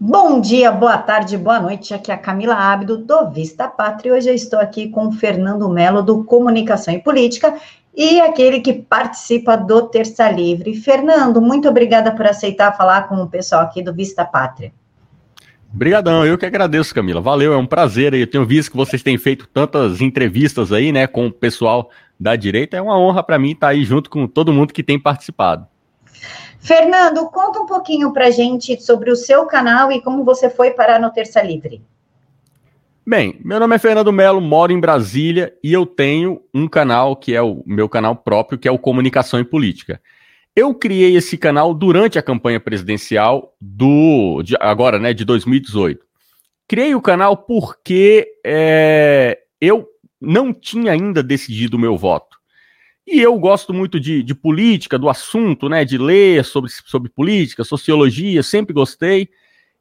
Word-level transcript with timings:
Bom 0.00 0.40
dia, 0.40 0.70
boa 0.70 0.96
tarde, 0.96 1.36
boa 1.36 1.58
noite. 1.58 1.92
Aqui 1.92 2.12
é 2.12 2.14
a 2.14 2.18
Camila 2.18 2.54
Ábido, 2.54 2.98
do 2.98 3.30
Vista 3.32 3.66
Pátria. 3.66 4.14
Hoje 4.14 4.30
eu 4.30 4.34
estou 4.34 4.60
aqui 4.60 4.88
com 4.88 5.08
o 5.08 5.12
Fernando 5.12 5.68
Melo, 5.68 6.04
do 6.04 6.22
Comunicação 6.22 6.94
e 6.94 7.00
Política, 7.00 7.58
e 7.92 8.20
aquele 8.20 8.60
que 8.60 8.74
participa 8.74 9.56
do 9.56 9.88
Terça 9.88 10.30
Livre. 10.30 10.76
Fernando, 10.76 11.42
muito 11.42 11.68
obrigada 11.68 12.12
por 12.12 12.28
aceitar 12.28 12.76
falar 12.76 13.08
com 13.08 13.16
o 13.16 13.26
pessoal 13.26 13.62
aqui 13.62 13.82
do 13.82 13.92
Vista 13.92 14.24
Pátria. 14.24 14.72
Obrigadão, 15.74 16.24
eu 16.24 16.38
que 16.38 16.46
agradeço, 16.46 16.94
Camila. 16.94 17.20
Valeu, 17.20 17.52
é 17.52 17.56
um 17.56 17.66
prazer. 17.66 18.14
Eu 18.14 18.30
tenho 18.30 18.46
visto 18.46 18.70
que 18.70 18.76
vocês 18.76 19.02
têm 19.02 19.18
feito 19.18 19.48
tantas 19.48 20.00
entrevistas 20.00 20.72
aí, 20.72 20.92
né, 20.92 21.08
com 21.08 21.26
o 21.26 21.32
pessoal 21.32 21.90
da 22.20 22.36
direita. 22.36 22.76
É 22.76 22.80
uma 22.80 22.96
honra 22.96 23.24
para 23.24 23.36
mim 23.36 23.50
estar 23.50 23.70
aí 23.70 23.84
junto 23.84 24.08
com 24.10 24.28
todo 24.28 24.52
mundo 24.52 24.72
que 24.72 24.84
tem 24.84 24.96
participado. 24.96 25.66
Fernando, 26.60 27.26
conta 27.30 27.60
um 27.60 27.66
pouquinho 27.66 28.12
para 28.12 28.30
gente 28.30 28.80
sobre 28.82 29.10
o 29.10 29.16
seu 29.16 29.46
canal 29.46 29.90
e 29.90 30.02
como 30.02 30.24
você 30.24 30.50
foi 30.50 30.72
parar 30.72 31.00
no 31.00 31.10
Terça 31.10 31.42
Livre. 31.42 31.82
Bem, 33.06 33.40
meu 33.42 33.58
nome 33.58 33.74
é 33.74 33.78
Fernando 33.78 34.12
Melo, 34.12 34.40
moro 34.40 34.70
em 34.70 34.78
Brasília 34.78 35.56
e 35.64 35.72
eu 35.72 35.86
tenho 35.86 36.42
um 36.52 36.68
canal 36.68 37.16
que 37.16 37.34
é 37.34 37.40
o 37.40 37.62
meu 37.64 37.88
canal 37.88 38.14
próprio, 38.14 38.58
que 38.58 38.68
é 38.68 38.70
o 38.70 38.78
Comunicação 38.78 39.40
e 39.40 39.44
Política. 39.44 39.98
Eu 40.54 40.74
criei 40.74 41.16
esse 41.16 41.38
canal 41.38 41.72
durante 41.72 42.18
a 42.18 42.22
campanha 42.22 42.60
presidencial 42.60 43.54
do 43.58 44.42
de, 44.42 44.56
agora, 44.60 44.98
né, 44.98 45.14
de 45.14 45.24
2018. 45.24 46.04
Criei 46.66 46.94
o 46.94 47.00
canal 47.00 47.34
porque 47.34 48.28
é, 48.44 49.38
eu 49.58 49.88
não 50.20 50.52
tinha 50.52 50.92
ainda 50.92 51.22
decidido 51.22 51.76
o 51.76 51.80
meu 51.80 51.96
voto. 51.96 52.37
E 53.10 53.20
eu 53.20 53.38
gosto 53.38 53.72
muito 53.72 53.98
de, 53.98 54.22
de 54.22 54.34
política, 54.34 54.98
do 54.98 55.08
assunto, 55.08 55.66
né? 55.66 55.82
De 55.82 55.96
ler 55.96 56.44
sobre, 56.44 56.70
sobre 56.84 57.08
política, 57.08 57.64
sociologia, 57.64 58.42
sempre 58.42 58.74
gostei. 58.74 59.30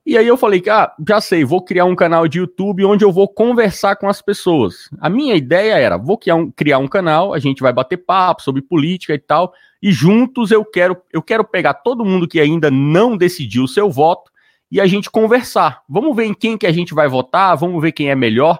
E 0.06 0.18
aí 0.18 0.26
eu 0.26 0.38
falei 0.38 0.62
que, 0.62 0.70
ah, 0.70 0.90
já 1.06 1.20
sei, 1.20 1.44
vou 1.44 1.62
criar 1.62 1.84
um 1.84 1.94
canal 1.94 2.26
de 2.30 2.40
YouTube 2.40 2.86
onde 2.86 3.04
eu 3.04 3.12
vou 3.12 3.28
conversar 3.28 3.98
com 3.98 4.08
as 4.08 4.22
pessoas. 4.22 4.90
A 5.02 5.10
minha 5.10 5.36
ideia 5.36 5.74
era, 5.74 5.98
vou 5.98 6.18
criar 6.18 6.36
um, 6.36 6.50
criar 6.50 6.78
um 6.78 6.88
canal, 6.88 7.34
a 7.34 7.40
gente 7.40 7.62
vai 7.62 7.74
bater 7.74 7.98
papo 7.98 8.42
sobre 8.42 8.62
política 8.62 9.14
e 9.14 9.20
tal, 9.20 9.52
e 9.84 9.92
juntos 9.92 10.50
eu 10.50 10.64
quero, 10.64 10.96
eu 11.12 11.22
quero 11.22 11.44
pegar 11.44 11.74
todo 11.74 12.06
mundo 12.06 12.30
que 12.30 12.40
ainda 12.40 12.72
não 12.72 13.18
decidiu 13.18 13.66
o 13.66 13.68
seu 13.68 13.92
voto 13.92 14.32
e 14.72 14.80
a 14.80 14.88
gente 14.88 15.12
conversar. 15.12 15.82
Vamos 15.90 16.16
ver 16.16 16.24
em 16.24 16.34
quem 16.34 16.58
que 16.58 16.66
a 16.66 16.72
gente 16.72 16.94
vai 16.94 17.10
votar, 17.10 17.58
vamos 17.58 17.82
ver 17.82 17.92
quem 17.92 18.10
é 18.10 18.16
melhor. 18.16 18.58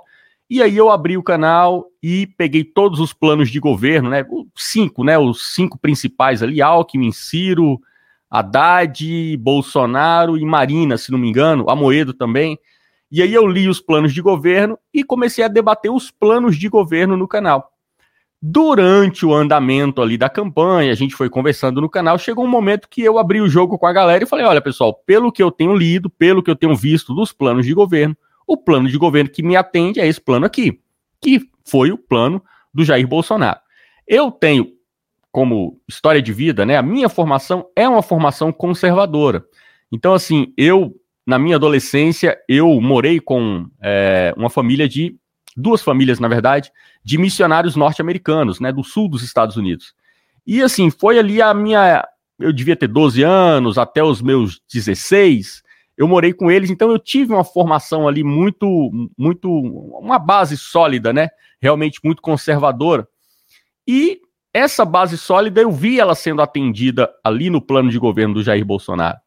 E 0.50 0.62
aí 0.64 0.78
eu 0.78 0.90
abri 0.90 1.18
o 1.18 1.24
canal 1.24 1.88
e 2.02 2.26
peguei 2.26 2.64
todos 2.64 3.00
os 3.00 3.12
planos 3.12 3.50
de 3.50 3.60
governo, 3.60 4.10
né? 4.10 4.26
Cinco, 4.56 5.04
né? 5.04 5.18
Os 5.18 5.54
cinco 5.54 5.78
principais 5.78 6.42
ali: 6.42 6.62
Alckmin, 6.62 7.12
Ciro, 7.12 7.80
Haddad, 8.30 9.38
Bolsonaro 9.38 10.38
e 10.38 10.46
Marina, 10.46 10.98
se 10.98 11.12
não 11.12 11.20
me 11.20 11.28
engano, 11.28 11.70
Amoedo 11.70 12.14
também. 12.14 12.58
E 13.12 13.22
aí 13.22 13.34
eu 13.34 13.48
li 13.48 13.68
os 13.68 13.80
planos 13.80 14.14
de 14.14 14.22
governo 14.22 14.78
e 14.94 15.04
comecei 15.04 15.44
a 15.44 15.48
debater 15.48 15.92
os 15.92 16.12
planos 16.12 16.58
de 16.58 16.68
governo 16.68 17.16
no 17.16 17.28
canal. 17.28 17.72
Durante 18.42 19.26
o 19.26 19.34
andamento 19.34 20.02
ali 20.02 20.18
da 20.18 20.30
campanha, 20.30 20.92
a 20.92 20.96
gente 20.96 21.16
foi 21.16 21.30
conversando 21.30 21.82
no 21.82 21.90
canal, 21.90 22.20
chegou 22.20 22.46
um 22.46 22.50
momento 22.50 22.88
que 22.88 23.02
eu 23.02 23.18
abri 23.18 23.42
o 23.42 23.50
jogo 23.50 23.78
com 23.78 23.88
a 23.88 23.94
galera 23.94 24.24
e 24.24 24.28
falei: 24.28 24.46
olha, 24.46 24.62
pessoal, 24.62 24.94
pelo 24.94 25.32
que 25.32 25.42
eu 25.42 25.52
tenho 25.52 25.76
lido, 25.76 26.10
pelo 26.10 26.44
que 26.44 26.52
eu 26.52 26.56
tenho 26.56 26.76
visto 26.76 27.16
dos 27.16 27.34
planos 27.34 27.66
de 27.66 27.74
governo, 27.74 28.16
o 28.48 28.56
plano 28.56 28.88
de 28.88 28.98
governo 28.98 29.30
que 29.30 29.44
me 29.44 29.58
atende 29.58 30.00
é 30.00 30.08
esse 30.08 30.22
plano 30.22 30.46
aqui, 30.46 30.80
que 31.22 31.42
foi 31.66 31.92
o 31.92 31.98
plano 31.98 32.42
do 32.74 32.86
Jair 32.86 33.06
Bolsonaro. 33.06 33.60
Eu 34.08 34.32
tenho 34.32 34.72
como 35.32 35.80
história 35.88 36.22
de 36.22 36.32
vida, 36.32 36.66
né? 36.66 36.78
A 36.78 36.82
minha 36.82 37.10
formação 37.10 37.68
é 37.76 37.88
uma 37.88 38.02
formação 38.02 38.52
conservadora. 38.52 39.46
Então, 39.92 40.14
assim, 40.14 40.54
eu, 40.58 40.96
na 41.26 41.38
minha 41.38 41.58
adolescência, 41.58 42.38
eu 42.48 42.80
morei 42.82 43.20
com 43.20 43.68
é, 43.82 44.34
uma 44.38 44.50
família 44.50 44.88
de. 44.88 45.16
duas 45.56 45.82
famílias, 45.82 46.20
na 46.20 46.28
verdade, 46.28 46.72
de 47.04 47.18
missionários 47.18 47.76
norte-americanos, 47.76 48.60
né? 48.60 48.72
Do 48.72 48.84
sul 48.84 49.10
dos 49.10 49.22
Estados 49.22 49.58
Unidos. 49.58 49.94
E, 50.46 50.62
assim, 50.62 50.90
foi 50.90 51.20
ali 51.20 51.42
a 51.42 51.54
minha. 51.54 52.08
Eu 52.40 52.54
devia 52.54 52.76
ter 52.76 52.88
12 52.88 53.22
anos, 53.24 53.78
até 53.78 54.04
os 54.04 54.22
meus 54.22 54.62
16 54.72 55.62
eu 55.98 56.08
morei 56.08 56.32
com 56.32 56.52
eles, 56.52 56.70
então 56.70 56.92
eu 56.92 57.00
tive 57.00 57.34
uma 57.34 57.44
formação 57.44 58.08
ali 58.08 58.24
muito, 58.24 58.92
muito, 59.18 59.50
uma 59.50 60.20
base 60.20 60.56
sólida, 60.56 61.12
né? 61.12 61.30
Realmente 61.60 62.00
muito 62.04 62.22
conservadora. 62.22 63.08
E 63.88 64.22
essa 64.54 64.86
base 64.86 65.18
sólida 65.18 65.62
eu 65.62 65.72
vi 65.72 66.00
ela 66.00 66.14
sendo 66.14 66.42
atendida 66.42 67.12
ali 67.24 67.50
no 67.50 67.60
plano 67.60 67.90
de 67.90 67.98
governo 67.98 68.36
do 68.36 68.44
Jair 68.44 68.64
Bolsonaro. 68.64 69.18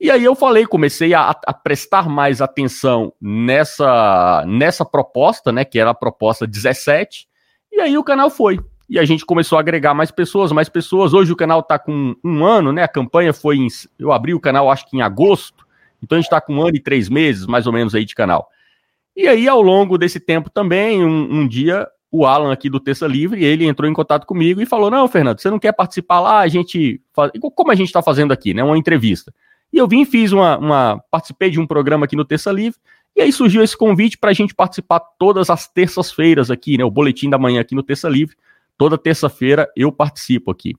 E 0.00 0.12
aí 0.12 0.22
eu 0.22 0.36
falei, 0.36 0.64
comecei 0.64 1.12
a, 1.12 1.30
a, 1.30 1.52
prestar 1.52 2.08
mais 2.08 2.40
atenção 2.40 3.12
nessa, 3.20 4.44
nessa 4.46 4.84
proposta, 4.84 5.50
né? 5.50 5.64
Que 5.64 5.80
era 5.80 5.90
a 5.90 5.94
proposta 5.94 6.46
17. 6.46 7.26
E 7.72 7.80
aí 7.80 7.98
o 7.98 8.04
canal 8.04 8.30
foi. 8.30 8.60
E 8.88 8.96
a 8.98 9.04
gente 9.04 9.26
começou 9.26 9.58
a 9.58 9.60
agregar 9.60 9.94
mais 9.94 10.12
pessoas, 10.12 10.52
mais 10.52 10.68
pessoas. 10.68 11.12
Hoje 11.12 11.32
o 11.32 11.36
canal 11.36 11.60
está 11.60 11.76
com 11.78 12.14
um 12.24 12.44
ano, 12.44 12.72
né? 12.72 12.84
A 12.84 12.88
campanha 12.88 13.32
foi 13.32 13.56
em. 13.56 13.66
Eu 13.98 14.12
abri 14.12 14.32
o 14.32 14.40
canal 14.40 14.70
acho 14.70 14.88
que 14.88 14.96
em 14.96 15.02
agosto. 15.02 15.57
Então 16.02 16.16
a 16.16 16.20
gente 16.20 16.26
está 16.26 16.40
com 16.40 16.54
um 16.54 16.62
ano 16.62 16.76
e 16.76 16.80
três 16.80 17.08
meses, 17.08 17.46
mais 17.46 17.66
ou 17.66 17.72
menos, 17.72 17.94
aí 17.94 18.04
de 18.04 18.14
canal. 18.14 18.48
E 19.16 19.26
aí, 19.26 19.48
ao 19.48 19.60
longo 19.60 19.98
desse 19.98 20.20
tempo 20.20 20.48
também, 20.48 21.04
um, 21.04 21.40
um 21.40 21.48
dia, 21.48 21.88
o 22.10 22.24
Alan 22.24 22.52
aqui 22.52 22.70
do 22.70 22.78
Terça 22.78 23.06
Livre, 23.06 23.44
ele 23.44 23.66
entrou 23.66 23.90
em 23.90 23.92
contato 23.92 24.26
comigo 24.26 24.60
e 24.60 24.66
falou: 24.66 24.90
Não, 24.90 25.08
Fernando, 25.08 25.40
você 25.40 25.50
não 25.50 25.58
quer 25.58 25.72
participar 25.72 26.20
lá? 26.20 26.38
A 26.38 26.48
gente. 26.48 27.00
Faz... 27.12 27.32
Como 27.54 27.70
a 27.70 27.74
gente 27.74 27.88
está 27.88 28.00
fazendo 28.00 28.32
aqui, 28.32 28.54
né? 28.54 28.62
Uma 28.62 28.78
entrevista. 28.78 29.34
E 29.72 29.76
eu 29.76 29.88
vim 29.88 30.04
fiz 30.04 30.32
uma, 30.32 30.56
uma. 30.56 31.02
Participei 31.10 31.50
de 31.50 31.58
um 31.58 31.66
programa 31.66 32.04
aqui 32.04 32.14
no 32.14 32.24
Terça 32.24 32.52
Livre. 32.52 32.78
E 33.16 33.20
aí 33.20 33.32
surgiu 33.32 33.62
esse 33.64 33.76
convite 33.76 34.16
para 34.16 34.30
a 34.30 34.34
gente 34.34 34.54
participar 34.54 35.00
todas 35.18 35.50
as 35.50 35.66
terças-feiras 35.66 36.50
aqui, 36.50 36.78
né? 36.78 36.84
O 36.84 36.90
boletim 36.90 37.28
da 37.28 37.38
manhã 37.38 37.60
aqui 37.60 37.74
no 37.74 37.82
Terça 37.82 38.08
Livre. 38.08 38.36
Toda 38.76 38.96
terça-feira 38.96 39.68
eu 39.76 39.90
participo 39.90 40.52
aqui. 40.52 40.76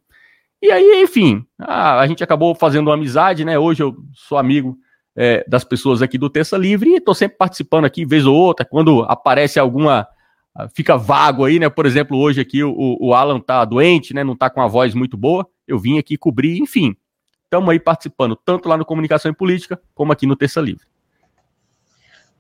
E 0.62 0.72
aí, 0.72 1.02
enfim, 1.04 1.46
a, 1.60 2.00
a 2.00 2.08
gente 2.08 2.24
acabou 2.24 2.56
fazendo 2.56 2.88
uma 2.88 2.94
amizade, 2.94 3.44
né? 3.44 3.60
Hoje 3.60 3.84
eu 3.84 3.98
sou 4.14 4.38
amigo 4.38 4.78
é, 5.22 5.44
das 5.46 5.66
pessoas 5.66 6.02
aqui 6.02 6.18
do 6.18 6.30
Terça 6.30 6.58
Livre 6.58 6.92
e 6.92 6.96
estou 6.96 7.14
sempre 7.14 7.38
participando 7.38 7.84
aqui, 7.84 8.06
vez 8.06 8.26
ou 8.26 8.34
outra, 8.34 8.66
quando 8.66 9.04
aparece 9.04 9.60
alguma. 9.60 10.08
Ah, 10.56 10.70
fica 10.74 10.96
vago 10.96 11.44
aí, 11.44 11.60
né? 11.60 11.68
Por 11.68 11.86
exemplo, 11.86 12.18
hoje 12.18 12.40
aqui 12.40 12.64
o, 12.64 12.98
o 12.98 13.14
Alan 13.14 13.38
tá 13.42 13.66
doente, 13.66 14.14
né? 14.14 14.24
Não 14.24 14.34
tá 14.34 14.50
com 14.50 14.62
a 14.62 14.68
voz 14.68 14.94
muito 14.94 15.18
boa. 15.18 15.46
Eu 15.68 15.78
vim 15.78 16.00
aqui 16.00 16.18
cobrir, 16.18 16.60
enfim. 16.60 16.96
Estamos 17.44 17.70
aí 17.70 17.82
participando, 17.82 18.34
tanto 18.46 18.70
lá 18.70 18.78
no 18.78 18.86
Comunicação 18.86 19.30
e 19.30 19.36
Política, 19.36 19.78
como 19.94 20.14
aqui 20.14 20.26
no 20.26 20.38
Terça 20.38 20.62
Livre. 20.62 20.86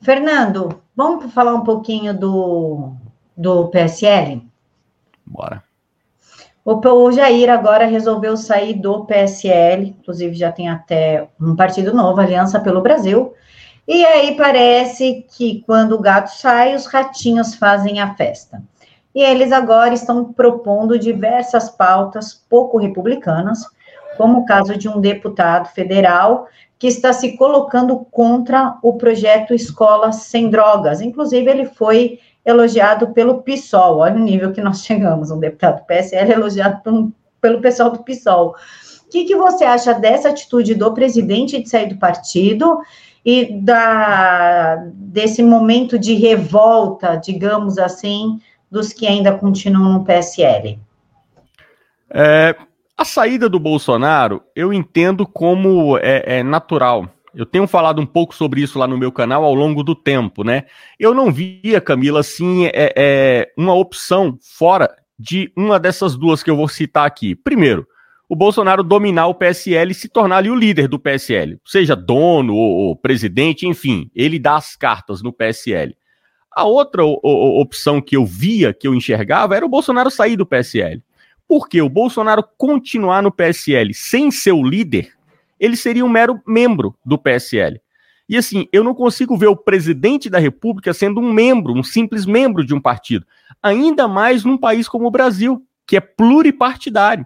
Fernando, 0.02 0.82
vamos 0.96 1.34
falar 1.34 1.54
um 1.56 1.64
pouquinho 1.66 2.18
do, 2.18 2.94
do 3.36 3.68
PSL? 3.68 4.42
Bora. 5.26 5.69
O 6.66 7.12
Jair 7.12 7.50
agora 7.50 7.86
resolveu 7.86 8.38
sair 8.38 8.74
do 8.74 9.06
PSL, 9.06 9.96
inclusive 10.00 10.36
já 10.36 10.52
tem 10.52 10.70
até 10.70 11.28
um 11.40 11.56
partido 11.56 11.94
novo, 11.94 12.20
Aliança 12.20 12.60
pelo 12.60 12.82
Brasil. 12.82 13.34
E 13.88 14.06
aí 14.06 14.36
parece 14.36 15.26
que 15.36 15.64
quando 15.66 15.94
o 15.94 16.02
gato 16.02 16.28
sai, 16.28 16.76
os 16.76 16.86
ratinhos 16.86 17.56
fazem 17.56 18.00
a 18.00 18.14
festa. 18.14 18.62
E 19.16 19.22
eles 19.24 19.52
agora 19.52 19.94
estão 19.94 20.32
propondo 20.32 21.00
diversas 21.00 21.70
pautas 21.70 22.34
pouco 22.48 22.78
republicanas, 22.78 23.66
como 24.16 24.40
o 24.40 24.46
caso 24.46 24.78
de 24.78 24.88
um 24.88 25.00
deputado 25.02 25.70
federal 25.70 26.48
que 26.78 26.88
está 26.88 27.12
se 27.12 27.36
colocando 27.36 28.06
contra 28.12 28.78
o 28.84 28.94
projeto 28.94 29.54
Escola 29.54 30.12
Sem 30.12 30.50
Drogas. 30.50 31.02
Inclusive, 31.02 31.50
ele 31.50 31.66
foi 31.66 32.20
elogiado 32.50 33.10
pelo 33.14 33.42
PSOL. 33.42 34.00
Olha 34.00 34.16
o 34.16 34.20
nível 34.20 34.52
que 34.52 34.62
nós 34.62 34.84
chegamos, 34.84 35.32
um 35.32 35.40
deputado 35.40 35.80
do 35.80 35.86
PSL 35.86 36.34
elogiado 36.34 36.82
pelo, 36.84 37.14
pelo 37.40 37.62
pessoal 37.62 37.92
do 37.92 38.04
PSOL. 38.04 38.56
O 39.06 39.10
que, 39.10 39.26
que 39.26 39.36
você 39.36 39.64
acha 39.64 39.94
dessa 39.94 40.30
atitude 40.30 40.76
do 40.76 40.94
presidente 40.94 41.62
de 41.62 41.68
sair 41.68 41.88
do 41.88 41.98
partido 41.98 42.80
e 43.26 43.60
da, 43.62 44.76
desse 44.94 45.42
momento 45.42 45.98
de 45.98 46.14
revolta, 46.14 47.16
digamos 47.16 47.78
assim, 47.78 48.40
dos 48.70 48.94
que 48.94 49.08
ainda 49.08 49.36
continuam 49.36 49.94
no 49.94 50.06
PSL? 50.06 50.80
É, 52.12 52.56
a 52.98 53.06
saída 53.06 53.48
do 53.48 53.60
Bolsonaro 53.60 54.44
eu 54.56 54.74
entendo 54.74 55.26
como 55.26 55.98
é, 55.98 56.40
é 56.40 56.44
natural 56.44 57.08
eu 57.34 57.46
tenho 57.46 57.68
falado 57.68 58.02
um 58.02 58.06
pouco 58.06 58.36
sobre 58.36 58.62
isso 58.62 58.80
lá 58.80 58.88
no 58.88 58.98
meu 58.98 59.12
canal 59.12 59.44
ao 59.44 59.54
longo 59.54 59.84
do 59.84 59.96
tempo, 59.96 60.44
né? 60.44 60.66
Eu 61.00 61.14
não 61.14 61.32
via, 61.32 61.80
Camila, 61.80 62.20
assim, 62.20 62.66
é, 62.68 62.94
é, 62.96 63.52
uma 63.58 63.74
opção 63.74 64.38
fora 64.42 64.90
de 65.18 65.52
uma 65.56 65.80
dessas 65.80 66.16
duas 66.16 66.42
que 66.42 66.50
eu 66.50 66.56
vou 66.56 66.68
citar 66.68 67.06
aqui. 67.06 67.36
Primeiro, 67.36 67.88
o 68.28 68.36
Bolsonaro 68.36 68.84
dominar 68.84 69.28
o 69.28 69.34
PSL 69.34 69.92
e 69.92 69.96
se 69.96 70.08
tornar 70.08 70.38
ali 70.38 70.50
o 70.50 70.56
líder 70.56 70.88
do 70.88 71.00
PSL, 71.00 71.60
seja 71.66 71.96
dono 71.96 72.56
ou, 72.56 72.88
ou 72.88 72.96
presidente, 72.96 73.68
enfim, 73.68 74.10
ele 74.16 74.38
dá 74.38 74.56
as 74.56 74.76
cartas 74.76 75.22
no 75.22 75.34
PSL. 75.34 75.96
A 76.52 76.64
outra 76.64 77.04
o, 77.04 77.20
o, 77.24 77.62
opção 77.62 78.02
que 78.02 78.16
eu 78.16 78.26
via, 78.26 78.74
que 78.74 78.88
eu 78.88 78.94
enxergava, 78.94 79.56
era 79.56 79.66
o 79.66 79.70
Bolsonaro 79.70 80.12
sair 80.12 80.36
do 80.36 80.46
PSL. 80.46 81.02
Porque 81.48 81.82
o 81.82 81.90
Bolsonaro 81.90 82.44
continuar 82.58 83.24
no 83.24 83.32
PSL 83.32 83.94
sem 83.94 84.30
ser 84.30 84.52
o 84.52 84.64
líder 84.64 85.19
ele 85.60 85.76
seria 85.76 86.06
um 86.06 86.10
mero 86.10 86.42
membro 86.48 86.96
do 87.06 87.18
PSL. 87.18 87.82
E 88.28 88.38
assim, 88.38 88.68
eu 88.72 88.84
não 88.84 88.94
consigo 88.94 89.36
ver 89.36 89.48
o 89.48 89.56
presidente 89.56 90.30
da 90.30 90.38
República 90.38 90.94
sendo 90.94 91.20
um 91.20 91.34
membro, 91.34 91.74
um 91.74 91.82
simples 91.82 92.26
membro 92.28 92.64
de 92.64 92.76
um 92.76 92.80
partido. 92.80 93.26
Ainda 93.62 94.08
mais 94.08 94.46
num 94.46 94.58
país 94.58 94.88
como 94.88 95.08
o 95.08 95.12
Brasil, 95.12 95.66
que 95.86 95.98
é 95.98 96.00
pluripartidário. 96.00 97.26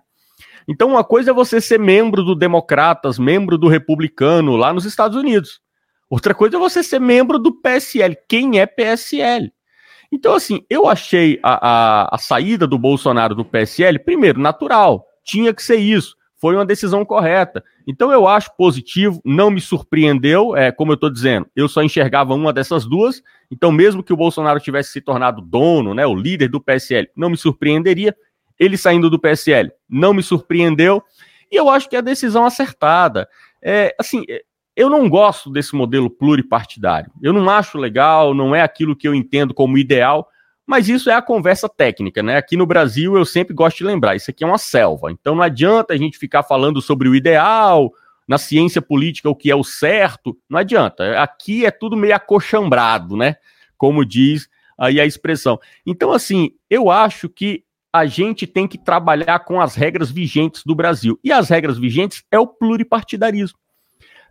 Então, 0.65 0.91
uma 0.91 1.03
coisa 1.03 1.31
é 1.31 1.33
você 1.33 1.59
ser 1.59 1.77
membro 1.77 2.24
do 2.24 2.33
Democratas, 2.33 3.19
membro 3.19 3.57
do 3.57 3.68
Republicano 3.68 4.56
lá 4.56 4.71
nos 4.71 4.86
Estados 4.86 5.18
Unidos. 5.18 5.59
Outra 6.09 6.33
coisa 6.33 6.56
é 6.56 6.59
você 6.59 6.81
ser 6.81 7.00
membro 7.00 7.38
do 7.38 7.51
PSL. 7.51 8.15
Quem 8.29 8.59
é 8.59 8.65
PSL? 8.65 9.51
Então, 10.09 10.33
assim, 10.36 10.63
eu 10.69 10.88
achei 10.88 11.38
a, 11.44 11.68
a, 11.68 12.15
a 12.15 12.18
saída 12.18 12.65
do 12.65 12.77
Bolsonaro 12.77 13.36
do 13.36 13.44
PSL, 13.44 14.00
primeiro, 14.00 14.39
natural. 14.39 15.06
Tinha 15.25 15.53
que 15.53 15.62
ser 15.62 15.77
isso 15.77 16.15
foi 16.43 16.55
uma 16.55 16.65
decisão 16.65 17.05
correta. 17.05 17.63
Então 17.87 18.11
eu 18.11 18.27
acho 18.27 18.53
positivo, 18.57 19.21
não 19.23 19.49
me 19.49 19.61
surpreendeu, 19.61 20.57
é, 20.57 20.73
como 20.73 20.91
eu 20.91 20.95
estou 20.95 21.09
dizendo, 21.09 21.47
eu 21.55 21.69
só 21.69 21.81
enxergava 21.81 22.33
uma 22.33 22.51
dessas 22.51 22.85
duas, 22.85 23.23
então 23.49 23.71
mesmo 23.71 24.03
que 24.03 24.11
o 24.11 24.17
Bolsonaro 24.17 24.59
tivesse 24.59 24.91
se 24.91 24.99
tornado 24.99 25.41
dono, 25.41 25.93
né, 25.93 26.05
o 26.05 26.13
líder 26.13 26.49
do 26.49 26.59
PSL, 26.59 27.07
não 27.15 27.29
me 27.29 27.37
surpreenderia. 27.37 28.13
Ele 28.59 28.75
saindo 28.75 29.09
do 29.09 29.17
PSL 29.17 29.71
não 29.87 30.13
me 30.13 30.21
surpreendeu, 30.21 31.01
e 31.49 31.55
eu 31.55 31.69
acho 31.69 31.89
que 31.89 31.95
é 31.95 31.99
a 31.99 32.01
decisão 32.01 32.43
acertada. 32.43 33.25
É, 33.61 33.95
assim, 33.97 34.25
eu 34.75 34.89
não 34.89 35.07
gosto 35.07 35.49
desse 35.49 35.73
modelo 35.73 36.09
pluripartidário. 36.09 37.09
Eu 37.21 37.31
não 37.31 37.49
acho 37.49 37.77
legal, 37.77 38.33
não 38.33 38.53
é 38.53 38.61
aquilo 38.61 38.97
que 38.97 39.07
eu 39.07 39.15
entendo 39.15 39.53
como 39.53 39.77
ideal, 39.77 40.27
mas 40.65 40.88
isso 40.88 41.10
é 41.10 41.13
a 41.13 41.21
conversa 41.21 41.68
técnica, 41.68 42.24
né? 42.24 42.38
Aqui 42.38 42.56
no 42.56 42.65
Brasil 42.65 43.18
eu 43.18 43.25
sempre 43.25 43.54
gosto 43.54 43.77
de 43.77 43.83
lembrar, 43.83 44.15
isso 44.15 44.31
aqui 44.31 44.44
é 44.44 44.48
uma 44.48 44.57
selva. 44.57 45.12
Então 45.12 45.36
não 45.36 45.44
adianta 45.44 45.94
a 45.94 45.98
gente 45.98 46.18
ficar 46.18 46.44
falando 46.44 46.81
sobre 46.81 47.10
o 47.10 47.15
ideal, 47.15 47.92
na 48.27 48.38
ciência 48.38 48.81
política 48.81 49.30
o 49.30 49.36
que 49.36 49.51
é 49.51 49.56
o 49.56 49.63
certo, 49.63 50.38
não 50.50 50.60
adianta. 50.60 51.21
Aqui 51.21 51.65
é 51.65 51.71
tudo 51.71 51.98
meio 51.98 52.15
acochambrado, 52.15 53.18
né? 53.18 53.36
Como 53.77 54.06
diz 54.06 54.48
aí 54.77 55.00
a 55.00 55.06
expressão. 55.06 55.60
Então 55.86 56.12
assim, 56.12 56.51
eu 56.69 56.89
acho 56.89 57.27
que 57.27 57.63
a 57.92 58.07
gente 58.07 58.48
tem 58.48 58.68
que 58.68 58.77
trabalhar 58.77 59.39
com 59.39 59.62
as 59.62 59.75
regras 59.75 60.10
vigentes 60.10 60.63
do 60.65 60.74
Brasil. 60.74 61.19
E 61.24 61.31
as 61.31 61.50
regras 61.50 61.77
vigentes 61.77 62.24
é 62.31 62.39
o 62.39 62.48
pluripartidarismo. 62.48 63.60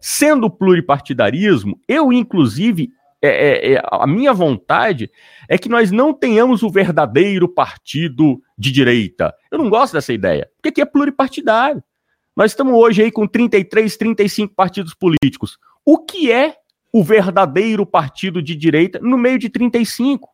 Sendo 0.01 0.51
pluripartidarismo, 0.51 1.79
eu 1.87 2.13
inclusive 2.13 2.91
é, 3.23 3.29
é, 3.29 3.73
é, 3.75 3.83
a 3.85 4.07
minha 4.07 4.33
vontade 4.33 5.11
é 5.49 5.57
que 5.57 5.69
nós 5.69 5.93
não 5.93 6.13
tenhamos 6.13 6.63
o 6.63 6.71
verdadeiro 6.71 7.49
partido 7.49 8.43
de 8.59 8.73
direita. 8.73 9.33
Eu 9.51 9.59
não 9.59 9.71
gosto 9.71 9.93
dessa 9.93 10.13
ideia, 10.13 10.51
porque 10.57 10.71
aqui 10.71 10.81
é 10.81 10.85
pluripartidário. 10.85 11.83
Nós 12.37 12.51
estamos 12.51 12.75
hoje 12.75 13.03
aí 13.03 13.13
com 13.13 13.27
33, 13.27 13.97
35 13.97 14.55
partidos 14.55 14.95
políticos. 14.95 15.59
O 15.85 15.99
que 15.99 16.33
é 16.33 16.57
o 16.93 17.05
verdadeiro 17.05 17.87
partido 17.87 18.43
de 18.43 18.57
direita 18.57 18.99
no 18.99 19.17
meio 19.17 19.39
de 19.39 19.49
35? 19.49 20.29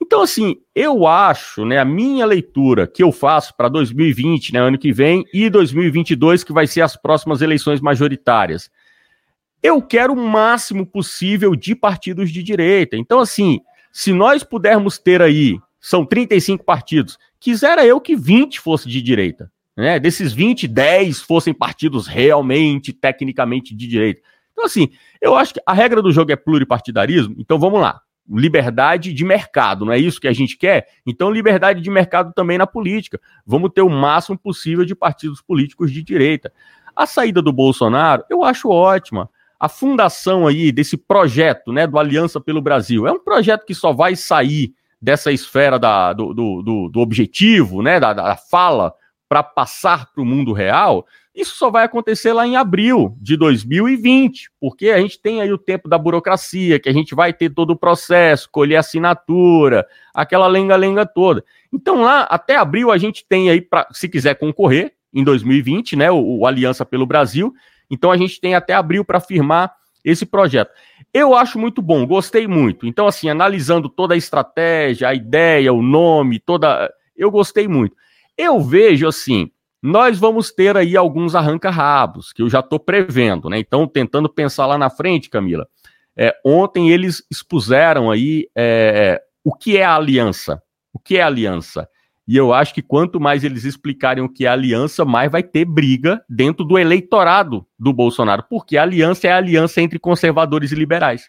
Então, 0.00 0.22
assim, 0.22 0.56
eu 0.74 1.06
acho, 1.06 1.64
né, 1.64 1.78
a 1.78 1.84
minha 1.84 2.24
leitura 2.24 2.86
que 2.86 3.02
eu 3.02 3.10
faço 3.10 3.56
para 3.56 3.68
2020, 3.68 4.52
né, 4.52 4.60
ano 4.60 4.78
que 4.78 4.92
vem, 4.92 5.24
e 5.32 5.50
2022, 5.50 6.44
que 6.44 6.52
vai 6.52 6.66
ser 6.66 6.82
as 6.82 6.96
próximas 6.96 7.42
eleições 7.42 7.80
majoritárias, 7.80 8.70
eu 9.62 9.82
quero 9.82 10.12
o 10.12 10.28
máximo 10.28 10.86
possível 10.86 11.54
de 11.54 11.74
partidos 11.74 12.30
de 12.30 12.42
direita. 12.42 12.96
Então, 12.96 13.20
assim, 13.20 13.60
se 13.92 14.12
nós 14.12 14.42
pudermos 14.42 14.98
ter 14.98 15.20
aí, 15.20 15.58
são 15.80 16.04
35 16.04 16.64
partidos, 16.64 17.18
quisera 17.38 17.84
eu 17.84 18.00
que 18.00 18.16
20 18.16 18.60
fosse 18.60 18.88
de 18.88 19.02
direita. 19.02 19.50
Né? 19.76 19.98
Desses 19.98 20.32
20, 20.32 20.66
10 20.66 21.20
fossem 21.20 21.54
partidos 21.54 22.06
realmente, 22.06 22.92
tecnicamente 22.92 23.74
de 23.74 23.86
direita. 23.86 24.20
Então, 24.52 24.64
assim, 24.64 24.88
eu 25.20 25.36
acho 25.36 25.54
que 25.54 25.60
a 25.64 25.72
regra 25.72 26.02
do 26.02 26.12
jogo 26.12 26.32
é 26.32 26.36
pluripartidarismo, 26.36 27.34
então 27.38 27.58
vamos 27.58 27.80
lá. 27.80 28.00
Liberdade 28.28 29.12
de 29.12 29.24
mercado, 29.24 29.84
não 29.84 29.92
é 29.92 29.98
isso 29.98 30.20
que 30.20 30.28
a 30.28 30.32
gente 30.32 30.56
quer? 30.56 30.86
Então, 31.04 31.30
liberdade 31.30 31.80
de 31.80 31.90
mercado 31.90 32.32
também 32.32 32.58
na 32.58 32.66
política. 32.66 33.20
Vamos 33.44 33.70
ter 33.74 33.82
o 33.82 33.88
máximo 33.88 34.38
possível 34.38 34.84
de 34.84 34.94
partidos 34.94 35.42
políticos 35.42 35.90
de 35.90 36.02
direita. 36.02 36.52
A 36.94 37.06
saída 37.06 37.42
do 37.42 37.52
Bolsonaro, 37.52 38.24
eu 38.30 38.44
acho 38.44 38.68
ótima 38.68 39.28
a 39.60 39.68
fundação 39.68 40.46
aí 40.46 40.72
desse 40.72 40.96
projeto, 40.96 41.70
né, 41.70 41.86
do 41.86 41.98
Aliança 41.98 42.40
pelo 42.40 42.62
Brasil, 42.62 43.06
é 43.06 43.12
um 43.12 43.22
projeto 43.22 43.66
que 43.66 43.74
só 43.74 43.92
vai 43.92 44.16
sair 44.16 44.72
dessa 45.00 45.30
esfera 45.30 45.78
da, 45.78 46.14
do, 46.14 46.32
do, 46.32 46.88
do, 46.88 47.00
objetivo, 47.00 47.82
né, 47.82 48.00
da, 48.00 48.14
da 48.14 48.36
fala, 48.36 48.94
para 49.28 49.42
passar 49.42 50.10
para 50.12 50.22
o 50.22 50.26
mundo 50.26 50.52
real, 50.52 51.06
isso 51.34 51.54
só 51.54 51.70
vai 51.70 51.84
acontecer 51.84 52.32
lá 52.32 52.46
em 52.46 52.56
abril 52.56 53.16
de 53.20 53.36
2020, 53.36 54.50
porque 54.58 54.88
a 54.88 54.98
gente 54.98 55.20
tem 55.20 55.40
aí 55.40 55.52
o 55.52 55.58
tempo 55.58 55.88
da 55.88 55.96
burocracia, 55.96 56.80
que 56.80 56.88
a 56.88 56.92
gente 56.92 57.14
vai 57.14 57.32
ter 57.32 57.50
todo 57.50 57.70
o 57.70 57.76
processo, 57.76 58.48
colher 58.50 58.76
assinatura, 58.76 59.86
aquela 60.12 60.48
lenga-lenga 60.48 61.06
toda. 61.06 61.44
Então 61.72 62.02
lá, 62.02 62.22
até 62.22 62.56
abril, 62.56 62.90
a 62.90 62.98
gente 62.98 63.24
tem 63.28 63.50
aí, 63.50 63.60
pra, 63.60 63.86
se 63.92 64.08
quiser 64.08 64.34
concorrer, 64.34 64.94
em 65.12 65.24
2020, 65.24 65.96
né, 65.96 66.10
o, 66.10 66.38
o 66.38 66.46
Aliança 66.46 66.84
pelo 66.84 67.06
Brasil, 67.06 67.52
então 67.90 68.10
a 68.10 68.16
gente 68.16 68.40
tem 68.40 68.54
até 68.54 68.74
abril 68.74 69.04
para 69.04 69.20
firmar 69.20 69.74
esse 70.04 70.24
projeto. 70.24 70.70
Eu 71.12 71.34
acho 71.34 71.58
muito 71.58 71.82
bom, 71.82 72.06
gostei 72.06 72.46
muito. 72.46 72.86
Então, 72.86 73.06
assim, 73.06 73.28
analisando 73.28 73.88
toda 73.88 74.14
a 74.14 74.16
estratégia, 74.16 75.08
a 75.08 75.14
ideia, 75.14 75.72
o 75.72 75.82
nome, 75.82 76.38
toda. 76.38 76.92
Eu 77.16 77.30
gostei 77.30 77.66
muito. 77.68 77.96
Eu 78.36 78.60
vejo 78.60 79.06
assim, 79.06 79.50
nós 79.82 80.18
vamos 80.18 80.50
ter 80.50 80.76
aí 80.76 80.96
alguns 80.96 81.34
arranca-rabos, 81.34 82.32
que 82.32 82.42
eu 82.42 82.48
já 82.48 82.60
estou 82.60 82.78
prevendo, 82.78 83.48
né? 83.50 83.58
Então, 83.58 83.86
tentando 83.86 84.28
pensar 84.28 84.66
lá 84.66 84.78
na 84.78 84.90
frente, 84.90 85.28
Camila. 85.28 85.66
É, 86.16 86.34
ontem 86.44 86.90
eles 86.90 87.24
expuseram 87.30 88.10
aí 88.10 88.48
é, 88.56 89.20
o 89.44 89.54
que 89.54 89.76
é 89.76 89.84
a 89.84 89.96
aliança. 89.96 90.62
O 90.92 90.98
que 90.98 91.16
é 91.16 91.22
a 91.22 91.26
aliança? 91.26 91.88
E 92.30 92.36
eu 92.36 92.52
acho 92.52 92.72
que 92.72 92.80
quanto 92.80 93.18
mais 93.18 93.42
eles 93.42 93.64
explicarem 93.64 94.22
o 94.22 94.28
que 94.28 94.46
é 94.46 94.48
aliança, 94.48 95.04
mais 95.04 95.32
vai 95.32 95.42
ter 95.42 95.64
briga 95.64 96.24
dentro 96.28 96.64
do 96.64 96.78
eleitorado 96.78 97.66
do 97.76 97.92
Bolsonaro, 97.92 98.44
porque 98.48 98.76
a 98.76 98.82
aliança 98.82 99.26
é 99.26 99.32
a 99.32 99.36
aliança 99.36 99.80
entre 99.80 99.98
conservadores 99.98 100.70
e 100.70 100.76
liberais. 100.76 101.28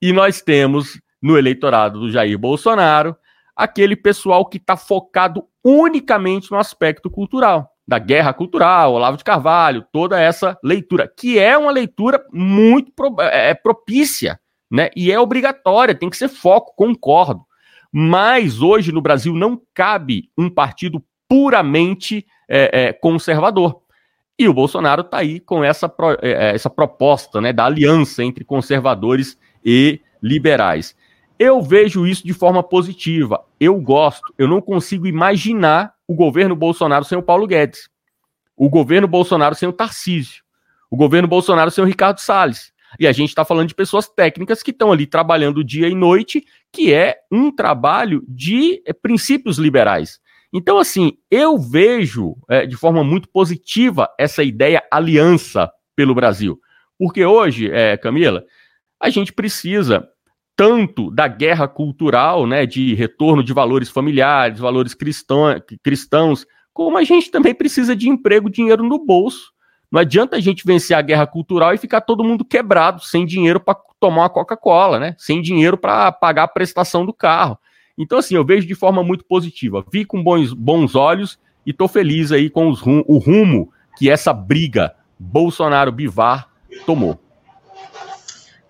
E 0.00 0.10
nós 0.10 0.40
temos 0.40 0.98
no 1.20 1.36
eleitorado 1.36 2.00
do 2.00 2.10
Jair 2.10 2.38
Bolsonaro 2.38 3.14
aquele 3.54 3.94
pessoal 3.94 4.46
que 4.46 4.56
está 4.56 4.78
focado 4.78 5.44
unicamente 5.62 6.50
no 6.50 6.56
aspecto 6.56 7.10
cultural, 7.10 7.70
da 7.86 7.98
guerra 7.98 8.32
cultural, 8.32 8.94
Olavo 8.94 9.18
de 9.18 9.24
Carvalho, 9.24 9.84
toda 9.92 10.18
essa 10.18 10.58
leitura, 10.64 11.06
que 11.06 11.38
é 11.38 11.54
uma 11.58 11.70
leitura 11.70 12.24
muito 12.32 12.90
pro, 12.92 13.14
é, 13.20 13.50
é 13.50 13.54
propícia, 13.54 14.40
né? 14.70 14.88
E 14.96 15.12
é 15.12 15.20
obrigatória, 15.20 15.94
tem 15.94 16.08
que 16.08 16.16
ser 16.16 16.28
foco, 16.28 16.74
concordo. 16.74 17.46
Mas 17.92 18.60
hoje 18.60 18.92
no 18.92 19.00
Brasil 19.00 19.34
não 19.34 19.60
cabe 19.74 20.30
um 20.36 20.50
partido 20.50 21.02
puramente 21.28 22.26
é, 22.48 22.88
é, 22.88 22.92
conservador. 22.92 23.80
E 24.38 24.48
o 24.48 24.54
Bolsonaro 24.54 25.02
está 25.02 25.18
aí 25.18 25.40
com 25.40 25.64
essa, 25.64 25.92
é, 26.22 26.30
é, 26.30 26.54
essa 26.54 26.70
proposta 26.70 27.40
né, 27.40 27.52
da 27.52 27.64
aliança 27.64 28.22
entre 28.22 28.44
conservadores 28.44 29.36
e 29.64 30.00
liberais. 30.22 30.96
Eu 31.38 31.60
vejo 31.60 32.06
isso 32.06 32.26
de 32.26 32.32
forma 32.32 32.62
positiva. 32.62 33.44
Eu 33.58 33.80
gosto. 33.80 34.32
Eu 34.38 34.48
não 34.48 34.60
consigo 34.60 35.06
imaginar 35.06 35.94
o 36.06 36.14
governo 36.14 36.56
Bolsonaro 36.56 37.04
sem 37.04 37.18
o 37.18 37.22
Paulo 37.22 37.46
Guedes. 37.46 37.88
O 38.56 38.68
governo 38.68 39.06
Bolsonaro 39.06 39.54
sem 39.54 39.68
o 39.68 39.72
Tarcísio. 39.72 40.42
O 40.90 40.96
governo 40.96 41.28
Bolsonaro 41.28 41.70
sem 41.70 41.82
o 41.82 41.86
Ricardo 41.86 42.18
Salles. 42.18 42.72
E 42.98 43.06
a 43.06 43.12
gente 43.12 43.30
está 43.30 43.44
falando 43.44 43.68
de 43.68 43.74
pessoas 43.74 44.08
técnicas 44.08 44.62
que 44.62 44.70
estão 44.70 44.92
ali 44.92 45.06
trabalhando 45.06 45.64
dia 45.64 45.88
e 45.88 45.94
noite, 45.94 46.44
que 46.72 46.92
é 46.92 47.16
um 47.30 47.50
trabalho 47.50 48.24
de 48.28 48.82
é, 48.86 48.92
princípios 48.92 49.58
liberais. 49.58 50.20
Então, 50.52 50.78
assim, 50.78 51.12
eu 51.30 51.58
vejo 51.58 52.36
é, 52.48 52.66
de 52.66 52.76
forma 52.76 53.04
muito 53.04 53.28
positiva 53.28 54.08
essa 54.18 54.42
ideia 54.42 54.82
aliança 54.90 55.70
pelo 55.94 56.14
Brasil. 56.14 56.58
Porque 56.98 57.24
hoje, 57.24 57.70
é, 57.70 57.96
Camila, 57.96 58.44
a 59.00 59.10
gente 59.10 59.32
precisa 59.32 60.08
tanto 60.56 61.10
da 61.10 61.28
guerra 61.28 61.68
cultural, 61.68 62.44
né, 62.46 62.66
de 62.66 62.94
retorno 62.94 63.44
de 63.44 63.52
valores 63.52 63.88
familiares, 63.88 64.58
valores 64.58 64.92
cristão, 64.92 65.44
cristãos, 65.84 66.44
como 66.72 66.98
a 66.98 67.04
gente 67.04 67.30
também 67.30 67.54
precisa 67.54 67.94
de 67.94 68.08
emprego, 68.08 68.50
dinheiro 68.50 68.82
no 68.82 69.04
bolso. 69.04 69.52
Não 69.90 70.00
adianta 70.00 70.36
a 70.36 70.40
gente 70.40 70.66
vencer 70.66 70.96
a 70.96 71.02
guerra 71.02 71.26
cultural 71.26 71.72
e 71.72 71.78
ficar 71.78 72.02
todo 72.02 72.24
mundo 72.24 72.44
quebrado, 72.44 73.02
sem 73.02 73.24
dinheiro 73.24 73.58
para 73.58 73.78
tomar 73.98 74.22
uma 74.22 74.30
Coca-Cola, 74.30 74.98
né? 74.98 75.14
Sem 75.18 75.40
dinheiro 75.40 75.78
para 75.78 76.12
pagar 76.12 76.44
a 76.44 76.48
prestação 76.48 77.06
do 77.06 77.12
carro. 77.12 77.58
Então, 77.96 78.18
assim, 78.18 78.34
eu 78.34 78.44
vejo 78.44 78.66
de 78.66 78.74
forma 78.74 79.02
muito 79.02 79.24
positiva. 79.24 79.84
Vi 79.90 80.04
com 80.04 80.22
bons, 80.22 80.52
bons 80.52 80.94
olhos 80.94 81.38
e 81.66 81.70
estou 81.70 81.88
feliz 81.88 82.30
aí 82.30 82.48
com 82.48 82.70
rum, 82.72 83.02
o 83.06 83.18
rumo 83.18 83.72
que 83.96 84.08
essa 84.08 84.32
briga 84.32 84.94
Bolsonaro-Bivar 85.18 86.48
tomou. 86.86 87.18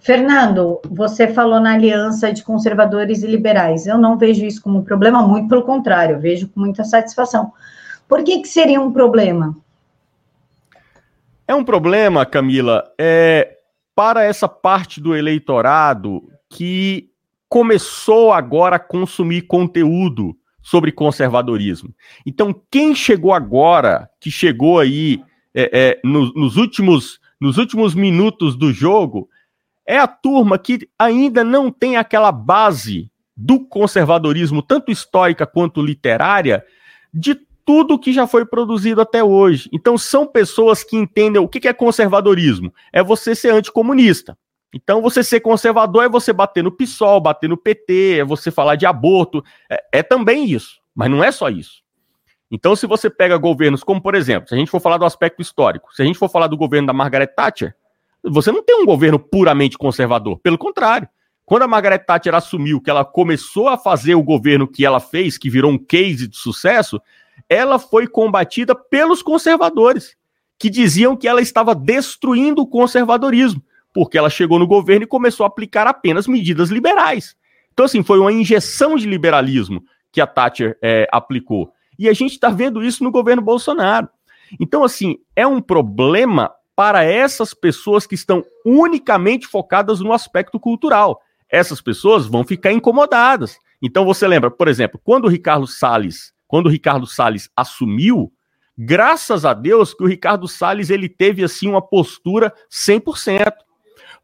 Fernando, 0.01 0.81
você 0.89 1.29
falou 1.29 1.61
na 1.61 1.75
aliança 1.75 2.33
de 2.33 2.43
conservadores 2.43 3.23
e 3.23 3.27
liberais. 3.27 3.87
Eu 3.87 3.99
não 3.99 4.17
vejo 4.17 4.47
isso 4.47 4.63
como 4.63 4.79
um 4.79 4.83
problema, 4.83 5.21
muito 5.21 5.49
pelo 5.49 5.63
contrário, 5.65 6.17
eu 6.17 6.21
vejo 6.21 6.49
com 6.49 6.61
muita 6.61 6.83
satisfação. 6.83 7.53
Por 8.09 8.25
que, 8.25 8.39
que 8.39 8.49
seria 8.49 8.81
um 8.81 8.91
problema? 8.91 9.55
É 11.49 11.55
um 11.55 11.65
problema, 11.65 12.27
Camila, 12.27 12.85
é, 13.01 13.57
para 13.97 14.23
essa 14.23 14.47
parte 14.47 15.01
do 15.01 15.17
eleitorado 15.17 16.23
que 16.51 17.09
começou 17.49 18.35
agora 18.35 18.77
a 18.77 18.79
consumir 18.79 19.43
conteúdo 19.43 20.37
sobre 20.63 20.93
conservadorismo. 20.93 21.95
Então, 22.27 22.55
quem 22.71 22.95
chegou 22.95 23.33
agora, 23.33 24.11
que 24.21 24.31
chegou 24.31 24.79
aí 24.79 25.25
é, 25.55 25.71
é, 25.73 26.01
no, 26.05 26.31
nos, 26.35 26.59
últimos, 26.59 27.19
nos 27.41 27.57
últimos 27.57 27.95
minutos 27.95 28.55
do 28.55 28.71
jogo, 28.71 29.31
é 29.87 29.99
a 29.99 30.07
turma 30.07 30.59
que 30.59 30.87
ainda 30.99 31.43
não 31.43 31.71
tem 31.71 31.97
aquela 31.97 32.31
base 32.31 33.11
do 33.35 33.67
conservadorismo, 33.67 34.61
tanto 34.61 34.93
histórica 34.93 35.47
quanto 35.47 35.81
literária, 35.81 36.63
de 37.15 37.48
tudo 37.69 37.99
que 37.99 38.15
já 38.15 38.27
foi 38.27 38.47
produzido 38.47 39.03
até 39.03 39.23
hoje. 39.23 39.69
Então, 39.71 39.99
são 39.99 40.27
pessoas 40.27 40.83
que 40.83 40.97
entendem 40.97 41.39
o 41.39 41.47
que 41.47 41.69
é 41.69 41.73
conservadorismo. 41.75 42.73
É 42.91 43.03
você 43.03 43.35
ser 43.35 43.51
anticomunista. 43.51 44.39
Então, 44.75 45.03
você 45.03 45.23
ser 45.23 45.41
conservador 45.41 46.03
é 46.03 46.09
você 46.09 46.33
bater 46.33 46.65
no 46.65 46.73
PSOL, 46.73 47.21
bater 47.21 47.47
no 47.47 47.59
PT, 47.59 48.21
é 48.21 48.25
você 48.25 48.51
falar 48.51 48.77
de 48.77 48.87
aborto. 48.87 49.45
É, 49.71 49.99
é 49.99 50.03
também 50.03 50.47
isso, 50.47 50.81
mas 50.95 51.11
não 51.11 51.23
é 51.23 51.31
só 51.31 51.51
isso. 51.51 51.83
Então, 52.51 52.75
se 52.75 52.87
você 52.87 53.11
pega 53.11 53.37
governos 53.37 53.85
como, 53.85 54.01
por 54.01 54.15
exemplo, 54.15 54.49
se 54.49 54.55
a 54.55 54.59
gente 54.59 54.71
for 54.71 54.81
falar 54.81 54.97
do 54.97 55.05
aspecto 55.05 55.43
histórico, 55.43 55.95
se 55.95 56.01
a 56.01 56.07
gente 56.07 56.19
for 56.19 56.31
falar 56.31 56.47
do 56.47 56.57
governo 56.57 56.87
da 56.87 56.95
Margaret 56.95 57.27
Thatcher, 57.27 57.77
você 58.25 58.51
não 58.51 58.63
tem 58.63 58.81
um 58.81 58.87
governo 58.87 59.19
puramente 59.19 59.77
conservador. 59.77 60.39
Pelo 60.39 60.57
contrário. 60.57 61.07
Quando 61.45 61.65
a 61.65 61.69
Margaret 61.69 61.99
Thatcher 61.99 62.35
assumiu 62.35 62.81
que 62.81 62.89
ela 62.89 63.05
começou 63.05 63.69
a 63.69 63.77
fazer 63.77 64.15
o 64.15 64.23
governo 64.23 64.67
que 64.67 64.87
ela 64.87 65.01
fez, 65.01 65.37
que 65.37 65.51
virou 65.51 65.71
um 65.71 65.79
case 65.79 66.27
de 66.27 66.37
sucesso, 66.37 66.99
ela 67.49 67.79
foi 67.79 68.07
combatida 68.07 68.75
pelos 68.75 69.23
conservadores, 69.23 70.17
que 70.59 70.71
diziam 70.71 71.17
que 71.17 71.29
ela 71.29 71.41
estava 71.41 71.75
destruindo 71.75 72.63
o 72.63 72.67
conservadorismo 72.67 73.63
porque 73.93 74.19
ela 74.19 74.31
chegou 74.31 74.59
no 74.59 74.67
governo 74.67 75.05
e 75.05 75.09
começou 75.09 75.45
a 75.45 75.49
aplicar 75.49 75.87
apenas 75.87 76.27
medidas 76.27 76.71
liberais. 76.71 77.35
Então, 77.73 77.85
assim, 77.85 78.03
foi 78.03 78.19
uma 78.19 78.33
injeção 78.33 78.97
de 78.97 79.09
liberalismo 79.09 79.83
que 80.13 80.21
a 80.21 80.27
Thatcher 80.27 80.79
é, 80.83 81.09
aplicou. 81.11 81.73
E 81.99 82.09
a 82.09 82.13
gente 82.13 82.33
está 82.33 82.49
vendo 82.49 82.85
isso 82.85 83.03
no 83.03 83.11
governo 83.11 83.43
Bolsonaro. 83.43 84.09
Então, 84.61 84.85
assim, 84.85 85.17
é 85.35 85.47
um 85.47 85.61
problema 85.61 86.53
para 86.75 87.03
essas 87.03 87.53
pessoas 87.53 88.07
que 88.07 88.15
estão 88.15 88.45
unicamente 88.65 89.47
focadas 89.47 90.01
no 90.01 90.13
aspecto 90.13 90.61
cultural. 90.61 91.21
Essas 91.51 91.81
pessoas 91.81 92.27
vão 92.27 92.45
ficar 92.45 92.73
incomodadas. 92.73 93.59
Então, 93.83 94.05
você 94.05 94.27
lembra, 94.29 94.51
por 94.51 94.69
exemplo, 94.69 95.01
quando 95.03 95.25
o 95.25 95.29
Ricardo 95.29 95.67
Salles, 95.67 96.33
quando 96.49 96.67
o 96.67 96.71
Ricardo 96.71 97.07
Salles 97.07 97.49
assumiu, 97.55 98.33
graças 98.77 99.45
a 99.45 99.53
Deus 99.53 99.95
que 99.95 100.03
o 100.03 100.09
Ricardo 100.09 100.49
Salles 100.49 100.91
ele 100.91 101.09
teve 101.09 101.45
assim 101.45 101.69
uma 101.69 101.83
postura 101.83 102.53
100%. 102.73 103.53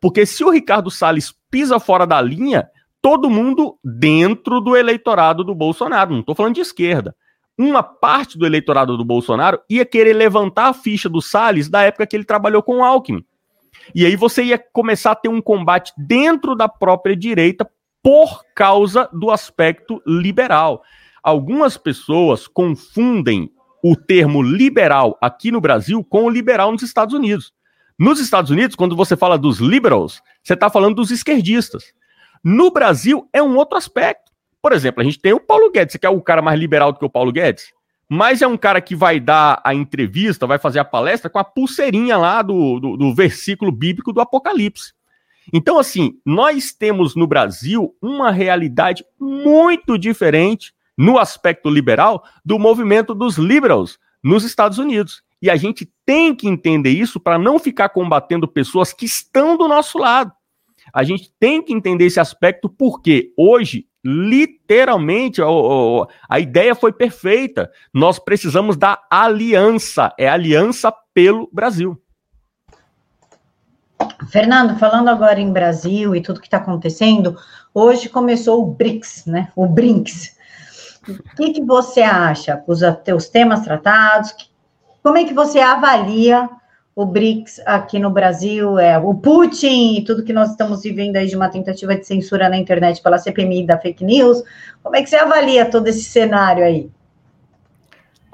Porque 0.00 0.26
se 0.26 0.42
o 0.42 0.50
Ricardo 0.50 0.90
Salles 0.90 1.34
pisa 1.50 1.78
fora 1.78 2.06
da 2.06 2.20
linha, 2.20 2.68
todo 3.00 3.30
mundo 3.30 3.78
dentro 3.84 4.60
do 4.60 4.74
eleitorado 4.74 5.44
do 5.44 5.54
Bolsonaro, 5.54 6.12
não 6.12 6.20
estou 6.20 6.34
falando 6.34 6.54
de 6.54 6.62
esquerda. 6.62 7.14
Uma 7.56 7.82
parte 7.82 8.36
do 8.36 8.46
eleitorado 8.46 8.96
do 8.96 9.04
Bolsonaro 9.04 9.60
ia 9.68 9.84
querer 9.84 10.14
levantar 10.14 10.68
a 10.68 10.74
ficha 10.74 11.08
do 11.08 11.20
Salles 11.20 11.68
da 11.68 11.82
época 11.82 12.06
que 12.06 12.16
ele 12.16 12.24
trabalhou 12.24 12.62
com 12.62 12.78
o 12.78 12.82
Alckmin. 12.82 13.24
E 13.94 14.04
aí 14.06 14.16
você 14.16 14.42
ia 14.42 14.58
começar 14.58 15.12
a 15.12 15.16
ter 15.16 15.28
um 15.28 15.40
combate 15.40 15.92
dentro 15.96 16.56
da 16.56 16.68
própria 16.68 17.14
direita 17.14 17.70
por 18.02 18.42
causa 18.54 19.08
do 19.12 19.30
aspecto 19.30 20.02
liberal. 20.06 20.82
Algumas 21.24 21.78
pessoas 21.78 22.46
confundem 22.46 23.50
o 23.82 23.96
termo 23.96 24.42
liberal 24.42 25.16
aqui 25.22 25.50
no 25.50 25.58
Brasil 25.58 26.04
com 26.04 26.24
o 26.24 26.28
liberal 26.28 26.70
nos 26.70 26.82
Estados 26.82 27.14
Unidos. 27.14 27.50
Nos 27.98 28.20
Estados 28.20 28.50
Unidos, 28.50 28.76
quando 28.76 28.94
você 28.94 29.16
fala 29.16 29.38
dos 29.38 29.58
liberals, 29.58 30.20
você 30.42 30.52
está 30.52 30.68
falando 30.68 30.96
dos 30.96 31.10
esquerdistas. 31.10 31.94
No 32.44 32.70
Brasil, 32.70 33.26
é 33.32 33.42
um 33.42 33.56
outro 33.56 33.78
aspecto. 33.78 34.30
Por 34.60 34.74
exemplo, 34.74 35.00
a 35.00 35.04
gente 35.04 35.18
tem 35.18 35.32
o 35.32 35.40
Paulo 35.40 35.70
Guedes, 35.70 35.96
que 35.96 36.04
é 36.04 36.10
o 36.10 36.20
cara 36.20 36.42
mais 36.42 36.60
liberal 36.60 36.92
do 36.92 36.98
que 36.98 37.06
o 37.06 37.10
Paulo 37.10 37.32
Guedes, 37.32 37.72
mas 38.06 38.42
é 38.42 38.46
um 38.46 38.56
cara 38.58 38.82
que 38.82 38.94
vai 38.94 39.18
dar 39.18 39.62
a 39.64 39.74
entrevista, 39.74 40.46
vai 40.46 40.58
fazer 40.58 40.80
a 40.80 40.84
palestra 40.84 41.30
com 41.30 41.38
a 41.38 41.44
pulseirinha 41.44 42.18
lá 42.18 42.42
do, 42.42 42.78
do, 42.78 42.96
do 42.98 43.14
versículo 43.14 43.72
bíblico 43.72 44.12
do 44.12 44.20
Apocalipse. 44.20 44.92
Então, 45.54 45.78
assim, 45.78 46.18
nós 46.24 46.70
temos 46.72 47.16
no 47.16 47.26
Brasil 47.26 47.96
uma 48.02 48.30
realidade 48.30 49.02
muito 49.18 49.96
diferente 49.96 50.74
no 50.96 51.18
aspecto 51.18 51.68
liberal 51.68 52.24
do 52.44 52.58
movimento 52.58 53.14
dos 53.14 53.36
liberals 53.36 53.98
nos 54.22 54.44
Estados 54.44 54.78
Unidos. 54.78 55.22
E 55.40 55.50
a 55.50 55.56
gente 55.56 55.92
tem 56.06 56.34
que 56.34 56.48
entender 56.48 56.90
isso 56.90 57.20
para 57.20 57.38
não 57.38 57.58
ficar 57.58 57.90
combatendo 57.90 58.48
pessoas 58.48 58.92
que 58.92 59.04
estão 59.04 59.56
do 59.56 59.68
nosso 59.68 59.98
lado. 59.98 60.32
A 60.92 61.04
gente 61.04 61.32
tem 61.38 61.62
que 61.62 61.72
entender 61.72 62.06
esse 62.06 62.20
aspecto 62.20 62.68
porque 62.68 63.32
hoje, 63.36 63.86
literalmente, 64.04 65.40
a, 66.28 66.40
ideia 66.40 66.74
foi 66.74 66.92
perfeita. 66.92 67.70
Nós 67.92 68.18
precisamos 68.18 68.76
da 68.76 68.98
aliança 69.10 70.12
é 70.18 70.28
aliança 70.28 70.92
pelo 71.12 71.48
Brasil. 71.52 72.00
Fernando, 74.30 74.78
falando 74.78 75.08
agora 75.08 75.40
em 75.40 75.52
Brasil 75.52 76.14
e 76.14 76.20
tudo 76.20 76.40
que 76.40 76.46
está 76.46 76.58
acontecendo, 76.58 77.36
hoje 77.72 78.08
começou 78.08 78.62
o 78.62 78.74
BRICS, 78.74 79.26
né? 79.26 79.52
O 79.54 79.66
BRICS. 79.66 80.36
O 81.08 81.36
que, 81.36 81.52
que 81.52 81.62
você 81.62 82.02
acha? 82.02 82.62
Os, 82.66 82.80
os 82.82 83.28
temas 83.28 83.60
tratados, 83.62 84.34
como 85.02 85.18
é 85.18 85.24
que 85.24 85.34
você 85.34 85.60
avalia 85.60 86.48
o 86.96 87.04
BRICS 87.04 87.60
aqui 87.66 87.98
no 87.98 88.08
Brasil, 88.08 88.78
é, 88.78 88.96
o 88.96 89.14
Putin 89.14 89.96
e 89.96 90.04
tudo 90.04 90.22
que 90.22 90.32
nós 90.32 90.50
estamos 90.50 90.82
vivendo 90.82 91.16
aí 91.16 91.26
de 91.26 91.36
uma 91.36 91.48
tentativa 91.48 91.96
de 91.96 92.06
censura 92.06 92.48
na 92.48 92.56
internet 92.56 93.02
pela 93.02 93.18
CPMI 93.18 93.66
da 93.66 93.78
fake 93.78 94.04
news? 94.04 94.42
Como 94.82 94.94
é 94.94 95.02
que 95.02 95.10
você 95.10 95.16
avalia 95.16 95.68
todo 95.68 95.88
esse 95.88 96.04
cenário 96.04 96.64
aí? 96.64 96.88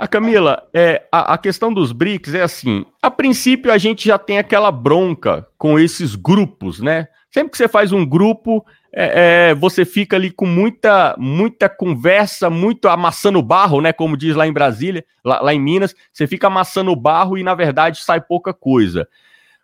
A 0.01 0.09
Camila, 0.09 0.67
é, 0.73 1.07
a, 1.13 1.35
a, 1.35 1.37
questão 1.37 1.71
dos 1.71 1.93
BRICS 1.93 2.33
é 2.33 2.41
assim: 2.41 2.87
a 3.03 3.11
princípio 3.11 3.71
a 3.71 3.77
gente 3.77 4.09
já 4.09 4.19
tem 4.19 4.39
aquela 4.39 4.73
bronca 4.73 5.47
com 5.59 5.79
esses 5.79 6.15
grupos, 6.15 6.81
né? 6.81 7.07
Sempre 7.31 7.51
que 7.51 7.59
você 7.59 7.69
faz 7.69 7.93
um 7.93 8.07
grupo, 8.07 8.65
é, 8.95 9.51
é, 9.51 9.55
você 9.55 9.85
fica 9.85 10.17
ali 10.17 10.31
com 10.31 10.47
muita, 10.47 11.15
muita 11.19 11.69
conversa, 11.69 12.49
muito 12.49 12.89
amassando 12.89 13.43
barro, 13.43 13.83
né? 13.83 13.93
Como 13.93 14.17
diz 14.17 14.35
lá 14.35 14.47
em 14.47 14.55
Brasília, 14.55 15.05
lá, 15.23 15.43
lá 15.43 15.53
em 15.53 15.61
Minas, 15.61 15.95
você 16.11 16.27
fica 16.27 16.47
amassando 16.47 16.97
barro 16.97 17.37
e 17.37 17.43
na 17.43 17.55
verdade 17.55 18.03
sai 18.03 18.23
pouca 18.23 18.55
coisa. 18.55 19.07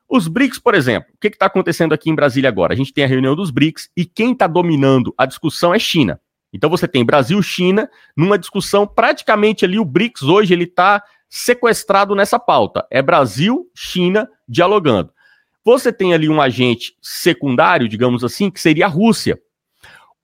Os 0.06 0.28
BRICS, 0.28 0.58
por 0.58 0.74
exemplo, 0.74 1.08
o 1.14 1.18
que 1.18 1.28
está 1.28 1.46
acontecendo 1.46 1.94
aqui 1.94 2.10
em 2.10 2.14
Brasília 2.14 2.50
agora? 2.50 2.74
A 2.74 2.76
gente 2.76 2.92
tem 2.92 3.04
a 3.04 3.08
reunião 3.08 3.34
dos 3.34 3.50
BRICS 3.50 3.88
e 3.96 4.04
quem 4.04 4.32
está 4.32 4.46
dominando 4.46 5.14
a 5.16 5.24
discussão 5.24 5.72
é 5.72 5.78
China. 5.78 6.20
Então 6.56 6.70
você 6.70 6.88
tem 6.88 7.04
Brasil, 7.04 7.40
China, 7.42 7.88
numa 8.16 8.38
discussão 8.38 8.86
praticamente 8.86 9.64
ali 9.64 9.78
o 9.78 9.84
BRICS 9.84 10.22
hoje 10.22 10.54
ele 10.54 10.64
está 10.64 11.02
sequestrado 11.28 12.14
nessa 12.14 12.38
pauta. 12.38 12.86
É 12.90 13.02
Brasil, 13.02 13.70
China 13.74 14.28
dialogando. 14.48 15.12
Você 15.62 15.92
tem 15.92 16.14
ali 16.14 16.28
um 16.28 16.40
agente 16.40 16.96
secundário, 17.02 17.88
digamos 17.88 18.24
assim, 18.24 18.50
que 18.50 18.60
seria 18.60 18.86
a 18.86 18.88
Rússia. 18.88 19.38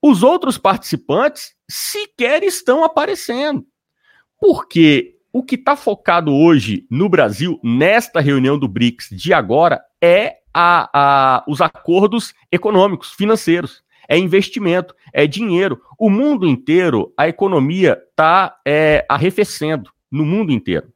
Os 0.00 0.22
outros 0.22 0.56
participantes 0.56 1.54
sequer 1.68 2.42
estão 2.42 2.82
aparecendo. 2.82 3.66
Porque 4.40 5.16
o 5.32 5.42
que 5.42 5.56
está 5.56 5.76
focado 5.76 6.34
hoje 6.34 6.86
no 6.90 7.08
Brasil, 7.08 7.60
nesta 7.62 8.20
reunião 8.20 8.58
do 8.58 8.68
BRICS 8.68 9.10
de 9.10 9.34
agora, 9.34 9.82
é 10.00 10.38
a, 10.54 10.88
a, 10.92 11.44
os 11.46 11.60
acordos 11.60 12.32
econômicos, 12.50 13.12
financeiros. 13.12 13.82
É 14.12 14.18
investimento, 14.18 14.94
é 15.10 15.26
dinheiro. 15.26 15.80
O 15.98 16.10
mundo 16.10 16.46
inteiro, 16.46 17.14
a 17.16 17.28
economia 17.28 17.98
está 18.10 18.58
é, 18.62 19.06
arrefecendo 19.08 19.90
no 20.10 20.22
mundo 20.22 20.52
inteiro. 20.52 20.88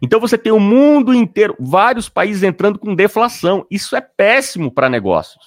Então 0.00 0.20
você 0.20 0.38
tem 0.38 0.52
o 0.52 0.60
mundo 0.60 1.12
inteiro, 1.12 1.56
vários 1.58 2.08
países 2.08 2.44
entrando 2.44 2.78
com 2.78 2.94
deflação. 2.94 3.66
Isso 3.68 3.96
é 3.96 4.00
péssimo 4.00 4.70
para 4.70 4.88
negócios. 4.88 5.42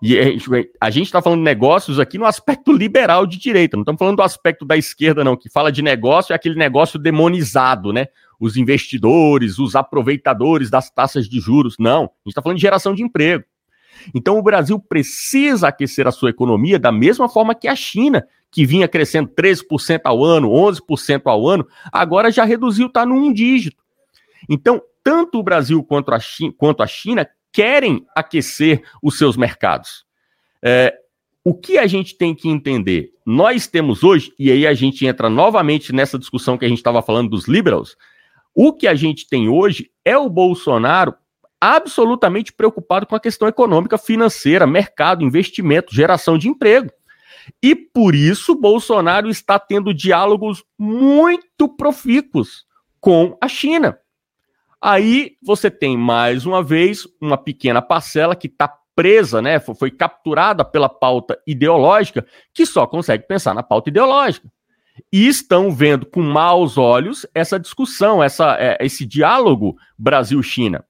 E 0.00 0.38
a 0.80 0.90
gente 0.90 1.06
está 1.06 1.20
falando 1.20 1.40
de 1.40 1.44
negócios 1.44 1.98
aqui 1.98 2.18
no 2.18 2.24
aspecto 2.24 2.72
liberal 2.72 3.26
de 3.26 3.36
direita, 3.36 3.76
não 3.76 3.82
estamos 3.82 3.98
falando 3.98 4.18
do 4.18 4.22
aspecto 4.22 4.64
da 4.64 4.76
esquerda, 4.76 5.24
não, 5.24 5.36
que 5.36 5.50
fala 5.50 5.72
de 5.72 5.82
negócio 5.82 6.32
é 6.32 6.36
aquele 6.36 6.54
negócio 6.54 7.00
demonizado, 7.00 7.92
né? 7.92 8.06
Os 8.38 8.56
investidores, 8.56 9.58
os 9.58 9.74
aproveitadores 9.74 10.70
das 10.70 10.88
taxas 10.88 11.28
de 11.28 11.40
juros. 11.40 11.74
Não, 11.80 12.02
a 12.02 12.04
gente 12.04 12.28
está 12.28 12.42
falando 12.42 12.58
de 12.58 12.62
geração 12.62 12.94
de 12.94 13.02
emprego. 13.02 13.42
Então 14.14 14.38
o 14.38 14.42
Brasil 14.42 14.78
precisa 14.78 15.68
aquecer 15.68 16.06
a 16.06 16.12
sua 16.12 16.30
economia 16.30 16.78
da 16.78 16.92
mesma 16.92 17.28
forma 17.28 17.54
que 17.54 17.68
a 17.68 17.76
China, 17.76 18.26
que 18.50 18.66
vinha 18.66 18.88
crescendo 18.88 19.30
13% 19.30 20.00
ao 20.04 20.24
ano, 20.24 20.50
11% 20.50 21.22
ao 21.24 21.48
ano, 21.48 21.66
agora 21.92 22.30
já 22.30 22.44
reduziu, 22.44 22.86
está 22.86 23.04
no 23.04 23.14
um 23.14 23.32
dígito. 23.32 23.82
Então, 24.48 24.80
tanto 25.02 25.38
o 25.38 25.42
Brasil 25.42 25.82
quanto 25.82 26.12
a 26.12 26.18
China, 26.18 26.54
quanto 26.56 26.82
a 26.82 26.86
China 26.86 27.28
querem 27.52 28.04
aquecer 28.16 28.82
os 29.02 29.16
seus 29.16 29.36
mercados. 29.36 30.04
É, 30.62 30.94
o 31.44 31.54
que 31.54 31.78
a 31.78 31.86
gente 31.86 32.16
tem 32.16 32.34
que 32.34 32.48
entender? 32.48 33.12
Nós 33.24 33.66
temos 33.66 34.02
hoje, 34.02 34.32
e 34.38 34.50
aí 34.50 34.66
a 34.66 34.74
gente 34.74 35.06
entra 35.06 35.28
novamente 35.28 35.92
nessa 35.92 36.18
discussão 36.18 36.56
que 36.56 36.64
a 36.64 36.68
gente 36.68 36.78
estava 36.78 37.02
falando 37.02 37.30
dos 37.30 37.46
liberals, 37.46 37.96
o 38.54 38.72
que 38.72 38.86
a 38.86 38.94
gente 38.94 39.28
tem 39.28 39.48
hoje 39.48 39.90
é 40.04 40.16
o 40.16 40.30
Bolsonaro 40.30 41.14
absolutamente 41.64 42.52
preocupado 42.52 43.06
com 43.06 43.16
a 43.16 43.20
questão 43.20 43.48
econômica, 43.48 43.96
financeira, 43.96 44.66
mercado, 44.66 45.24
investimento, 45.24 45.94
geração 45.94 46.36
de 46.36 46.48
emprego. 46.48 46.90
E 47.62 47.74
por 47.74 48.14
isso 48.14 48.54
Bolsonaro 48.54 49.28
está 49.28 49.58
tendo 49.58 49.94
diálogos 49.94 50.64
muito 50.78 51.68
profícuos 51.68 52.64
com 53.00 53.36
a 53.40 53.48
China. 53.48 53.98
Aí 54.80 55.36
você 55.42 55.70
tem 55.70 55.96
mais 55.96 56.46
uma 56.46 56.62
vez 56.62 57.06
uma 57.20 57.38
pequena 57.38 57.80
parcela 57.80 58.36
que 58.36 58.46
está 58.46 58.68
presa, 58.94 59.42
né, 59.42 59.58
foi 59.58 59.90
capturada 59.90 60.64
pela 60.64 60.88
pauta 60.88 61.36
ideológica, 61.46 62.24
que 62.52 62.64
só 62.64 62.86
consegue 62.86 63.26
pensar 63.26 63.52
na 63.52 63.62
pauta 63.62 63.90
ideológica. 63.90 64.48
E 65.12 65.26
estão 65.26 65.72
vendo 65.72 66.06
com 66.06 66.22
maus 66.22 66.78
olhos 66.78 67.26
essa 67.34 67.58
discussão, 67.58 68.22
essa, 68.22 68.56
é, 68.60 68.78
esse 68.80 69.04
diálogo 69.04 69.76
Brasil-China. 69.98 70.84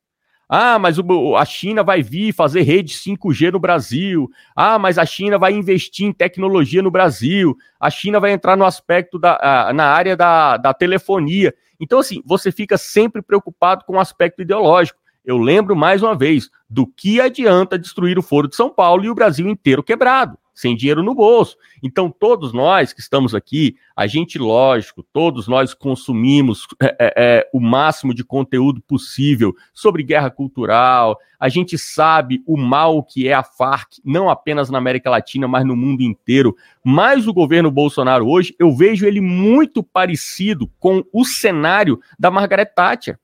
Ah, 0.49 0.79
mas 0.79 0.99
o, 0.99 1.37
a 1.37 1.45
China 1.45 1.83
vai 1.83 2.03
vir 2.03 2.33
fazer 2.33 2.63
rede 2.63 2.95
5G 2.95 3.53
no 3.53 3.59
Brasil. 3.59 4.31
Ah, 4.55 4.79
mas 4.79 4.99
a 4.99 5.07
China 5.07 5.39
vai 5.39 5.53
investir 5.53 6.07
em 6.07 6.13
tecnologia 6.13 6.83
no 6.83 6.91
Brasil. 6.91 7.57
A 7.81 7.91
China 7.91 8.21
vai 8.21 8.33
entrar 8.33 8.57
no 8.57 8.65
aspecto 8.65 9.19
da, 9.19 9.73
na 9.75 9.87
área 9.87 10.17
da, 10.17 10.57
da 10.57 10.75
telefonia. 10.75 11.55
Então, 11.81 11.99
assim, 11.99 12.23
você 12.25 12.53
fica 12.53 12.79
sempre 12.79 13.23
preocupado 13.23 13.85
com 13.85 13.95
o 13.95 14.01
aspecto 14.01 14.43
ideológico. 14.43 14.99
Eu 15.25 15.39
lembro 15.39 15.75
mais 15.75 16.03
uma 16.03 16.15
vez 16.15 16.51
do 16.69 16.87
que 16.87 17.21
adianta 17.21 17.79
destruir 17.79 18.19
o 18.19 18.23
Foro 18.23 18.49
de 18.49 18.57
São 18.57 18.69
Paulo 18.69 19.05
e 19.05 19.11
o 19.11 19.15
Brasil 19.15 19.49
inteiro 19.49 19.83
quebrado 19.83 20.39
sem 20.55 20.77
dinheiro 20.77 21.03
no 21.03 21.15
bolso. 21.15 21.57
Então, 21.83 22.09
todos 22.09 22.53
nós 22.53 22.93
que 22.93 23.01
estamos 23.01 23.35
aqui, 23.35 23.77
a 23.97 24.07
gente, 24.07 24.39
lógico, 24.39 25.03
todos 25.03 25.49
nós 25.49 25.75
consumimos 25.75 26.67
é, 26.81 26.87
é, 26.87 27.15
é, 27.17 27.51
o 27.53 27.61
máximo 27.61 28.15
de 28.15 28.25
conteúdo 28.25 28.81
possível 28.81 29.55
sobre 29.73 30.05
guerra 30.05 30.31
cultural, 30.31 31.19
a 31.39 31.49
gente 31.49 31.77
sabe 31.77 32.43
o 32.47 32.57
mal 32.57 33.03
que 33.03 33.29
é 33.29 33.35
a 33.35 33.43
Farc, 33.43 33.99
não 34.05 34.31
apenas 34.31 34.71
na 34.71 34.79
América 34.79 35.11
Latina, 35.11 35.49
mas 35.49 35.67
no 35.67 35.75
mundo 35.75 36.03
inteiro. 36.03 36.57
Mas 36.83 37.27
o 37.27 37.35
governo 37.35 37.71
Bolsonaro 37.71 38.27
hoje, 38.27 38.55
eu 38.59 38.75
vejo 38.75 39.05
ele 39.05 39.21
muito 39.21 39.83
parecido 39.83 40.71
com 40.79 41.05
o 41.13 41.25
cenário 41.25 42.01
da 42.19 42.31
Margaret 42.31 42.67
Thatcher. 42.67 43.19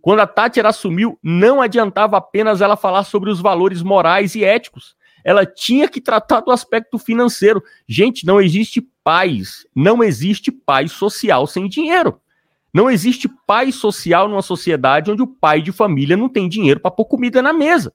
Quando 0.00 0.20
a 0.20 0.26
Thatcher 0.26 0.64
assumiu, 0.64 1.18
não 1.22 1.60
adiantava 1.60 2.16
apenas 2.16 2.62
ela 2.62 2.74
falar 2.74 3.04
sobre 3.04 3.28
os 3.28 3.38
valores 3.38 3.82
morais 3.82 4.34
e 4.34 4.42
éticos 4.42 4.98
ela 5.24 5.46
tinha 5.46 5.88
que 5.88 6.00
tratar 6.00 6.40
do 6.40 6.50
aspecto 6.50 6.98
financeiro. 6.98 7.62
Gente, 7.88 8.26
não 8.26 8.40
existe 8.40 8.80
paz, 9.04 9.66
não 9.74 10.02
existe 10.02 10.50
paz 10.50 10.92
social 10.92 11.46
sem 11.46 11.68
dinheiro. 11.68 12.20
Não 12.72 12.90
existe 12.90 13.28
paz 13.46 13.74
social 13.74 14.28
numa 14.28 14.42
sociedade 14.42 15.10
onde 15.10 15.22
o 15.22 15.26
pai 15.26 15.60
de 15.60 15.72
família 15.72 16.16
não 16.16 16.28
tem 16.28 16.48
dinheiro 16.48 16.80
para 16.80 16.90
pôr 16.90 17.04
comida 17.04 17.42
na 17.42 17.52
mesa. 17.52 17.92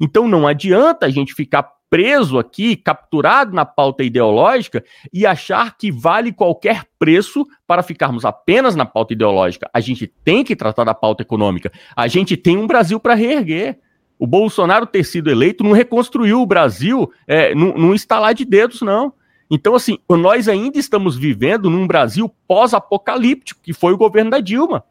Então 0.00 0.26
não 0.26 0.46
adianta 0.46 1.06
a 1.06 1.10
gente 1.10 1.34
ficar 1.34 1.78
preso 1.90 2.38
aqui, 2.38 2.76
capturado 2.76 3.54
na 3.54 3.64
pauta 3.64 4.04
ideológica 4.04 4.84
e 5.12 5.26
achar 5.26 5.76
que 5.76 5.90
vale 5.90 6.32
qualquer 6.32 6.84
preço 6.98 7.46
para 7.66 7.82
ficarmos 7.82 8.24
apenas 8.24 8.76
na 8.76 8.84
pauta 8.84 9.14
ideológica. 9.14 9.70
A 9.72 9.80
gente 9.80 10.06
tem 10.06 10.44
que 10.44 10.54
tratar 10.54 10.84
da 10.84 10.94
pauta 10.94 11.22
econômica. 11.22 11.72
A 11.96 12.06
gente 12.06 12.36
tem 12.36 12.56
um 12.56 12.66
Brasil 12.66 13.00
para 13.00 13.14
reerguer. 13.14 13.78
O 14.18 14.26
Bolsonaro 14.26 14.86
ter 14.86 15.04
sido 15.04 15.30
eleito 15.30 15.62
não 15.62 15.72
reconstruiu 15.72 16.42
o 16.42 16.46
Brasil 16.46 17.10
é, 17.26 17.54
num, 17.54 17.94
estalar 17.94 18.34
de 18.34 18.44
dedos, 18.44 18.82
não. 18.82 19.12
Então, 19.50 19.74
assim, 19.74 19.98
nós 20.08 20.48
ainda 20.48 20.78
estamos 20.78 21.16
vivendo 21.16 21.70
num 21.70 21.86
Brasil 21.86 22.32
pós-apocalíptico, 22.46 23.60
que 23.62 23.72
foi 23.72 23.92
o 23.92 23.98
governo 23.98 24.30
da 24.30 24.40
Dilma. 24.40 24.84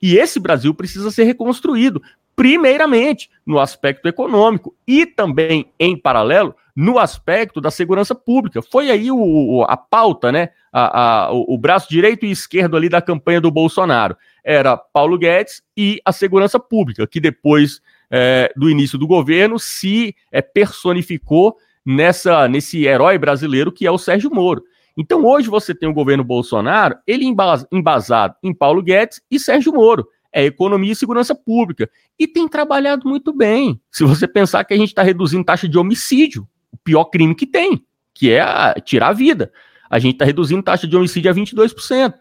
E 0.00 0.16
esse 0.16 0.40
Brasil 0.40 0.74
precisa 0.74 1.10
ser 1.10 1.24
reconstruído, 1.24 2.02
primeiramente 2.34 3.30
no 3.46 3.60
aspecto 3.60 4.08
econômico 4.08 4.74
e 4.86 5.06
também, 5.06 5.70
em 5.78 5.96
paralelo, 5.96 6.54
no 6.74 6.98
aspecto 6.98 7.60
da 7.60 7.70
segurança 7.70 8.14
pública. 8.14 8.60
Foi 8.60 8.90
aí 8.90 9.10
o, 9.10 9.64
a 9.68 9.76
pauta, 9.76 10.32
né? 10.32 10.48
A, 10.72 11.26
a, 11.26 11.32
o 11.32 11.56
braço 11.56 11.88
direito 11.88 12.26
e 12.26 12.32
esquerdo 12.32 12.76
ali 12.76 12.88
da 12.88 13.00
campanha 13.00 13.40
do 13.40 13.50
Bolsonaro. 13.50 14.16
Era 14.42 14.76
Paulo 14.76 15.16
Guedes 15.16 15.62
e 15.76 16.00
a 16.04 16.10
segurança 16.10 16.58
pública, 16.58 17.06
que 17.06 17.20
depois 17.20 17.80
é, 18.10 18.52
do 18.56 18.70
início 18.70 18.98
do 18.98 19.06
governo 19.06 19.58
se 19.58 20.14
é, 20.30 20.40
personificou 20.42 21.56
nessa 21.84 22.48
nesse 22.48 22.86
herói 22.86 23.18
brasileiro 23.18 23.70
que 23.70 23.86
é 23.86 23.90
o 23.90 23.98
Sérgio 23.98 24.30
Moro. 24.32 24.64
Então 24.96 25.24
hoje 25.24 25.48
você 25.48 25.74
tem 25.74 25.88
o 25.88 25.94
governo 25.94 26.22
Bolsonaro, 26.22 26.96
ele 27.06 27.24
embasado 27.72 28.36
em 28.42 28.54
Paulo 28.54 28.82
Guedes 28.82 29.20
e 29.30 29.38
Sérgio 29.40 29.72
Moro. 29.72 30.06
É 30.32 30.44
economia 30.44 30.92
e 30.92 30.96
segurança 30.96 31.32
pública. 31.32 31.88
E 32.18 32.26
tem 32.26 32.48
trabalhado 32.48 33.08
muito 33.08 33.32
bem. 33.32 33.80
Se 33.90 34.02
você 34.02 34.26
pensar 34.26 34.64
que 34.64 34.74
a 34.74 34.76
gente 34.76 34.88
está 34.88 35.02
reduzindo 35.02 35.44
taxa 35.44 35.68
de 35.68 35.78
homicídio, 35.78 36.48
o 36.72 36.76
pior 36.76 37.04
crime 37.04 37.34
que 37.36 37.46
tem, 37.46 37.84
que 38.12 38.32
é 38.32 38.40
a, 38.40 38.74
tirar 38.74 39.08
a 39.08 39.12
vida. 39.12 39.52
A 39.88 40.00
gente 40.00 40.14
está 40.14 40.24
reduzindo 40.24 40.62
taxa 40.62 40.88
de 40.88 40.96
homicídio 40.96 41.30
a 41.30 41.34
22%. 41.34 42.14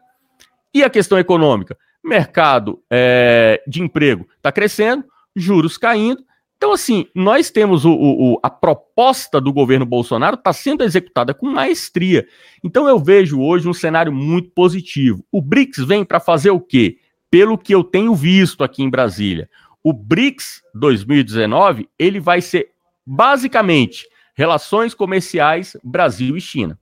E 0.74 0.84
a 0.84 0.90
questão 0.90 1.18
econômica? 1.18 1.76
Mercado 2.04 2.84
é, 2.90 3.64
de 3.68 3.82
emprego 3.82 4.28
está 4.38 4.52
crescendo, 4.52 5.06
juros 5.36 5.78
caindo. 5.78 6.24
Então, 6.58 6.72
assim, 6.72 7.08
nós 7.14 7.50
temos 7.50 7.84
o, 7.84 7.92
o, 7.92 8.40
a 8.42 8.50
proposta 8.50 9.42
do 9.42 9.52
governo 9.52 9.86
Bolsonaro 9.86 10.36
está 10.36 10.54
sendo 10.54 10.84
executada 10.84 11.34
com 11.34 11.46
maestria. 11.46 12.26
Então, 12.64 12.88
eu 12.88 12.98
vejo 12.98 13.42
hoje 13.42 13.68
um 13.68 13.74
cenário 13.74 14.14
muito 14.14 14.50
positivo. 14.52 15.26
O 15.32 15.42
BRICS 15.42 15.84
vem 15.86 16.06
para 16.06 16.22
fazer 16.22 16.52
o 16.52 16.62
quê? 16.62 17.00
Pelo 17.30 17.58
que 17.58 17.76
eu 17.76 17.84
tenho 17.84 18.16
visto 18.16 18.64
aqui 18.64 18.82
em 18.82 18.90
Brasília. 18.90 19.50
O 19.84 19.92
BRICS 19.92 20.62
2019 20.74 21.90
ele 22.00 22.22
vai 22.22 22.40
ser 22.40 22.70
basicamente 23.06 24.08
relações 24.34 24.94
comerciais 24.94 25.76
Brasil 25.84 26.38
e 26.38 26.42
China. 26.42 26.80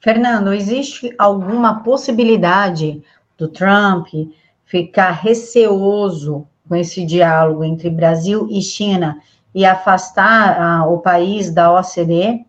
Fernando, 0.00 0.52
existe 0.52 1.14
alguma 1.18 1.82
possibilidade 1.82 3.02
do 3.38 3.48
Trump 3.48 4.08
ficar 4.64 5.12
receoso 5.12 6.46
com 6.68 6.76
esse 6.76 7.04
diálogo 7.04 7.64
entre 7.64 7.90
Brasil 7.90 8.48
e 8.50 8.60
China 8.60 9.20
e 9.54 9.64
afastar 9.64 10.60
ah, 10.60 10.86
o 10.86 10.98
país 10.98 11.52
da 11.52 11.72
OCDE? 11.72 12.44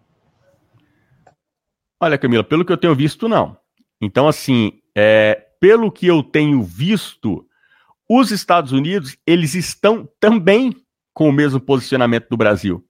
Olha, 2.00 2.18
Camila, 2.18 2.44
pelo 2.44 2.64
que 2.66 2.72
eu 2.72 2.78
tenho 2.78 2.94
visto, 2.94 3.28
não. 3.28 3.58
Então, 4.02 4.28
assim, 4.28 4.74
é, 4.96 5.48
pelo 5.60 5.92
que 5.92 6.06
eu 6.06 6.22
tenho 6.22 6.62
visto, 6.62 7.46
os 8.10 8.32
Estados 8.32 8.72
Unidos, 8.72 9.18
eles 9.26 9.54
estão 9.56 10.08
também 10.20 10.76
com 11.14 11.30
o 11.30 11.34
mesmo 11.34 11.60
posicionamento 11.60 12.30
do 12.30 12.38
Brasil. 12.38 12.84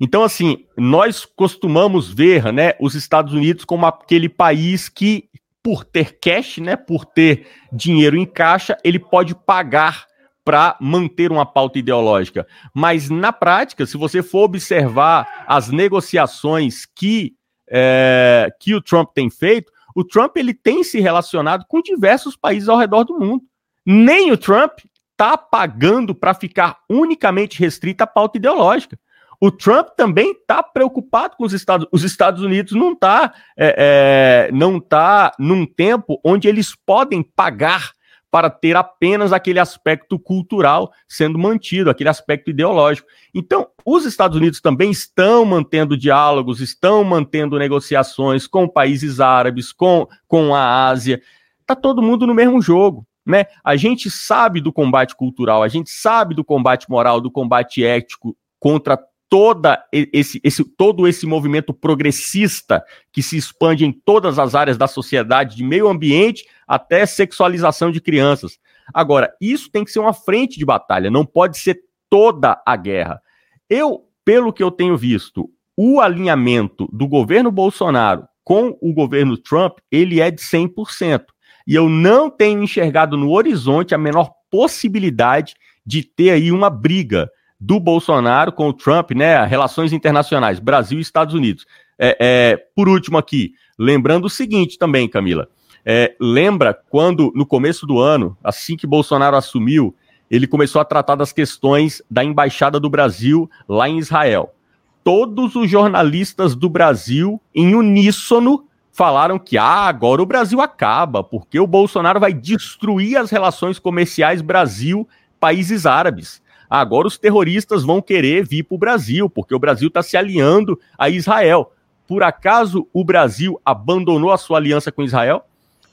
Então, 0.00 0.22
assim, 0.22 0.64
nós 0.78 1.26
costumamos 1.26 2.12
ver 2.12 2.50
né, 2.52 2.72
os 2.80 2.94
Estados 2.94 3.34
Unidos 3.34 3.66
como 3.66 3.84
aquele 3.84 4.30
país 4.30 4.88
que, 4.88 5.28
por 5.62 5.84
ter 5.84 6.18
cash, 6.18 6.56
né, 6.56 6.74
por 6.74 7.04
ter 7.04 7.46
dinheiro 7.70 8.16
em 8.16 8.24
caixa, 8.24 8.78
ele 8.82 8.98
pode 8.98 9.34
pagar 9.34 10.06
para 10.50 10.76
manter 10.80 11.30
uma 11.30 11.46
pauta 11.46 11.78
ideológica. 11.78 12.44
Mas, 12.74 13.08
na 13.08 13.32
prática, 13.32 13.86
se 13.86 13.96
você 13.96 14.20
for 14.20 14.46
observar 14.46 15.44
as 15.46 15.68
negociações 15.68 16.84
que, 16.84 17.36
é, 17.70 18.48
que 18.58 18.74
o 18.74 18.82
Trump 18.82 19.10
tem 19.14 19.30
feito, 19.30 19.70
o 19.94 20.02
Trump 20.02 20.36
ele 20.36 20.52
tem 20.52 20.82
se 20.82 20.98
relacionado 20.98 21.64
com 21.68 21.80
diversos 21.80 22.34
países 22.34 22.68
ao 22.68 22.76
redor 22.76 23.04
do 23.04 23.16
mundo. 23.16 23.44
Nem 23.86 24.32
o 24.32 24.36
Trump 24.36 24.72
está 25.12 25.38
pagando 25.38 26.16
para 26.16 26.34
ficar 26.34 26.78
unicamente 26.90 27.60
restrita 27.60 28.02
à 28.02 28.06
pauta 28.08 28.36
ideológica. 28.36 28.98
O 29.40 29.52
Trump 29.52 29.90
também 29.96 30.32
está 30.32 30.64
preocupado 30.64 31.36
com 31.36 31.44
os 31.44 31.52
Estados 31.52 31.86
Os 31.92 32.02
Estados 32.02 32.42
Unidos 32.42 32.72
não 32.72 32.92
está 32.92 33.32
é, 33.56 34.48
é, 34.48 34.52
não 34.52 34.80
tá 34.80 35.32
num 35.38 35.64
tempo 35.64 36.20
onde 36.24 36.48
eles 36.48 36.74
podem 36.74 37.22
pagar 37.22 37.92
para 38.30 38.48
ter 38.48 38.76
apenas 38.76 39.32
aquele 39.32 39.58
aspecto 39.58 40.18
cultural 40.18 40.92
sendo 41.08 41.38
mantido, 41.38 41.90
aquele 41.90 42.08
aspecto 42.08 42.50
ideológico. 42.50 43.08
Então, 43.34 43.66
os 43.84 44.04
Estados 44.04 44.36
Unidos 44.36 44.60
também 44.60 44.90
estão 44.90 45.44
mantendo 45.44 45.96
diálogos, 45.96 46.60
estão 46.60 47.02
mantendo 47.02 47.58
negociações 47.58 48.46
com 48.46 48.68
países 48.68 49.18
árabes, 49.18 49.72
com, 49.72 50.06
com 50.28 50.54
a 50.54 50.88
Ásia. 50.88 51.20
Está 51.60 51.74
todo 51.74 52.02
mundo 52.02 52.26
no 52.26 52.34
mesmo 52.34 52.62
jogo. 52.62 53.04
Né? 53.26 53.46
A 53.62 53.76
gente 53.76 54.10
sabe 54.10 54.60
do 54.60 54.72
combate 54.72 55.14
cultural, 55.14 55.62
a 55.62 55.68
gente 55.68 55.90
sabe 55.90 56.34
do 56.34 56.44
combate 56.44 56.88
moral, 56.88 57.20
do 57.20 57.30
combate 57.30 57.84
ético 57.84 58.36
contra 58.58 58.98
toda 59.30 59.82
esse, 59.92 60.40
esse, 60.42 60.64
todo 60.64 61.06
esse 61.06 61.24
movimento 61.24 61.72
progressista 61.72 62.84
que 63.12 63.22
se 63.22 63.36
expande 63.36 63.84
em 63.86 63.92
todas 63.92 64.40
as 64.40 64.56
áreas 64.56 64.76
da 64.76 64.88
sociedade, 64.88 65.56
de 65.56 65.62
meio 65.62 65.88
ambiente 65.88 66.44
até 66.66 67.06
sexualização 67.06 67.92
de 67.92 68.00
crianças. 68.00 68.58
Agora, 68.92 69.32
isso 69.40 69.70
tem 69.70 69.84
que 69.84 69.92
ser 69.92 70.00
uma 70.00 70.12
frente 70.12 70.58
de 70.58 70.64
batalha, 70.64 71.10
não 71.12 71.24
pode 71.24 71.58
ser 71.58 71.80
toda 72.10 72.60
a 72.66 72.76
guerra. 72.76 73.22
Eu, 73.68 74.04
pelo 74.24 74.52
que 74.52 74.64
eu 74.64 74.70
tenho 74.70 74.96
visto, 74.96 75.48
o 75.76 76.00
alinhamento 76.00 76.88
do 76.92 77.06
governo 77.06 77.52
Bolsonaro 77.52 78.24
com 78.42 78.76
o 78.80 78.92
governo 78.92 79.38
Trump, 79.38 79.78
ele 79.92 80.20
é 80.20 80.28
de 80.28 80.42
100%. 80.42 81.22
E 81.68 81.74
eu 81.76 81.88
não 81.88 82.28
tenho 82.28 82.64
enxergado 82.64 83.16
no 83.16 83.30
horizonte 83.30 83.94
a 83.94 83.98
menor 83.98 84.32
possibilidade 84.50 85.54
de 85.86 86.02
ter 86.02 86.30
aí 86.30 86.50
uma 86.50 86.68
briga 86.68 87.30
do 87.60 87.78
Bolsonaro 87.78 88.52
com 88.52 88.68
o 88.68 88.72
Trump, 88.72 89.10
né? 89.10 89.44
Relações 89.44 89.92
internacionais, 89.92 90.58
Brasil 90.58 90.98
e 90.98 91.02
Estados 91.02 91.34
Unidos. 91.34 91.66
É, 91.98 92.16
é, 92.18 92.56
por 92.74 92.88
último 92.88 93.18
aqui, 93.18 93.52
lembrando 93.78 94.24
o 94.24 94.30
seguinte 94.30 94.78
também, 94.78 95.06
Camila. 95.06 95.48
É, 95.84 96.14
lembra 96.18 96.72
quando, 96.88 97.32
no 97.34 97.44
começo 97.44 97.86
do 97.86 97.98
ano, 97.98 98.36
assim 98.42 98.76
que 98.76 98.86
Bolsonaro 98.86 99.36
assumiu, 99.36 99.94
ele 100.30 100.46
começou 100.46 100.80
a 100.80 100.84
tratar 100.84 101.16
das 101.16 101.32
questões 101.32 102.00
da 102.10 102.24
embaixada 102.24 102.80
do 102.80 102.88
Brasil 102.88 103.50
lá 103.68 103.88
em 103.88 103.98
Israel. 103.98 104.54
Todos 105.02 105.56
os 105.56 105.68
jornalistas 105.68 106.54
do 106.54 106.68
Brasil, 106.68 107.40
em 107.54 107.74
uníssono, 107.74 108.64
falaram 108.92 109.38
que 109.38 109.58
ah, 109.58 109.86
agora 109.86 110.22
o 110.22 110.26
Brasil 110.26 110.60
acaba, 110.60 111.24
porque 111.24 111.58
o 111.58 111.66
Bolsonaro 111.66 112.20
vai 112.20 112.32
destruir 112.32 113.16
as 113.16 113.30
relações 113.30 113.78
comerciais 113.78 114.42
Brasil-países 114.42 115.86
árabes. 115.86 116.42
Agora 116.70 117.08
os 117.08 117.18
terroristas 117.18 117.82
vão 117.82 118.00
querer 118.00 118.46
vir 118.46 118.62
para 118.62 118.74
o 118.76 118.78
Brasil, 118.78 119.28
porque 119.28 119.52
o 119.52 119.58
Brasil 119.58 119.88
está 119.88 120.04
se 120.04 120.16
alinhando 120.16 120.78
a 120.96 121.10
Israel. 121.10 121.72
Por 122.06 122.22
acaso 122.22 122.86
o 122.92 123.04
Brasil 123.04 123.60
abandonou 123.64 124.30
a 124.30 124.38
sua 124.38 124.58
aliança 124.58 124.92
com 124.92 125.02
Israel? 125.02 125.44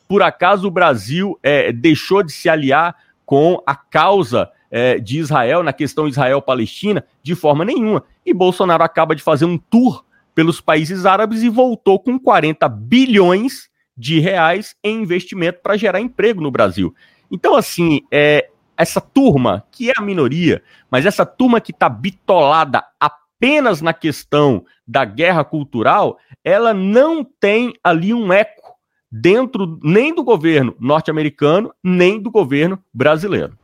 Por 0.08 0.22
acaso 0.22 0.68
o 0.68 0.72
Brasil 0.72 1.38
é, 1.42 1.72
deixou 1.72 2.22
de 2.22 2.32
se 2.32 2.48
aliar 2.48 2.96
com 3.26 3.62
a 3.66 3.76
causa 3.76 4.50
é, 4.70 5.00
de 5.00 5.18
Israel 5.18 5.64
na 5.64 5.74
questão 5.74 6.08
Israel-Palestina? 6.08 7.04
De 7.24 7.34
forma 7.34 7.66
nenhuma. 7.66 8.04
E 8.24 8.32
Bolsonaro 8.32 8.84
acaba 8.84 9.16
de 9.16 9.24
fazer 9.24 9.46
um 9.46 9.58
tour 9.58 10.06
pelos 10.36 10.62
países 10.62 11.08
árabes 11.08 11.42
e 11.42 11.50
voltou 11.50 12.00
com 12.00 12.20
40 12.20 12.70
bilhões 12.70 13.70
de 13.98 14.20
reais 14.20 14.76
em 14.84 15.02
investimento 15.02 15.60
para 15.64 15.76
gerar 15.76 16.00
emprego 16.00 16.40
no 16.40 16.52
Brasil. 16.52 16.94
Então, 17.32 17.56
assim, 17.56 18.02
é, 18.12 18.48
essa 18.78 19.02
turma, 19.02 19.64
que 19.72 19.90
é 19.90 19.94
a 19.98 20.02
minoria, 20.02 20.62
mas 20.90 21.06
essa 21.06 21.26
turma 21.26 21.60
que 21.60 21.72
está 21.72 21.90
bitolada 21.90 22.84
apenas 23.00 23.82
na 23.82 23.94
questão 23.94 24.64
da 24.88 25.04
guerra 25.04 25.44
cultural, 25.44 26.18
ela 26.44 26.74
não 26.74 27.24
tem 27.24 27.74
ali 27.84 28.14
um 28.14 28.32
eco 28.32 28.76
dentro 29.12 29.80
nem 29.84 30.14
do 30.14 30.24
governo 30.24 30.76
norte-americano, 30.80 31.74
nem 31.84 32.22
do 32.22 32.30
governo 32.30 32.80
brasileiro. 32.94 33.58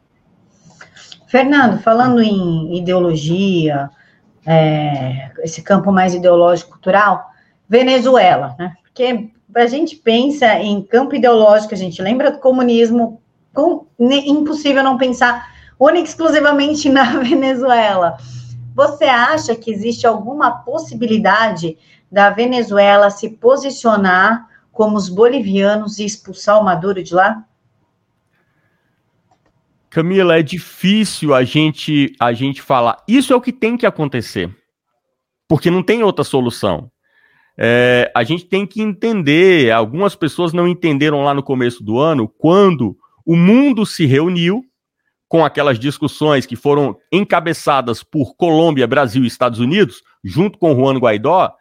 Fernando, 1.27 1.81
falando 1.81 2.21
em 2.21 2.77
ideologia, 2.77 3.89
é, 4.45 5.31
esse 5.39 5.61
campo 5.61 5.91
mais 5.91 6.13
ideológico 6.13 6.71
cultural, 6.71 7.25
Venezuela, 7.67 8.55
né? 8.59 8.73
Porque 8.83 9.31
a 9.55 9.65
gente 9.65 9.95
pensa 9.95 10.59
em 10.59 10.81
campo 10.81 11.15
ideológico, 11.15 11.73
a 11.73 11.77
gente 11.77 12.01
lembra 12.01 12.31
do 12.31 12.39
comunismo, 12.39 13.21
com, 13.53 13.87
impossível 13.99 14.83
não 14.83 14.97
pensar 14.97 15.53
única 15.79 16.09
exclusivamente 16.09 16.89
na 16.89 17.03
Venezuela. 17.21 18.17
Você 18.75 19.05
acha 19.05 19.55
que 19.55 19.71
existe 19.71 20.07
alguma 20.07 20.51
possibilidade 20.63 21.77
da 22.11 22.29
Venezuela 22.29 23.09
se 23.09 23.29
posicionar 23.29 24.49
como 24.71 24.97
os 24.97 25.09
bolivianos 25.09 25.99
e 25.99 26.05
expulsar 26.05 26.59
o 26.59 26.65
Maduro 26.65 27.03
de 27.03 27.13
lá? 27.13 27.45
Camila, 29.89 30.39
é 30.39 30.41
difícil 30.41 31.35
a 31.35 31.43
gente 31.43 32.15
a 32.19 32.33
gente 32.33 32.63
falar. 32.63 32.97
Isso 33.07 33.31
é 33.31 33.35
o 33.35 33.41
que 33.41 33.53
tem 33.53 33.77
que 33.77 33.85
acontecer, 33.85 34.49
porque 35.47 35.69
não 35.69 35.83
tem 35.83 36.01
outra 36.01 36.23
solução. 36.23 36.89
É, 37.55 38.11
a 38.15 38.23
gente 38.23 38.45
tem 38.45 38.65
que 38.65 38.81
entender. 38.81 39.71
Algumas 39.71 40.15
pessoas 40.15 40.51
não 40.51 40.67
entenderam 40.67 41.23
lá 41.23 41.35
no 41.35 41.43
começo 41.43 41.83
do 41.83 41.99
ano 41.99 42.27
quando 42.27 42.97
o 43.25 43.35
mundo 43.35 43.85
se 43.85 44.05
reuniu 44.05 44.63
com 45.27 45.43
aquelas 45.43 45.79
discussões 45.79 46.45
que 46.45 46.55
foram 46.55 46.95
encabeçadas 47.11 48.03
por 48.03 48.35
Colômbia, 48.35 48.85
Brasil 48.85 49.23
e 49.23 49.27
Estados 49.27 49.59
Unidos, 49.59 50.03
junto 50.23 50.59
com 50.59 50.75
Juan 50.75 50.97
Guaidó. 50.97 51.51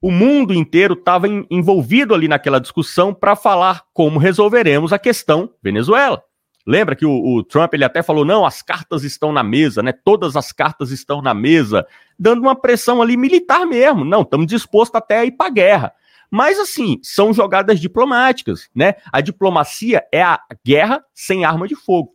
O 0.00 0.10
mundo 0.10 0.54
inteiro 0.54 0.94
estava 0.94 1.26
envolvido 1.50 2.14
ali 2.14 2.28
naquela 2.28 2.60
discussão 2.60 3.12
para 3.12 3.34
falar 3.34 3.82
como 3.92 4.18
resolveremos 4.18 4.92
a 4.92 4.98
questão 4.98 5.50
Venezuela. 5.62 6.22
Lembra 6.66 6.96
que 6.96 7.06
o, 7.06 7.36
o, 7.36 7.44
Trump 7.44 7.74
ele 7.74 7.84
até 7.84 8.02
falou: 8.02 8.24
não, 8.24 8.44
as 8.44 8.60
cartas 8.60 9.04
estão 9.04 9.32
na 9.32 9.42
mesa, 9.42 9.82
né? 9.82 9.92
Todas 9.92 10.36
as 10.36 10.50
cartas 10.50 10.90
estão 10.90 11.22
na 11.22 11.32
mesa, 11.32 11.86
dando 12.18 12.42
uma 12.42 12.54
pressão 12.56 13.00
ali 13.00 13.16
militar 13.16 13.64
mesmo. 13.64 14.04
Não, 14.04 14.22
estamos 14.22 14.46
dispostos 14.46 14.96
até 14.96 15.18
a 15.18 15.24
ir 15.24 15.32
para 15.32 15.46
a 15.46 15.50
guerra. 15.50 15.92
Mas 16.30 16.58
assim, 16.58 16.98
são 17.02 17.32
jogadas 17.32 17.80
diplomáticas, 17.80 18.68
né? 18.74 18.94
A 19.12 19.20
diplomacia 19.20 20.04
é 20.12 20.22
a 20.22 20.40
guerra 20.64 21.04
sem 21.14 21.44
arma 21.44 21.66
de 21.68 21.74
fogo. 21.74 22.12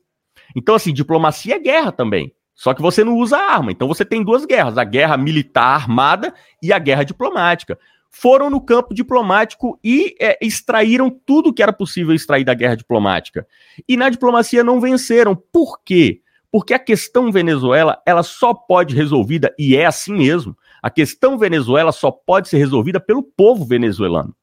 Então, 0.55 0.75
assim, 0.75 0.93
diplomacia 0.93 1.55
é 1.55 1.59
guerra 1.59 1.91
também. 1.91 2.33
Só 2.53 2.73
que 2.73 2.81
você 2.81 3.03
não 3.03 3.17
usa 3.17 3.37
arma. 3.37 3.71
Então 3.71 3.87
você 3.87 4.05
tem 4.05 4.23
duas 4.23 4.45
guerras: 4.45 4.77
a 4.77 4.83
guerra 4.83 5.17
militar 5.17 5.73
armada 5.75 6.33
e 6.61 6.71
a 6.71 6.77
guerra 6.77 7.03
diplomática 7.03 7.77
foram 8.11 8.49
no 8.49 8.59
campo 8.59 8.93
diplomático 8.93 9.79
e 9.83 10.15
é, 10.19 10.37
extraíram 10.41 11.09
tudo 11.09 11.53
que 11.53 11.63
era 11.63 11.71
possível 11.71 12.13
extrair 12.13 12.43
da 12.43 12.53
guerra 12.53 12.75
diplomática. 12.75 13.47
E 13.87 13.95
na 13.95 14.09
diplomacia 14.09 14.63
não 14.63 14.81
venceram. 14.81 15.35
Por 15.35 15.81
quê? 15.83 16.21
Porque 16.51 16.73
a 16.73 16.79
questão 16.79 17.31
Venezuela, 17.31 18.01
ela 18.05 18.21
só 18.21 18.53
pode 18.53 18.93
resolvida, 18.93 19.55
e 19.57 19.75
é 19.75 19.85
assim 19.85 20.13
mesmo, 20.13 20.55
a 20.81 20.89
questão 20.89 21.37
Venezuela 21.37 21.91
só 21.91 22.11
pode 22.11 22.49
ser 22.49 22.57
resolvida 22.57 22.99
pelo 22.99 23.23
povo 23.23 23.65
venezuelano. 23.65 24.35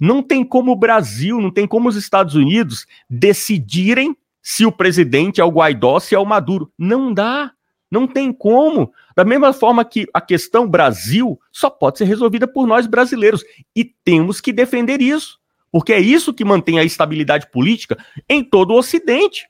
Não 0.00 0.22
tem 0.22 0.44
como 0.44 0.72
o 0.72 0.76
Brasil, 0.76 1.40
não 1.40 1.50
tem 1.50 1.66
como 1.66 1.88
os 1.88 1.96
Estados 1.96 2.34
Unidos 2.34 2.86
decidirem 3.08 4.16
se 4.42 4.66
o 4.66 4.72
presidente 4.72 5.40
é 5.40 5.44
o 5.44 5.50
Guaidó, 5.50 6.00
se 6.00 6.14
é 6.14 6.18
o 6.18 6.26
Maduro. 6.26 6.72
Não 6.76 7.12
dá. 7.12 7.52
Não 7.90 8.08
tem 8.08 8.32
como. 8.32 8.92
Da 9.14 9.24
mesma 9.24 9.52
forma 9.52 9.84
que 9.84 10.08
a 10.12 10.20
questão 10.20 10.66
Brasil 10.66 11.38
só 11.52 11.68
pode 11.68 11.98
ser 11.98 12.06
resolvida 12.06 12.48
por 12.48 12.66
nós 12.66 12.86
brasileiros. 12.86 13.44
E 13.76 13.84
temos 13.84 14.40
que 14.40 14.52
defender 14.52 15.00
isso. 15.00 15.38
Porque 15.70 15.92
é 15.92 16.00
isso 16.00 16.34
que 16.34 16.44
mantém 16.44 16.78
a 16.78 16.84
estabilidade 16.84 17.50
política 17.50 17.96
em 18.28 18.42
todo 18.42 18.72
o 18.72 18.78
Ocidente. 18.78 19.46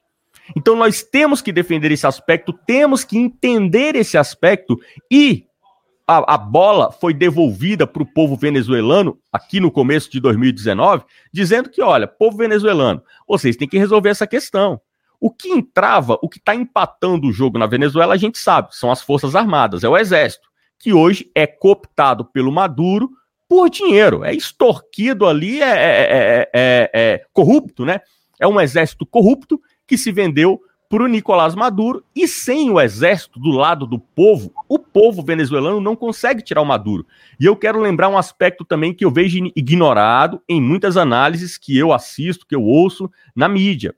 Então 0.56 0.76
nós 0.76 1.02
temos 1.02 1.40
que 1.40 1.52
defender 1.52 1.92
esse 1.92 2.06
aspecto, 2.06 2.52
temos 2.52 3.04
que 3.04 3.16
entender 3.16 3.94
esse 3.94 4.18
aspecto 4.18 4.78
e 5.10 5.46
a, 6.12 6.34
a 6.34 6.36
bola 6.36 6.92
foi 6.92 7.14
devolvida 7.14 7.86
para 7.86 8.02
o 8.02 8.06
povo 8.06 8.36
venezuelano 8.36 9.18
aqui 9.32 9.60
no 9.60 9.70
começo 9.70 10.10
de 10.10 10.20
2019, 10.20 11.04
dizendo 11.32 11.70
que, 11.70 11.80
olha, 11.80 12.06
povo 12.06 12.36
venezuelano, 12.36 13.02
vocês 13.26 13.56
têm 13.56 13.68
que 13.68 13.78
resolver 13.78 14.10
essa 14.10 14.26
questão. 14.26 14.80
O 15.18 15.30
que 15.30 15.48
entrava, 15.48 16.18
o 16.20 16.28
que 16.28 16.38
está 16.38 16.54
empatando 16.54 17.28
o 17.28 17.32
jogo 17.32 17.58
na 17.58 17.66
Venezuela, 17.66 18.14
a 18.14 18.18
gente 18.18 18.38
sabe, 18.38 18.68
são 18.72 18.90
as 18.90 19.00
Forças 19.00 19.34
Armadas, 19.34 19.84
é 19.84 19.88
o 19.88 19.96
Exército, 19.96 20.48
que 20.78 20.92
hoje 20.92 21.30
é 21.34 21.46
cooptado 21.46 22.24
pelo 22.24 22.52
Maduro 22.52 23.10
por 23.48 23.70
dinheiro, 23.70 24.24
é 24.24 24.34
extorquido 24.34 25.26
ali, 25.26 25.62
é, 25.62 25.66
é, 25.66 26.50
é, 26.52 26.90
é 26.92 27.24
corrupto, 27.32 27.84
né? 27.84 28.00
É 28.40 28.48
um 28.48 28.60
exército 28.60 29.06
corrupto 29.06 29.60
que 29.86 29.96
se 29.96 30.10
vendeu 30.10 30.60
para 30.92 31.04
o 31.04 31.06
Nicolás 31.06 31.54
Maduro 31.54 32.04
e 32.14 32.28
sem 32.28 32.68
o 32.68 32.78
exército 32.78 33.40
do 33.40 33.48
lado 33.48 33.86
do 33.86 33.98
povo, 33.98 34.52
o 34.68 34.78
povo 34.78 35.22
venezuelano 35.22 35.80
não 35.80 35.96
consegue 35.96 36.42
tirar 36.42 36.60
o 36.60 36.66
Maduro. 36.66 37.06
E 37.40 37.46
eu 37.46 37.56
quero 37.56 37.80
lembrar 37.80 38.10
um 38.10 38.18
aspecto 38.18 38.62
também 38.62 38.92
que 38.92 39.02
eu 39.02 39.10
vejo 39.10 39.38
ignorado 39.56 40.42
em 40.46 40.60
muitas 40.60 40.98
análises 40.98 41.56
que 41.56 41.78
eu 41.78 41.94
assisto, 41.94 42.46
que 42.46 42.54
eu 42.54 42.62
ouço 42.62 43.10
na 43.34 43.48
mídia. 43.48 43.94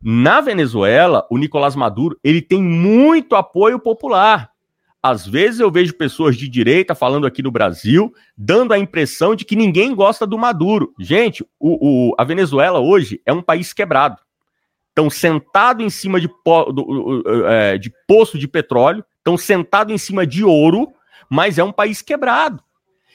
Na 0.00 0.40
Venezuela, 0.40 1.26
o 1.28 1.36
Nicolás 1.36 1.74
Maduro, 1.74 2.16
ele 2.22 2.40
tem 2.40 2.62
muito 2.62 3.34
apoio 3.34 3.80
popular. 3.80 4.52
Às 5.02 5.26
vezes 5.26 5.58
eu 5.58 5.72
vejo 5.72 5.92
pessoas 5.94 6.36
de 6.36 6.48
direita 6.48 6.94
falando 6.94 7.26
aqui 7.26 7.42
no 7.42 7.50
Brasil, 7.50 8.14
dando 8.38 8.72
a 8.72 8.78
impressão 8.78 9.34
de 9.34 9.44
que 9.44 9.56
ninguém 9.56 9.92
gosta 9.92 10.24
do 10.24 10.38
Maduro. 10.38 10.94
Gente, 11.00 11.44
o, 11.58 12.10
o 12.10 12.14
a 12.16 12.22
Venezuela 12.22 12.78
hoje 12.78 13.20
é 13.26 13.32
um 13.32 13.42
país 13.42 13.72
quebrado. 13.72 14.24
Estão 14.96 15.10
sentados 15.10 15.84
em 15.84 15.90
cima 15.90 16.18
de, 16.18 16.26
po, 16.26 16.72
do, 16.72 17.22
é, 17.46 17.76
de 17.76 17.92
poço 18.08 18.38
de 18.38 18.48
petróleo, 18.48 19.04
estão 19.18 19.36
sentados 19.36 19.92
em 19.92 19.98
cima 19.98 20.26
de 20.26 20.42
ouro, 20.42 20.88
mas 21.28 21.58
é 21.58 21.64
um 21.64 21.70
país 21.70 22.00
quebrado. 22.00 22.64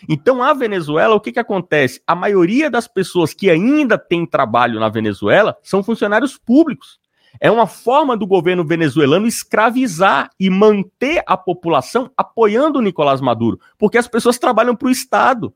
Então, 0.07 0.43
a 0.43 0.53
Venezuela, 0.53 1.15
o 1.15 1.19
que, 1.19 1.31
que 1.31 1.39
acontece? 1.39 1.99
A 2.05 2.13
maioria 2.13 2.69
das 2.69 2.87
pessoas 2.87 3.33
que 3.33 3.49
ainda 3.49 3.97
tem 3.97 4.27
trabalho 4.27 4.79
na 4.79 4.89
Venezuela 4.89 5.57
são 5.63 5.81
funcionários 5.81 6.37
públicos. 6.37 6.99
É 7.39 7.49
uma 7.49 7.65
forma 7.65 8.15
do 8.15 8.27
governo 8.27 8.63
venezuelano 8.63 9.25
escravizar 9.25 10.29
e 10.39 10.51
manter 10.51 11.23
a 11.25 11.35
população 11.35 12.11
apoiando 12.15 12.77
o 12.77 12.81
Nicolás 12.81 13.21
Maduro, 13.21 13.59
porque 13.79 13.97
as 13.97 14.07
pessoas 14.07 14.37
trabalham 14.37 14.75
para 14.75 14.87
o 14.87 14.91
Estado. 14.91 15.51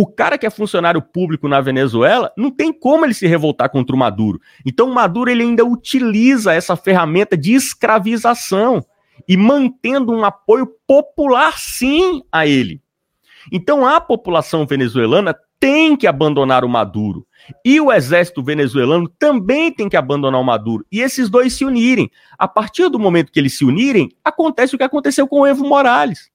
O 0.00 0.06
cara 0.06 0.38
que 0.38 0.46
é 0.46 0.50
funcionário 0.50 1.02
público 1.02 1.48
na 1.48 1.60
Venezuela 1.60 2.32
não 2.36 2.52
tem 2.52 2.72
como 2.72 3.04
ele 3.04 3.12
se 3.12 3.26
revoltar 3.26 3.68
contra 3.68 3.96
o 3.96 3.98
Maduro. 3.98 4.40
Então, 4.64 4.88
o 4.88 4.94
Maduro 4.94 5.28
ele 5.28 5.42
ainda 5.42 5.64
utiliza 5.64 6.54
essa 6.54 6.76
ferramenta 6.76 7.36
de 7.36 7.52
escravização 7.52 8.80
e 9.26 9.36
mantendo 9.36 10.12
um 10.12 10.24
apoio 10.24 10.68
popular, 10.86 11.58
sim, 11.58 12.22
a 12.30 12.46
ele. 12.46 12.80
Então 13.50 13.84
a 13.84 14.00
população 14.00 14.64
venezuelana 14.64 15.34
tem 15.58 15.96
que 15.96 16.06
abandonar 16.06 16.64
o 16.64 16.68
Maduro. 16.68 17.26
E 17.64 17.80
o 17.80 17.92
exército 17.92 18.40
venezuelano 18.40 19.08
também 19.18 19.72
tem 19.72 19.88
que 19.88 19.96
abandonar 19.96 20.40
o 20.40 20.44
Maduro. 20.44 20.86
E 20.92 21.00
esses 21.00 21.28
dois 21.28 21.54
se 21.54 21.64
unirem. 21.64 22.08
A 22.38 22.46
partir 22.46 22.88
do 22.88 23.00
momento 23.00 23.32
que 23.32 23.40
eles 23.40 23.58
se 23.58 23.64
unirem, 23.64 24.10
acontece 24.22 24.76
o 24.76 24.78
que 24.78 24.84
aconteceu 24.84 25.26
com 25.26 25.40
o 25.40 25.46
Evo 25.46 25.66
Morales. 25.66 26.30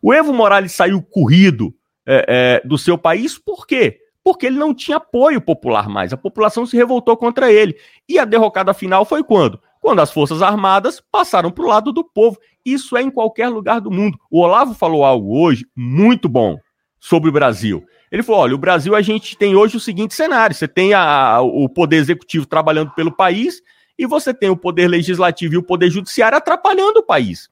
O 0.00 0.14
Evo 0.14 0.32
Morales 0.32 0.72
saiu 0.72 1.02
corrido 1.02 1.74
é, 2.06 2.60
é, 2.64 2.66
do 2.66 2.76
seu 2.76 2.98
país, 2.98 3.38
por 3.38 3.66
quê? 3.66 3.98
Porque 4.24 4.46
ele 4.46 4.56
não 4.56 4.74
tinha 4.74 4.98
apoio 4.98 5.40
popular 5.40 5.88
mais. 5.88 6.12
A 6.12 6.16
população 6.16 6.64
se 6.64 6.76
revoltou 6.76 7.16
contra 7.16 7.50
ele. 7.52 7.76
E 8.08 8.18
a 8.18 8.24
derrocada 8.24 8.72
final 8.72 9.04
foi 9.04 9.24
quando? 9.24 9.60
Quando 9.80 10.00
as 10.00 10.12
Forças 10.12 10.42
Armadas 10.42 11.02
passaram 11.10 11.50
para 11.50 11.64
o 11.64 11.68
lado 11.68 11.92
do 11.92 12.04
povo. 12.04 12.38
Isso 12.64 12.96
é 12.96 13.02
em 13.02 13.10
qualquer 13.10 13.48
lugar 13.48 13.80
do 13.80 13.90
mundo. 13.90 14.16
O 14.30 14.40
Olavo 14.40 14.74
falou 14.74 15.04
algo 15.04 15.36
hoje 15.40 15.66
muito 15.76 16.28
bom 16.28 16.56
sobre 17.00 17.30
o 17.30 17.32
Brasil. 17.32 17.84
Ele 18.12 18.22
falou: 18.22 18.42
olha, 18.42 18.54
o 18.54 18.58
Brasil 18.58 18.94
a 18.94 19.02
gente 19.02 19.36
tem 19.36 19.56
hoje 19.56 19.76
o 19.76 19.80
seguinte 19.80 20.14
cenário: 20.14 20.54
você 20.54 20.68
tem 20.68 20.94
a, 20.94 21.40
o 21.40 21.68
poder 21.68 21.96
executivo 21.96 22.46
trabalhando 22.46 22.92
pelo 22.92 23.10
país 23.10 23.60
e 23.98 24.06
você 24.06 24.32
tem 24.32 24.50
o 24.50 24.56
poder 24.56 24.86
legislativo 24.86 25.54
e 25.54 25.58
o 25.58 25.62
poder 25.62 25.90
judiciário 25.90 26.38
atrapalhando 26.38 27.00
o 27.00 27.02
país. 27.02 27.48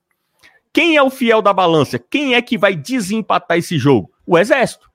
Quem 0.73 0.97
é 0.97 1.03
o 1.03 1.11
fiel 1.11 1.43
da 1.43 1.53
balança? 1.53 1.99
Quem 1.99 2.35
é 2.35 2.43
que 2.43 2.57
vai 2.57 2.77
desempatar 2.77 3.59
esse 3.59 3.77
jogo? 3.77 4.11
O 4.31 4.39
Exército. 4.39 4.89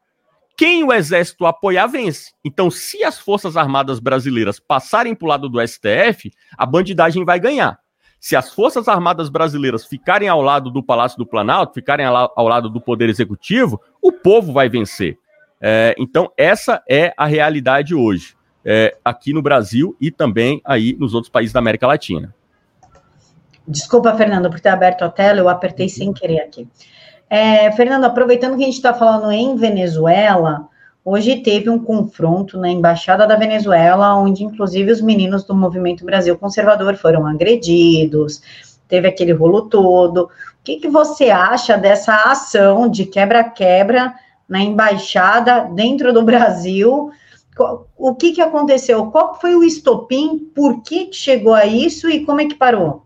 Quem 0.57 0.85
o 0.85 0.93
Exército 0.93 1.45
apoiar, 1.45 1.87
vence. 1.87 2.31
Então, 2.41 2.71
se 2.71 3.03
as 3.03 3.19
Forças 3.19 3.57
Armadas 3.57 3.99
brasileiras 3.99 4.61
passarem 4.61 5.13
para 5.13 5.25
o 5.25 5.27
lado 5.27 5.49
do 5.49 5.59
STF, 5.59 6.31
a 6.57 6.65
bandidagem 6.65 7.25
vai 7.25 7.37
ganhar. 7.37 7.77
Se 8.17 8.37
as 8.37 8.53
Forças 8.53 8.87
Armadas 8.87 9.27
brasileiras 9.27 9.85
ficarem 9.85 10.29
ao 10.29 10.41
lado 10.41 10.71
do 10.71 10.81
Palácio 10.81 11.17
do 11.17 11.25
Planalto, 11.25 11.73
ficarem 11.73 12.05
ao 12.05 12.47
lado 12.47 12.69
do 12.69 12.79
Poder 12.79 13.09
Executivo, 13.09 13.81
o 14.01 14.09
povo 14.09 14.53
vai 14.53 14.69
vencer. 14.69 15.17
É, 15.59 15.93
então, 15.99 16.31
essa 16.37 16.81
é 16.89 17.13
a 17.17 17.25
realidade 17.25 17.93
hoje, 17.93 18.37
é, 18.63 18.95
aqui 19.03 19.33
no 19.33 19.41
Brasil 19.41 19.97
e 19.99 20.11
também 20.11 20.61
aí 20.63 20.95
nos 20.97 21.13
outros 21.13 21.29
países 21.29 21.51
da 21.51 21.59
América 21.59 21.85
Latina. 21.85 22.33
Desculpa, 23.67 24.15
Fernando, 24.15 24.49
por 24.49 24.61
ter 24.61 24.69
aberto 24.69 25.01
a 25.01 25.09
tela, 25.09 25.41
eu 25.41 25.49
apertei 25.49 25.89
sem 25.89 26.13
querer 26.13 26.39
aqui. 26.39 26.65
É, 27.29 27.71
Fernando, 27.71 28.05
aproveitando 28.05 28.55
que 28.55 28.63
a 28.63 28.65
gente 28.65 28.75
está 28.75 28.93
falando 28.93 29.31
em 29.31 29.55
Venezuela, 29.55 30.67
hoje 31.03 31.37
teve 31.37 31.69
um 31.69 31.79
confronto 31.79 32.57
na 32.57 32.69
Embaixada 32.69 33.25
da 33.25 33.35
Venezuela, 33.35 34.15
onde 34.15 34.43
inclusive 34.43 34.91
os 34.91 35.01
meninos 35.01 35.43
do 35.43 35.55
Movimento 35.55 36.05
Brasil 36.05 36.37
Conservador 36.37 36.95
foram 36.95 37.25
agredidos, 37.25 38.41
teve 38.87 39.07
aquele 39.07 39.31
rolo 39.31 39.63
todo. 39.63 40.25
O 40.25 40.29
que, 40.63 40.77
que 40.77 40.87
você 40.87 41.29
acha 41.29 41.77
dessa 41.77 42.15
ação 42.31 42.87
de 42.87 43.05
quebra-quebra 43.05 44.13
na 44.47 44.61
embaixada 44.61 45.61
dentro 45.73 46.13
do 46.13 46.23
Brasil. 46.23 47.11
O 47.97 48.15
que, 48.15 48.33
que 48.33 48.41
aconteceu? 48.41 49.09
Qual 49.11 49.39
foi 49.39 49.55
o 49.55 49.63
estopim? 49.63 50.39
Por 50.53 50.83
que, 50.83 51.11
chegou 51.11 51.53
a 51.53 51.65
isso 51.65 52.09
e 52.09 52.25
como 52.25 52.41
é 52.41 52.45
que 52.45 52.55
parou? 52.55 53.05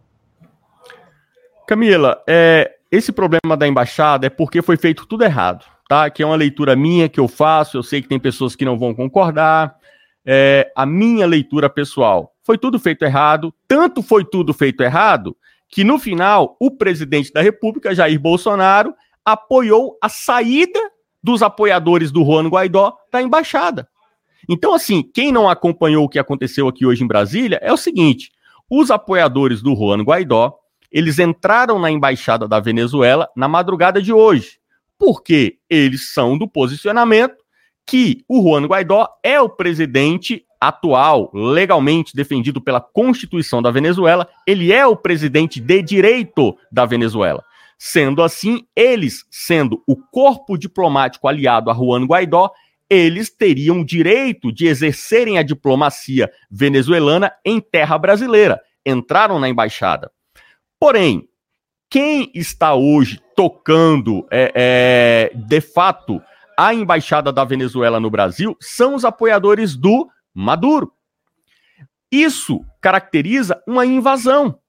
Camila, 1.68 2.22
é, 2.28 2.78
esse 2.92 3.12
problema 3.12 3.56
da 3.58 3.68
embaixada 3.68 4.28
é 4.28 4.30
porque 4.30 4.62
foi 4.62 4.78
feito 4.78 5.06
tudo 5.06 5.24
errado, 5.24 5.66
tá? 5.88 6.10
Que 6.10 6.24
é 6.24 6.26
uma 6.26 6.36
leitura 6.36 6.76
minha 6.76 7.08
que 7.08 7.20
eu 7.20 7.28
faço. 7.28 7.78
Eu 7.78 7.84
sei 7.84 8.02
que 8.02 8.08
tem 8.08 8.20
pessoas 8.20 8.56
que 8.56 8.66
não 8.66 8.78
vão 8.78 8.94
concordar. 8.94 9.76
É, 10.26 10.72
a 10.76 10.86
minha 10.86 11.26
leitura 11.26 11.70
pessoal 11.70 12.34
foi 12.44 12.58
tudo 12.58 12.80
feito 12.80 13.04
errado. 13.04 13.54
Tanto 13.68 14.02
foi 14.02 14.26
tudo 14.26 14.54
feito 14.54 14.82
errado 14.82 15.38
que 15.68 15.84
no 15.84 16.00
final 16.00 16.58
o 16.60 16.72
presidente 16.72 17.32
da 17.32 17.42
República, 17.42 17.94
Jair 17.94 18.20
Bolsonaro, 18.20 18.94
apoiou 19.24 19.98
a 20.02 20.10
saída 20.10 20.80
dos 21.22 21.44
apoiadores 21.44 22.12
do 22.12 22.26
Juan 22.26 22.48
Guaidó 22.48 22.98
da 23.12 23.22
embaixada. 23.22 23.88
Então, 24.48 24.74
assim, 24.74 25.04
quem 25.04 25.32
não 25.32 25.48
acompanhou 25.48 26.06
o 26.06 26.10
que 26.10 26.18
aconteceu 26.18 26.68
aqui 26.68 26.86
hoje 26.86 27.04
em 27.04 27.08
Brasília 27.08 27.60
é 27.62 27.72
o 27.72 27.78
seguinte: 27.78 28.32
os 28.70 28.90
apoiadores 28.90 29.62
do 29.62 29.76
Juan 29.76 30.02
Guaidó, 30.02 30.59
eles 30.92 31.20
entraram 31.20 31.80
na 31.80 31.92
embaixada 31.92 32.48
da 32.48 32.60
Venezuela 32.60 33.30
na 33.36 33.48
madrugada 33.48 34.02
de 34.02 34.12
hoje, 34.14 34.60
porque 34.98 35.58
eles 35.70 36.14
são 36.14 36.38
do 36.38 36.48
posicionamento 36.48 37.38
que 37.86 38.24
o 38.28 38.42
Juan 38.42 38.66
Guaidó 38.66 39.08
é 39.24 39.42
o 39.42 39.50
presidente 39.50 40.46
atual, 40.60 41.32
legalmente 41.34 42.16
defendido 42.16 42.60
pela 42.60 42.82
Constituição 42.82 43.62
da 43.62 43.72
Venezuela, 43.72 44.28
ele 44.46 44.74
é 44.74 44.86
o 44.86 44.96
presidente 44.96 45.60
de 45.60 45.82
direito 45.82 46.56
da 46.72 46.86
Venezuela. 46.86 47.44
Sendo 47.78 48.22
assim, 48.22 48.66
eles, 48.76 49.26
sendo 49.32 49.82
o 49.88 49.96
corpo 49.96 50.58
diplomático 50.58 51.28
aliado 51.28 51.72
a 51.72 51.74
Juan 51.74 52.06
Guaidó, 52.06 52.52
eles 52.90 53.30
teriam 53.30 53.86
direito 53.86 54.52
de 54.52 54.68
exercerem 54.68 55.38
a 55.38 55.44
diplomacia 55.44 56.30
venezuelana 56.52 57.32
em 57.46 57.62
terra 57.62 57.98
brasileira. 57.98 58.60
Entraram 58.86 59.40
na 59.40 59.48
embaixada. 59.48 60.12
Porém, 60.80 61.28
quem 61.90 62.32
está 62.34 62.74
hoje 62.74 63.20
tocando, 63.36 64.26
é, 64.32 64.52
é, 64.56 65.32
de 65.36 65.60
fato, 65.60 66.22
a 66.58 66.74
embaixada 66.74 67.32
da 67.32 67.44
Venezuela 67.44 68.00
no 68.00 68.10
Brasil 68.10 68.56
são 68.62 68.96
os 68.96 69.04
apoiadores 69.04 69.76
do 69.76 70.08
Maduro. 70.34 70.94
Isso 72.12 72.64
caracteriza 72.82 73.62
uma 73.68 73.86
invasão. 73.86 74.60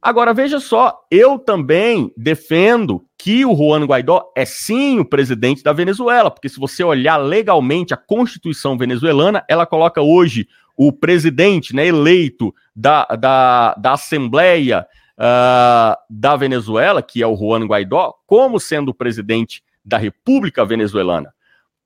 Agora, 0.00 0.32
veja 0.32 0.60
só, 0.60 1.04
eu 1.10 1.38
também 1.38 2.12
defendo 2.16 3.04
que 3.18 3.44
o 3.44 3.56
Juan 3.56 3.84
Guaidó 3.84 4.30
é 4.36 4.44
sim 4.44 5.00
o 5.00 5.04
presidente 5.04 5.62
da 5.62 5.72
Venezuela, 5.72 6.30
porque 6.30 6.48
se 6.48 6.60
você 6.60 6.84
olhar 6.84 7.16
legalmente 7.16 7.92
a 7.92 7.96
Constituição 7.96 8.78
venezuelana, 8.78 9.44
ela 9.48 9.66
coloca 9.66 10.00
hoje 10.00 10.46
o 10.76 10.92
presidente 10.92 11.74
né, 11.74 11.86
eleito 11.86 12.54
da, 12.74 13.04
da, 13.06 13.74
da 13.74 13.92
Assembleia 13.92 14.86
uh, 15.18 15.96
da 16.08 16.36
Venezuela, 16.36 17.02
que 17.02 17.22
é 17.22 17.26
o 17.26 17.36
Juan 17.36 17.66
Guaidó, 17.66 18.14
como 18.26 18.60
sendo 18.60 18.90
o 18.90 18.94
presidente 18.94 19.62
da 19.84 19.98
República 19.98 20.64
Venezuelana. 20.64 21.32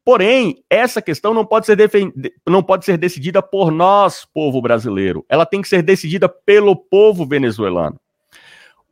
Porém, 0.04 0.64
essa 0.68 1.02
questão 1.02 1.34
não 1.34 1.44
pode, 1.44 1.66
ser 1.66 1.76
não 2.48 2.62
pode 2.62 2.84
ser 2.84 2.96
decidida 2.96 3.42
por 3.42 3.70
nós, 3.70 4.24
povo 4.24 4.60
brasileiro. 4.60 5.24
Ela 5.28 5.44
tem 5.44 5.60
que 5.60 5.68
ser 5.68 5.82
decidida 5.82 6.28
pelo 6.28 6.74
povo 6.74 7.26
venezuelano. 7.26 8.00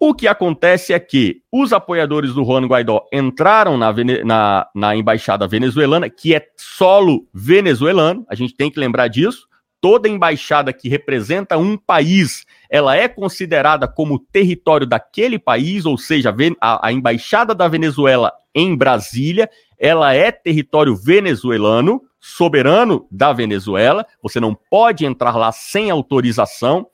O 0.01 0.15
que 0.15 0.29
acontece 0.29 0.93
é 0.93 1.01
que 1.01 1.43
os 1.51 1.73
apoiadores 1.73 2.33
do 2.33 2.45
Juan 2.45 2.67
Guaidó 2.67 3.05
entraram 3.13 3.77
na, 3.77 3.93
na, 4.25 4.69
na, 4.73 4.95
embaixada 4.95 5.49
venezuelana, 5.49 6.09
que 6.09 6.35
é 6.37 6.47
solo 6.57 7.27
venezuelano, 7.35 8.25
a 8.29 8.35
gente 8.37 8.55
tem 8.55 8.71
que 8.71 8.79
lembrar 8.79 9.09
disso. 9.09 9.49
Toda 9.81 10.09
embaixada 10.09 10.73
que 10.73 10.89
representa 10.89 11.57
um 11.57 11.77
país, 11.77 12.45
ela 12.69 12.97
é 12.97 13.07
considerada 13.07 13.87
como 13.87 14.19
território 14.19 14.87
daquele 14.87 15.39
país, 15.39 15.87
ou 15.87 15.97
seja, 15.97 16.35
a, 16.61 16.89
a 16.89 16.93
embaixada 16.93 17.55
da 17.55 17.69
Venezuela 17.69 18.33
em 18.55 18.77
Brasília, 18.77 19.49
ela 19.79 20.13
é 20.13 20.33
território 20.33 20.97
venezuelano, 20.97 22.03
soberano 22.21 23.07
da 23.11 23.33
Venezuela. 23.33 24.05
Você 24.23 24.41
não 24.41 24.55
pode 24.55 25.07
entrar 25.07 25.37
lá 25.37 25.53
sem 25.53 25.91
autorização. 25.91 26.89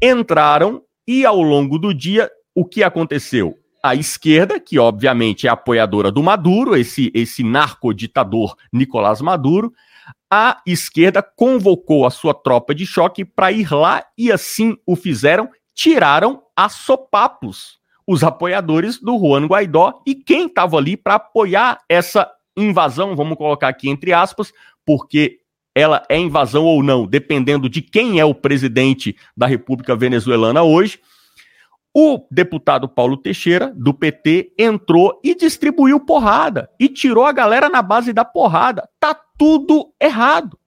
Entraram 0.00 0.82
e 1.06 1.24
ao 1.24 1.40
longo 1.42 1.78
do 1.78 1.92
dia, 1.92 2.30
o 2.54 2.64
que 2.64 2.82
aconteceu? 2.82 3.58
A 3.82 3.94
esquerda, 3.94 4.58
que 4.58 4.78
obviamente 4.78 5.46
é 5.46 5.50
apoiadora 5.50 6.10
do 6.10 6.22
Maduro, 6.22 6.76
esse, 6.76 7.10
esse 7.14 7.44
narcoditador 7.44 8.56
Nicolás 8.72 9.20
Maduro, 9.20 9.72
a 10.30 10.60
esquerda 10.66 11.22
convocou 11.22 12.06
a 12.06 12.10
sua 12.10 12.34
tropa 12.34 12.74
de 12.74 12.84
choque 12.84 13.24
para 13.24 13.52
ir 13.52 13.72
lá 13.72 14.04
e 14.18 14.32
assim 14.32 14.76
o 14.86 14.96
fizeram, 14.96 15.48
tiraram 15.74 16.42
a 16.56 16.68
sopapos 16.68 17.78
os 18.06 18.22
apoiadores 18.22 19.00
do 19.00 19.18
Juan 19.18 19.46
Guaidó 19.46 20.00
e 20.06 20.14
quem 20.14 20.46
estava 20.46 20.76
ali 20.76 20.96
para 20.96 21.14
apoiar 21.14 21.80
essa 21.88 22.30
invasão, 22.56 23.16
vamos 23.16 23.36
colocar 23.36 23.68
aqui 23.68 23.88
entre 23.88 24.12
aspas, 24.12 24.52
porque 24.84 25.40
ela 25.74 26.02
é 26.08 26.18
invasão 26.18 26.64
ou 26.64 26.82
não, 26.82 27.06
dependendo 27.06 27.68
de 27.68 27.82
quem 27.82 28.18
é 28.18 28.24
o 28.24 28.34
presidente 28.34 29.14
da 29.36 29.46
República 29.46 29.94
Venezuelana 29.94 30.62
hoje. 30.62 30.98
O 31.98 32.26
deputado 32.30 32.86
Paulo 32.86 33.16
Teixeira, 33.16 33.72
do 33.74 33.94
PT, 33.94 34.52
entrou 34.58 35.18
e 35.24 35.34
distribuiu 35.34 35.98
porrada 35.98 36.68
e 36.78 36.90
tirou 36.90 37.24
a 37.24 37.32
galera 37.32 37.70
na 37.70 37.80
base 37.80 38.12
da 38.12 38.22
porrada. 38.22 38.86
Tá 39.00 39.18
tudo 39.38 39.94
errado. 39.98 40.58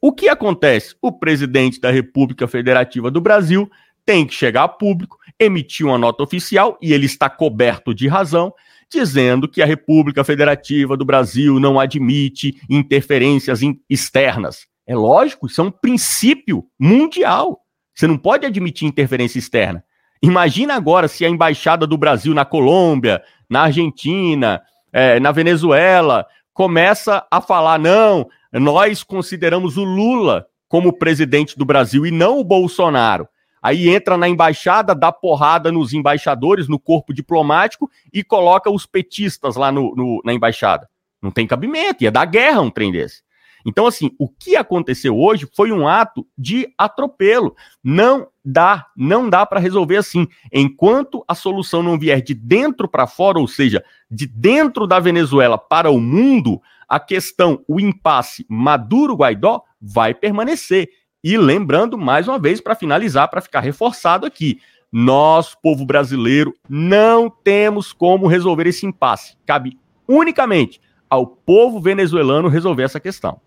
O 0.00 0.10
que 0.10 0.28
acontece? 0.28 0.96
O 1.00 1.12
presidente 1.12 1.80
da 1.80 1.92
República 1.92 2.48
Federativa 2.48 3.12
do 3.12 3.20
Brasil 3.20 3.70
tem 4.04 4.26
que 4.26 4.34
chegar 4.34 4.64
a 4.64 4.68
público, 4.68 5.18
emitir 5.38 5.86
uma 5.86 5.96
nota 5.96 6.24
oficial, 6.24 6.76
e 6.82 6.92
ele 6.92 7.06
está 7.06 7.30
coberto 7.30 7.94
de 7.94 8.08
razão, 8.08 8.52
dizendo 8.90 9.46
que 9.46 9.62
a 9.62 9.66
República 9.66 10.24
Federativa 10.24 10.96
do 10.96 11.04
Brasil 11.04 11.60
não 11.60 11.78
admite 11.78 12.60
interferências 12.68 13.60
externas. 13.88 14.66
É 14.84 14.96
lógico, 14.96 15.46
isso 15.46 15.60
é 15.60 15.64
um 15.64 15.70
princípio 15.70 16.64
mundial. 16.76 17.60
Você 17.94 18.08
não 18.08 18.18
pode 18.18 18.44
admitir 18.44 18.88
interferência 18.88 19.38
externa. 19.38 19.84
Imagina 20.22 20.74
agora 20.74 21.08
se 21.08 21.24
a 21.24 21.28
embaixada 21.28 21.86
do 21.86 21.98
Brasil 21.98 22.32
na 22.32 22.44
Colômbia, 22.44 23.22
na 23.50 23.62
Argentina, 23.62 24.62
é, 24.92 25.18
na 25.18 25.32
Venezuela 25.32 26.24
começa 26.54 27.26
a 27.28 27.40
falar: 27.40 27.78
não, 27.78 28.28
nós 28.52 29.02
consideramos 29.02 29.76
o 29.76 29.82
Lula 29.82 30.46
como 30.68 30.92
presidente 30.92 31.58
do 31.58 31.64
Brasil 31.64 32.06
e 32.06 32.10
não 32.10 32.38
o 32.38 32.44
Bolsonaro. 32.44 33.28
Aí 33.60 33.88
entra 33.88 34.16
na 34.16 34.28
embaixada, 34.28 34.94
dá 34.94 35.12
porrada 35.12 35.70
nos 35.70 35.92
embaixadores, 35.92 36.68
no 36.68 36.78
corpo 36.78 37.12
diplomático 37.12 37.90
e 38.12 38.24
coloca 38.24 38.70
os 38.70 38.86
petistas 38.86 39.56
lá 39.56 39.70
no, 39.70 39.94
no, 39.94 40.20
na 40.24 40.32
embaixada. 40.32 40.88
Não 41.20 41.30
tem 41.30 41.46
cabimento, 41.46 42.02
ia 42.02 42.10
dar 42.10 42.24
guerra 42.24 42.60
um 42.60 42.70
trem 42.70 42.90
desse. 42.90 43.22
Então, 43.64 43.86
assim, 43.86 44.10
o 44.18 44.28
que 44.28 44.56
aconteceu 44.56 45.18
hoje 45.18 45.48
foi 45.54 45.72
um 45.72 45.86
ato 45.86 46.26
de 46.36 46.72
atropelo. 46.76 47.54
Não 47.82 48.26
dá, 48.44 48.86
não 48.96 49.28
dá 49.28 49.44
para 49.46 49.60
resolver 49.60 49.96
assim. 49.96 50.26
Enquanto 50.52 51.24
a 51.26 51.34
solução 51.34 51.82
não 51.82 51.98
vier 51.98 52.20
de 52.22 52.34
dentro 52.34 52.88
para 52.88 53.06
fora, 53.06 53.38
ou 53.38 53.48
seja, 53.48 53.84
de 54.10 54.26
dentro 54.26 54.86
da 54.86 54.98
Venezuela 54.98 55.56
para 55.56 55.90
o 55.90 56.00
mundo, 56.00 56.60
a 56.88 57.00
questão, 57.00 57.64
o 57.66 57.80
impasse 57.80 58.44
Maduro-Guaidó 58.48 59.62
vai 59.80 60.12
permanecer. 60.12 60.88
E 61.24 61.38
lembrando, 61.38 61.96
mais 61.96 62.26
uma 62.26 62.38
vez, 62.38 62.60
para 62.60 62.74
finalizar, 62.74 63.28
para 63.28 63.40
ficar 63.40 63.60
reforçado 63.60 64.26
aqui, 64.26 64.60
nós, 64.90 65.54
povo 65.54 65.86
brasileiro, 65.86 66.52
não 66.68 67.30
temos 67.30 67.92
como 67.92 68.26
resolver 68.26 68.66
esse 68.66 68.84
impasse. 68.84 69.36
Cabe 69.46 69.78
unicamente 70.06 70.80
ao 71.08 71.26
povo 71.26 71.80
venezuelano 71.80 72.48
resolver 72.48 72.82
essa 72.82 73.00
questão. 73.00 73.40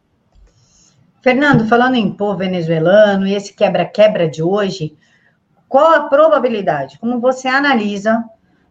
Fernando, 1.26 1.68
falando 1.68 1.96
em 1.96 2.12
povo 2.12 2.38
venezuelano 2.38 3.26
e 3.26 3.34
esse 3.34 3.52
quebra-quebra 3.52 4.30
de 4.30 4.44
hoje, 4.44 4.96
qual 5.68 5.92
a 5.92 6.02
probabilidade, 6.02 7.00
como 7.00 7.20
você 7.20 7.48
analisa, 7.48 8.24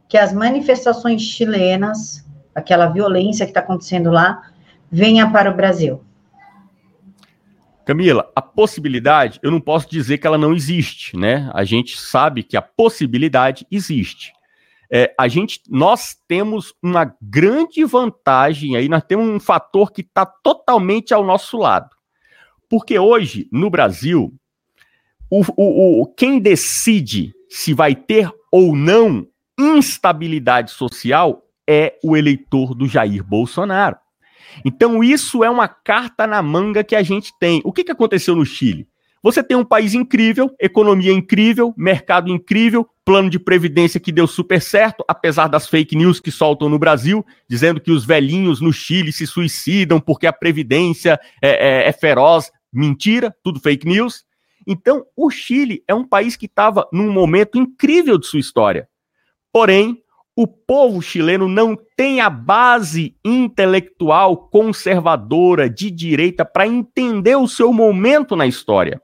que 0.09 0.17
as 0.17 0.33
manifestações 0.33 1.21
chilenas, 1.21 2.25
aquela 2.55 2.87
violência 2.87 3.45
que 3.45 3.51
está 3.51 3.59
acontecendo 3.59 4.09
lá, 4.09 4.41
venha 4.89 5.29
para 5.33 5.51
o 5.51 5.57
Brasil? 5.57 6.05
Camila, 7.85 8.31
a 8.37 8.41
possibilidade, 8.41 9.41
eu 9.43 9.51
não 9.51 9.61
posso 9.61 9.91
dizer 9.91 10.19
que 10.19 10.27
ela 10.29 10.39
não 10.39 10.55
existe, 10.55 11.17
né? 11.17 11.51
A 11.53 11.65
gente 11.65 12.01
sabe 12.01 12.45
que 12.45 12.57
a 12.57 12.63
possibilidade 12.63 13.67
existe. 13.69 14.33
É, 14.93 15.13
a 15.19 15.27
gente, 15.27 15.61
nós 15.69 16.17
temos 16.29 16.73
uma 16.81 17.17
grande 17.21 17.85
vantagem 17.85 18.77
aí, 18.77 18.89
nós 18.89 19.03
temos 19.03 19.27
um 19.27 19.41
fator 19.41 19.91
que 19.91 20.03
está 20.03 20.25
totalmente 20.25 21.13
ao 21.13 21.25
nosso 21.25 21.59
lado. 21.59 21.94
Porque 22.75 22.99
hoje, 22.99 23.47
no 23.53 23.71
Brasil, 23.71 24.35
o, 25.31 25.43
o, 25.57 26.03
o, 26.03 26.07
quem 26.07 26.41
decide 26.41 27.33
se 27.49 27.73
vai 27.73 27.95
ter 27.95 28.29
ou 28.51 28.75
não 28.75 29.29
instabilidade 29.57 30.73
social 30.73 31.47
é 31.71 31.97
o 32.03 32.17
eleitor 32.17 32.75
do 32.75 32.89
Jair 32.89 33.23
Bolsonaro. 33.23 33.97
Então, 34.65 35.05
isso 35.05 35.45
é 35.45 35.49
uma 35.49 35.69
carta 35.69 36.27
na 36.27 36.43
manga 36.43 36.83
que 36.83 36.97
a 36.97 37.03
gente 37.05 37.33
tem. 37.39 37.61
O 37.65 37.73
que, 37.73 37.85
que 37.85 37.93
aconteceu 37.93 38.35
no 38.35 38.45
Chile? 38.45 38.89
Você 39.25 39.43
tem 39.43 39.57
um 39.57 39.65
país 39.65 39.95
incrível, 39.95 40.55
economia 40.61 41.11
incrível, 41.11 41.73
mercado 41.79 42.29
incrível, 42.29 42.87
plano 43.05 43.31
de 43.31 43.39
previdência 43.39 43.99
que 43.99 44.13
deu 44.13 44.27
super 44.27 44.61
certo, 44.61 45.03
apesar 45.09 45.47
das 45.47 45.67
fake 45.67 45.97
news 45.97 46.21
que 46.21 46.31
soltam 46.31 46.69
no 46.69 46.79
Brasil, 46.79 47.25
dizendo 47.49 47.81
que 47.81 47.91
os 47.91 48.05
velhinhos 48.05 48.61
no 48.61 48.71
Chile 48.71 49.13
se 49.13 49.27
suicidam 49.27 49.99
porque 49.99 50.27
a 50.27 50.33
previdência 50.33 51.19
é, 51.41 51.85
é, 51.85 51.89
é 51.89 51.93
feroz. 51.93 52.53
Mentira, 52.75 53.35
tudo 53.43 53.61
fake 53.61 53.87
news. 53.87 54.25
Então, 54.67 55.05
o 55.17 55.31
Chile 55.31 55.83
é 55.87 55.95
um 55.95 56.07
país 56.07 56.37
que 56.37 56.47
estava 56.47 56.89
num 56.93 57.13
momento 57.13 57.59
incrível 57.59 58.19
de 58.19 58.27
sua 58.27 58.41
história. 58.41 58.89
Porém, 59.53 60.03
o 60.37 60.49
povo 60.49 61.01
chileno 61.01 61.49
não 61.49 61.79
tem 61.97 62.21
a 62.21 62.29
base 62.29 63.17
intelectual 63.25 64.49
conservadora 64.49 65.71
de 65.71 65.91
direita 65.91 66.45
para 66.45 66.67
entender 66.67 67.37
o 67.37 67.47
seu 67.47 67.73
momento 67.73 68.35
na 68.35 68.47
história. 68.47 69.01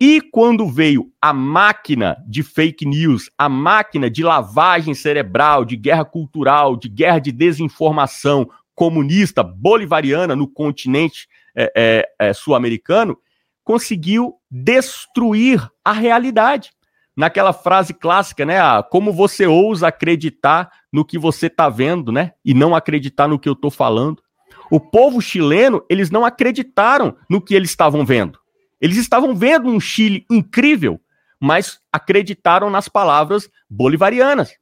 E 0.00 0.20
quando 0.20 0.68
veio 0.68 1.10
a 1.20 1.32
máquina 1.32 2.16
de 2.28 2.42
fake 2.42 2.86
news, 2.86 3.30
a 3.36 3.48
máquina 3.48 4.08
de 4.08 4.22
lavagem 4.22 4.94
cerebral, 4.94 5.64
de 5.64 5.76
guerra 5.76 6.04
cultural, 6.04 6.76
de 6.76 6.88
guerra 6.88 7.18
de 7.18 7.32
desinformação 7.32 8.48
comunista 8.74 9.42
bolivariana 9.42 10.36
no 10.36 10.46
continente 10.46 11.26
é, 11.56 11.72
é, 11.74 12.28
é, 12.28 12.32
sul-americano, 12.32 13.18
conseguiu 13.64 14.34
destruir 14.50 15.68
a 15.84 15.92
realidade. 15.92 16.70
Naquela 17.16 17.54
frase 17.54 17.94
clássica, 17.94 18.44
né? 18.44 18.60
Ah, 18.60 18.82
como 18.82 19.10
você 19.10 19.46
ousa 19.46 19.88
acreditar 19.88 20.70
no 20.92 21.04
que 21.04 21.18
você 21.18 21.46
está 21.46 21.68
vendo, 21.68 22.12
né? 22.12 22.32
E 22.44 22.52
não 22.52 22.74
acreditar 22.74 23.26
no 23.26 23.38
que 23.38 23.48
eu 23.48 23.54
estou 23.54 23.70
falando. 23.70 24.22
O 24.70 24.78
povo 24.78 25.20
chileno, 25.22 25.82
eles 25.88 26.10
não 26.10 26.26
acreditaram 26.26 27.16
no 27.28 27.40
que 27.40 27.54
eles 27.54 27.70
estavam 27.70 28.04
vendo. 28.04 28.38
Eles 28.80 28.98
estavam 28.98 29.34
vendo 29.34 29.68
um 29.70 29.80
Chile 29.80 30.26
incrível, 30.30 31.00
mas 31.40 31.80
acreditaram 31.90 32.68
nas 32.68 32.88
palavras 32.88 33.48
bolivarianas. 33.68 34.52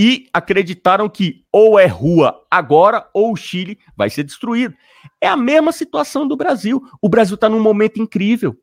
E 0.00 0.28
acreditaram 0.32 1.08
que 1.08 1.44
ou 1.50 1.76
é 1.76 1.86
rua 1.86 2.40
agora 2.48 3.08
ou 3.12 3.32
o 3.32 3.36
Chile 3.36 3.80
vai 3.96 4.08
ser 4.08 4.22
destruído. 4.22 4.72
É 5.20 5.26
a 5.26 5.36
mesma 5.36 5.72
situação 5.72 6.24
do 6.24 6.36
Brasil. 6.36 6.80
O 7.02 7.08
Brasil 7.08 7.34
está 7.34 7.48
num 7.48 7.58
momento 7.58 8.00
incrível. 8.00 8.56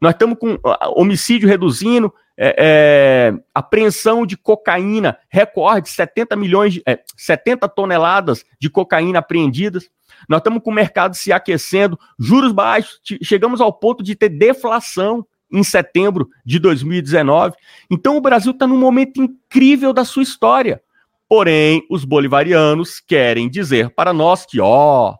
Nós 0.00 0.10
estamos 0.10 0.36
com 0.36 0.58
homicídio 0.96 1.48
reduzindo, 1.48 2.12
é, 2.36 2.56
é, 2.58 3.34
apreensão 3.54 4.26
de 4.26 4.36
cocaína, 4.36 5.16
recorde, 5.28 5.88
70 5.88 6.34
milhões, 6.34 6.72
de, 6.72 6.82
é, 6.84 6.98
70 7.16 7.68
toneladas 7.68 8.44
de 8.58 8.68
cocaína 8.68 9.20
apreendidas. 9.20 9.88
Nós 10.28 10.38
estamos 10.38 10.64
com 10.64 10.72
o 10.72 10.74
mercado 10.74 11.14
se 11.14 11.32
aquecendo, 11.32 11.96
juros 12.18 12.50
baixos, 12.50 13.00
chegamos 13.22 13.60
ao 13.60 13.72
ponto 13.72 14.02
de 14.02 14.16
ter 14.16 14.30
deflação 14.30 15.24
em 15.52 15.62
setembro 15.62 16.28
de 16.44 16.58
2019. 16.58 17.54
Então 17.90 18.16
o 18.16 18.20
Brasil 18.20 18.52
está 18.52 18.66
num 18.66 18.78
momento 18.78 19.20
incrível 19.22 19.92
da 19.92 20.04
sua 20.04 20.22
história. 20.22 20.82
Porém, 21.28 21.86
os 21.90 22.04
bolivarianos 22.04 23.00
querem 23.00 23.48
dizer 23.48 23.90
para 23.94 24.12
nós 24.12 24.44
que, 24.44 24.60
ó, 24.60 25.14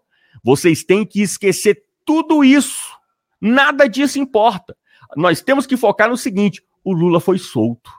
vocês 0.44 0.84
têm 0.84 1.06
que 1.06 1.22
esquecer 1.22 1.82
tudo 2.04 2.44
isso. 2.44 2.92
Nada 3.40 3.88
disso 3.88 4.18
importa. 4.18 4.76
Nós 5.16 5.40
temos 5.40 5.66
que 5.66 5.76
focar 5.76 6.08
no 6.08 6.16
seguinte: 6.16 6.62
o 6.84 6.92
Lula 6.92 7.20
foi 7.20 7.38
solto. 7.38 7.90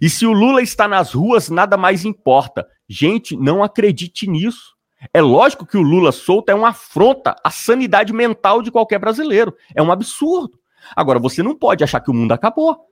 E 0.00 0.08
se 0.08 0.26
o 0.26 0.32
Lula 0.32 0.62
está 0.62 0.86
nas 0.86 1.12
ruas, 1.12 1.48
nada 1.48 1.76
mais 1.76 2.04
importa. 2.04 2.66
Gente, 2.88 3.36
não 3.36 3.62
acredite 3.62 4.28
nisso. 4.28 4.76
É 5.12 5.20
lógico 5.20 5.66
que 5.66 5.76
o 5.76 5.82
Lula 5.82 6.10
solto 6.12 6.50
é 6.50 6.54
uma 6.54 6.70
afronta 6.70 7.36
à 7.44 7.50
sanidade 7.50 8.12
mental 8.12 8.62
de 8.62 8.70
qualquer 8.70 8.98
brasileiro. 8.98 9.54
É 9.74 9.82
um 9.82 9.92
absurdo. 9.92 10.57
Agora, 10.94 11.18
você 11.18 11.42
não 11.42 11.54
pode 11.54 11.82
achar 11.84 12.00
que 12.00 12.10
o 12.10 12.14
mundo 12.14 12.32
acabou. 12.32 12.88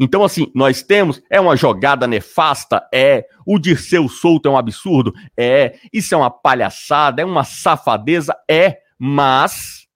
Então, 0.00 0.22
assim, 0.22 0.50
nós 0.54 0.82
temos, 0.82 1.20
é 1.28 1.40
uma 1.40 1.56
jogada 1.56 2.06
nefasta, 2.06 2.86
é, 2.94 3.26
o 3.44 3.58
Dirceu 3.58 4.08
solto 4.08 4.48
é 4.48 4.52
um 4.52 4.56
absurdo, 4.56 5.12
é, 5.36 5.76
isso 5.92 6.14
é 6.14 6.16
uma 6.16 6.30
palhaçada, 6.30 7.20
é 7.20 7.24
uma 7.24 7.42
safadeza, 7.42 8.36
é, 8.48 8.78
mas 8.96 9.88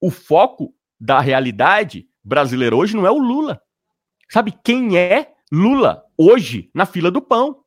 o 0.00 0.10
foco 0.10 0.72
da 0.98 1.20
realidade 1.20 2.06
brasileira 2.24 2.74
hoje 2.74 2.96
não 2.96 3.06
é 3.06 3.10
o 3.10 3.18
Lula. 3.18 3.60
Sabe 4.30 4.54
quem 4.64 4.96
é 4.96 5.32
Lula 5.52 6.02
hoje 6.16 6.70
na 6.74 6.86
fila 6.86 7.10
do 7.10 7.20
pão? 7.20 7.62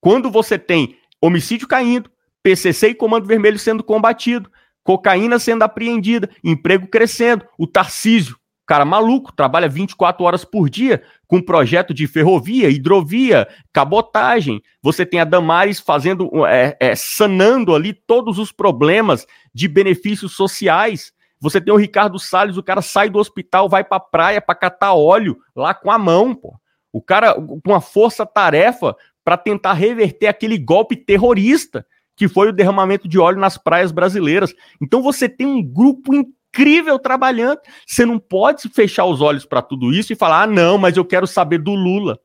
Quando 0.00 0.30
você 0.30 0.58
tem 0.58 0.96
homicídio 1.20 1.68
caindo, 1.68 2.10
PCC 2.42 2.88
e 2.88 2.94
Comando 2.94 3.26
Vermelho 3.26 3.58
sendo 3.58 3.84
combatido, 3.84 4.50
cocaína 4.82 5.38
sendo 5.38 5.62
apreendida, 5.62 6.28
emprego 6.42 6.86
crescendo, 6.86 7.44
o 7.58 7.66
Tarcísio, 7.66 8.36
cara 8.66 8.84
maluco, 8.84 9.32
trabalha 9.32 9.68
24 9.68 10.24
horas 10.24 10.44
por 10.44 10.70
dia 10.70 11.02
com 11.26 11.42
projeto 11.42 11.92
de 11.92 12.06
ferrovia, 12.06 12.70
hidrovia, 12.70 13.48
cabotagem. 13.72 14.62
Você 14.80 15.04
tem 15.04 15.18
a 15.18 15.24
Damares 15.24 15.80
fazendo, 15.80 16.30
é, 16.46 16.76
é, 16.78 16.94
sanando 16.94 17.74
ali 17.74 17.92
todos 17.92 18.38
os 18.38 18.52
problemas 18.52 19.26
de 19.52 19.66
benefícios 19.66 20.36
sociais. 20.36 21.12
Você 21.40 21.60
tem 21.60 21.74
o 21.74 21.76
Ricardo 21.76 22.16
Salles, 22.18 22.56
o 22.56 22.62
cara 22.62 22.80
sai 22.80 23.10
do 23.10 23.18
hospital, 23.18 23.68
vai 23.68 23.82
pra 23.82 23.98
praia 23.98 24.40
para 24.40 24.54
catar 24.54 24.94
óleo 24.94 25.38
lá 25.56 25.74
com 25.74 25.90
a 25.90 25.98
mão, 25.98 26.32
pô. 26.32 26.54
O 26.92 27.02
cara 27.02 27.34
com 27.34 27.60
uma 27.66 27.80
força-tarefa 27.80 28.94
para 29.24 29.36
tentar 29.36 29.72
reverter 29.72 30.26
aquele 30.26 30.58
golpe 30.58 30.94
terrorista 30.96 31.84
que 32.20 32.28
foi 32.28 32.50
o 32.50 32.52
derramamento 32.52 33.08
de 33.08 33.18
óleo 33.18 33.40
nas 33.40 33.56
praias 33.56 33.90
brasileiras. 33.90 34.54
Então 34.78 35.00
você 35.00 35.26
tem 35.26 35.46
um 35.46 35.62
grupo 35.62 36.14
incrível 36.14 36.98
trabalhando. 36.98 37.60
Você 37.86 38.04
não 38.04 38.18
pode 38.18 38.68
fechar 38.68 39.06
os 39.06 39.22
olhos 39.22 39.46
para 39.46 39.62
tudo 39.62 39.90
isso 39.90 40.12
e 40.12 40.16
falar: 40.16 40.42
ah, 40.42 40.46
não, 40.46 40.76
mas 40.76 40.98
eu 40.98 41.04
quero 41.06 41.26
saber 41.26 41.62
do 41.62 41.70
Lula. 41.70 42.20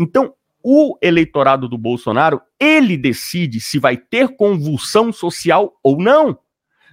Então, 0.00 0.34
o 0.64 0.98
eleitorado 1.00 1.68
do 1.68 1.78
Bolsonaro, 1.78 2.40
ele 2.58 2.96
decide 2.96 3.60
se 3.60 3.78
vai 3.78 3.96
ter 3.96 4.34
convulsão 4.34 5.12
social 5.12 5.78
ou 5.80 6.02
não. 6.02 6.36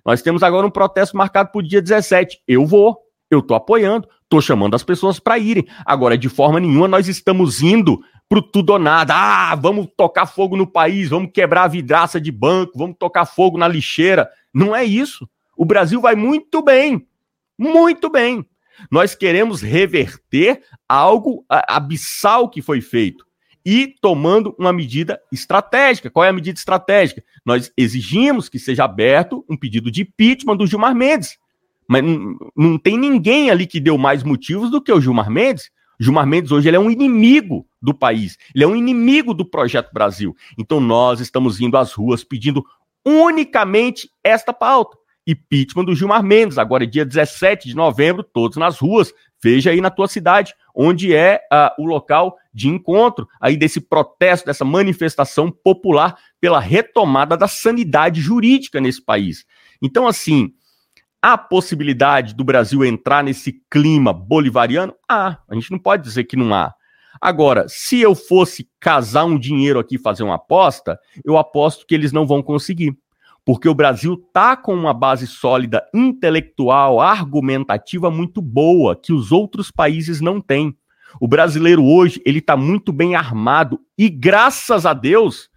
Nós 0.05 0.21
temos 0.21 0.43
agora 0.43 0.67
um 0.67 0.69
protesto 0.71 1.17
marcado 1.17 1.51
para 1.51 1.57
o 1.57 1.67
dia 1.67 1.81
17. 1.81 2.43
Eu 2.47 2.67
vou, 2.67 2.99
eu 3.31 3.39
estou 3.39 3.57
apoiando, 3.57 4.07
estou 4.21 4.41
chamando 4.41 4.75
as 4.75 4.83
pessoas 4.83 5.19
para 5.19 5.39
irem. 5.39 5.65
Agora, 5.83 6.15
de 6.15 6.29
forma 6.29 6.59
nenhuma, 6.59 6.87
nós 6.87 7.07
estamos 7.07 7.63
indo 7.63 7.99
pro 8.29 8.41
tudo 8.41 8.71
ou 8.71 8.79
nada. 8.79 9.13
Ah, 9.15 9.55
vamos 9.55 9.87
tocar 9.95 10.25
fogo 10.25 10.55
no 10.55 10.67
país, 10.67 11.09
vamos 11.09 11.31
quebrar 11.33 11.63
a 11.63 11.67
vidraça 11.67 12.19
de 12.19 12.31
banco, 12.31 12.77
vamos 12.77 12.97
tocar 12.97 13.25
fogo 13.25 13.57
na 13.57 13.67
lixeira. 13.67 14.29
Não 14.53 14.75
é 14.75 14.83
isso. 14.83 15.27
O 15.55 15.65
Brasil 15.65 15.99
vai 15.99 16.15
muito 16.15 16.61
bem, 16.61 17.07
muito 17.57 18.09
bem. 18.09 18.45
Nós 18.91 19.15
queremos 19.15 19.61
reverter 19.61 20.61
algo 20.87 21.43
abissal 21.49 22.49
que 22.49 22.61
foi 22.61 22.79
feito 22.79 23.25
e 23.65 23.95
tomando 23.99 24.55
uma 24.57 24.71
medida 24.71 25.19
estratégica. 25.31 26.09
Qual 26.09 26.23
é 26.23 26.29
a 26.29 26.33
medida 26.33 26.57
estratégica? 26.57 27.23
Nós 27.45 27.71
exigimos 27.75 28.47
que 28.47 28.59
seja 28.59 28.85
aberto 28.85 29.43
um 29.49 29.57
pedido 29.57 29.91
de 29.91 30.03
impeachment 30.03 30.55
do 30.55 30.67
Gilmar 30.67 30.95
Mendes. 30.95 31.37
Mas 31.87 32.03
não 32.55 32.77
tem 32.77 32.97
ninguém 32.97 33.49
ali 33.49 33.65
que 33.65 33.79
deu 33.79 33.97
mais 33.97 34.23
motivos 34.23 34.69
do 34.69 34.81
que 34.81 34.91
o 34.91 35.01
Gilmar 35.01 35.29
Mendes. 35.29 35.69
Gilmar 35.99 36.27
Mendes 36.27 36.51
hoje 36.51 36.67
ele 36.67 36.77
é 36.77 36.79
um 36.79 36.91
inimigo 36.91 37.67
do 37.81 37.93
país, 37.93 38.37
ele 38.53 38.63
é 38.63 38.67
um 38.67 38.75
inimigo 38.75 39.33
do 39.33 39.45
projeto 39.45 39.91
Brasil. 39.93 40.35
Então 40.57 40.79
nós 40.79 41.19
estamos 41.19 41.59
indo 41.59 41.77
às 41.77 41.93
ruas 41.93 42.23
pedindo 42.23 42.63
unicamente 43.05 44.09
esta 44.23 44.51
pauta. 44.51 44.97
Impeachment 45.25 45.83
do 45.83 45.95
Gilmar 45.95 46.23
Mendes, 46.23 46.57
agora 46.57 46.85
é 46.85 46.87
dia 46.87 47.05
17 47.05 47.67
de 47.67 47.75
novembro, 47.75 48.23
todos 48.23 48.55
nas 48.55 48.79
ruas. 48.79 49.13
Veja 49.43 49.71
aí 49.71 49.81
na 49.81 49.89
tua 49.89 50.07
cidade, 50.07 50.53
onde 50.73 51.13
é 51.13 51.41
uh, 51.51 51.81
o 51.81 51.85
local 51.85 52.37
de 52.53 52.69
encontro 52.69 53.27
aí 53.39 53.57
desse 53.57 53.81
protesto, 53.81 54.47
dessa 54.47 54.65
manifestação 54.65 55.51
popular 55.51 56.17
pela 56.39 56.59
retomada 56.59 57.35
da 57.35 57.47
sanidade 57.47 58.21
jurídica 58.21 58.79
nesse 58.79 59.03
país. 59.03 59.45
Então, 59.81 60.07
assim, 60.07 60.53
Há 61.21 61.37
possibilidade 61.37 62.33
do 62.33 62.43
Brasil 62.43 62.85
entrar 62.85 63.23
nesse 63.23 63.61
clima 63.69 64.13
bolivariano? 64.13 64.93
Há. 65.09 65.37
A 65.49 65.55
gente 65.55 65.71
não 65.71 65.79
pode 65.79 66.03
dizer 66.03 66.25
que 66.25 66.35
não 66.35 66.53
há. 66.53 66.73
Agora, 67.19 67.65
se 67.67 67.99
eu 67.99 68.13
fosse 68.13 68.69
casar 68.79 69.25
um 69.25 69.39
dinheiro 69.39 69.79
aqui 69.79 69.97
fazer 69.97 70.23
uma 70.23 70.35
aposta, 70.35 70.99
eu 71.25 71.37
aposto 71.37 71.85
que 71.87 71.95
eles 71.95 72.11
não 72.11 72.27
vão 72.27 72.43
conseguir. 72.43 72.95
Porque 73.43 73.67
o 73.67 73.73
Brasil 73.73 74.13
está 74.13 74.55
com 74.55 74.73
uma 74.73 74.93
base 74.93 75.25
sólida 75.25 75.83
intelectual, 75.93 76.99
argumentativa 76.99 78.11
muito 78.11 78.41
boa, 78.41 78.95
que 78.95 79.13
os 79.13 79.31
outros 79.31 79.71
países 79.71 80.21
não 80.21 80.39
têm. 80.39 80.77
O 81.19 81.27
brasileiro 81.27 81.83
hoje, 81.83 82.21
ele 82.25 82.39
está 82.39 82.55
muito 82.55 82.91
bem 82.91 83.15
armado 83.15 83.79
e 83.97 84.09
graças 84.09 84.85
a 84.85 84.93
Deus 84.93 85.49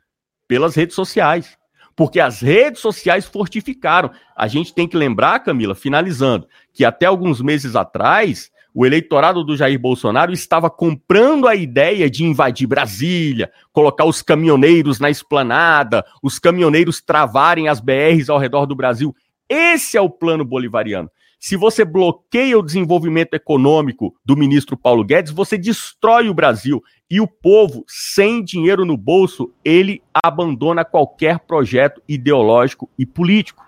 pelas 0.48 0.74
redes 0.74 0.94
sociais 0.94 1.58
porque 1.94 2.20
as 2.20 2.40
redes 2.40 2.80
sociais 2.80 3.26
fortificaram. 3.26 4.10
A 4.36 4.48
gente 4.48 4.74
tem 4.74 4.88
que 4.88 4.96
lembrar, 4.96 5.40
Camila, 5.40 5.74
finalizando, 5.74 6.46
que 6.72 6.84
até 6.84 7.06
alguns 7.06 7.40
meses 7.40 7.76
atrás, 7.76 8.50
o 8.74 8.86
eleitorado 8.86 9.44
do 9.44 9.56
Jair 9.56 9.78
Bolsonaro 9.78 10.32
estava 10.32 10.70
comprando 10.70 11.48
a 11.48 11.54
ideia 11.54 12.08
de 12.08 12.24
invadir 12.24 12.66
Brasília, 12.66 13.50
colocar 13.72 14.04
os 14.04 14.22
caminhoneiros 14.22 15.00
na 15.00 15.10
esplanada, 15.10 16.04
os 16.22 16.38
caminhoneiros 16.38 17.00
travarem 17.00 17.68
as 17.68 17.80
BRs 17.80 18.28
ao 18.28 18.38
redor 18.38 18.66
do 18.66 18.76
Brasil. 18.76 19.14
Esse 19.48 19.96
é 19.96 20.00
o 20.00 20.08
plano 20.08 20.44
bolivariano. 20.44 21.10
Se 21.40 21.56
você 21.56 21.86
bloqueia 21.86 22.58
o 22.58 22.62
desenvolvimento 22.62 23.32
econômico 23.32 24.14
do 24.22 24.36
ministro 24.36 24.76
Paulo 24.76 25.02
Guedes, 25.02 25.32
você 25.32 25.56
destrói 25.56 26.28
o 26.28 26.34
Brasil. 26.34 26.82
E 27.10 27.18
o 27.18 27.26
povo, 27.26 27.82
sem 27.88 28.44
dinheiro 28.44 28.84
no 28.84 28.94
bolso, 28.94 29.50
ele 29.64 30.02
abandona 30.22 30.84
qualquer 30.84 31.38
projeto 31.40 32.02
ideológico 32.06 32.90
e 32.98 33.06
político. 33.06 33.64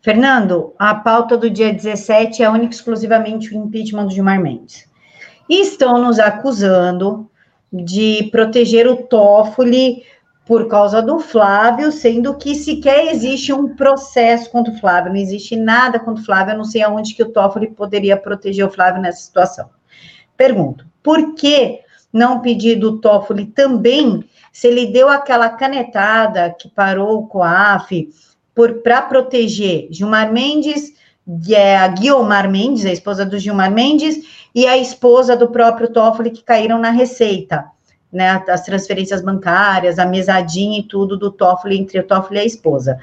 Fernando, 0.00 0.72
a 0.78 0.94
pauta 0.94 1.36
do 1.36 1.50
dia 1.50 1.74
17 1.74 2.44
é 2.44 2.48
única 2.48 2.72
e 2.72 2.76
exclusivamente 2.76 3.52
o 3.52 3.58
impeachment 3.58 4.06
do 4.06 4.14
Gilmar 4.14 4.40
Mendes. 4.40 4.88
E 5.50 5.62
estão 5.62 6.00
nos 6.00 6.20
acusando 6.20 7.28
de 7.72 8.28
proteger 8.30 8.86
o 8.86 8.98
Toffoli 8.98 10.04
por 10.48 10.66
causa 10.66 11.02
do 11.02 11.18
Flávio, 11.18 11.92
sendo 11.92 12.34
que 12.34 12.54
sequer 12.54 13.12
existe 13.12 13.52
um 13.52 13.76
processo 13.76 14.50
contra 14.50 14.72
o 14.72 14.78
Flávio, 14.78 15.12
não 15.12 15.20
existe 15.20 15.54
nada 15.54 16.00
contra 16.00 16.22
o 16.22 16.24
Flávio, 16.24 16.54
eu 16.54 16.56
não 16.56 16.64
sei 16.64 16.80
aonde 16.80 17.14
que 17.14 17.22
o 17.22 17.30
Toffoli 17.30 17.66
poderia 17.66 18.16
proteger 18.16 18.64
o 18.64 18.70
Flávio 18.70 19.02
nessa 19.02 19.20
situação. 19.20 19.68
Pergunto, 20.38 20.86
por 21.02 21.34
que 21.34 21.80
não 22.10 22.40
pedir 22.40 22.76
do 22.76 22.98
Toffoli 22.98 23.44
também, 23.44 24.24
se 24.50 24.68
ele 24.68 24.86
deu 24.86 25.10
aquela 25.10 25.50
canetada 25.50 26.56
que 26.58 26.70
parou 26.70 27.18
o 27.18 27.26
COAF 27.26 28.08
para 28.82 29.02
proteger 29.02 29.88
Gilmar 29.90 30.32
Mendes, 30.32 30.94
é 31.50 31.76
a 31.76 31.88
Guilmar 31.88 32.50
Mendes, 32.50 32.86
a 32.86 32.92
esposa 32.92 33.26
do 33.26 33.38
Gilmar 33.38 33.70
Mendes, 33.70 34.48
e 34.54 34.66
a 34.66 34.78
esposa 34.78 35.36
do 35.36 35.50
próprio 35.50 35.92
Toffoli 35.92 36.30
que 36.30 36.42
caíram 36.42 36.78
na 36.78 36.88
Receita 36.88 37.66
né, 38.12 38.42
as 38.48 38.62
transferências 38.62 39.22
bancárias, 39.22 39.98
a 39.98 40.06
mesadinha 40.06 40.80
e 40.80 40.82
tudo 40.82 41.16
do 41.16 41.30
Toffoli 41.30 41.78
entre 41.78 41.98
o 41.98 42.06
Toffoli 42.06 42.38
e 42.38 42.42
a 42.42 42.46
esposa. 42.46 42.98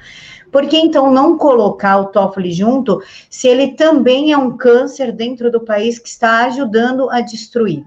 Por 0.50 0.66
que 0.66 0.76
então 0.76 1.12
não 1.12 1.36
colocar 1.36 1.98
o 1.98 2.06
Toffoli 2.06 2.52
junto, 2.52 3.02
se 3.28 3.46
ele 3.48 3.72
também 3.72 4.32
é 4.32 4.38
um 4.38 4.56
câncer 4.56 5.12
dentro 5.12 5.50
do 5.50 5.60
país 5.60 5.98
que 5.98 6.08
está 6.08 6.44
ajudando 6.46 7.10
a 7.10 7.20
destruir? 7.20 7.84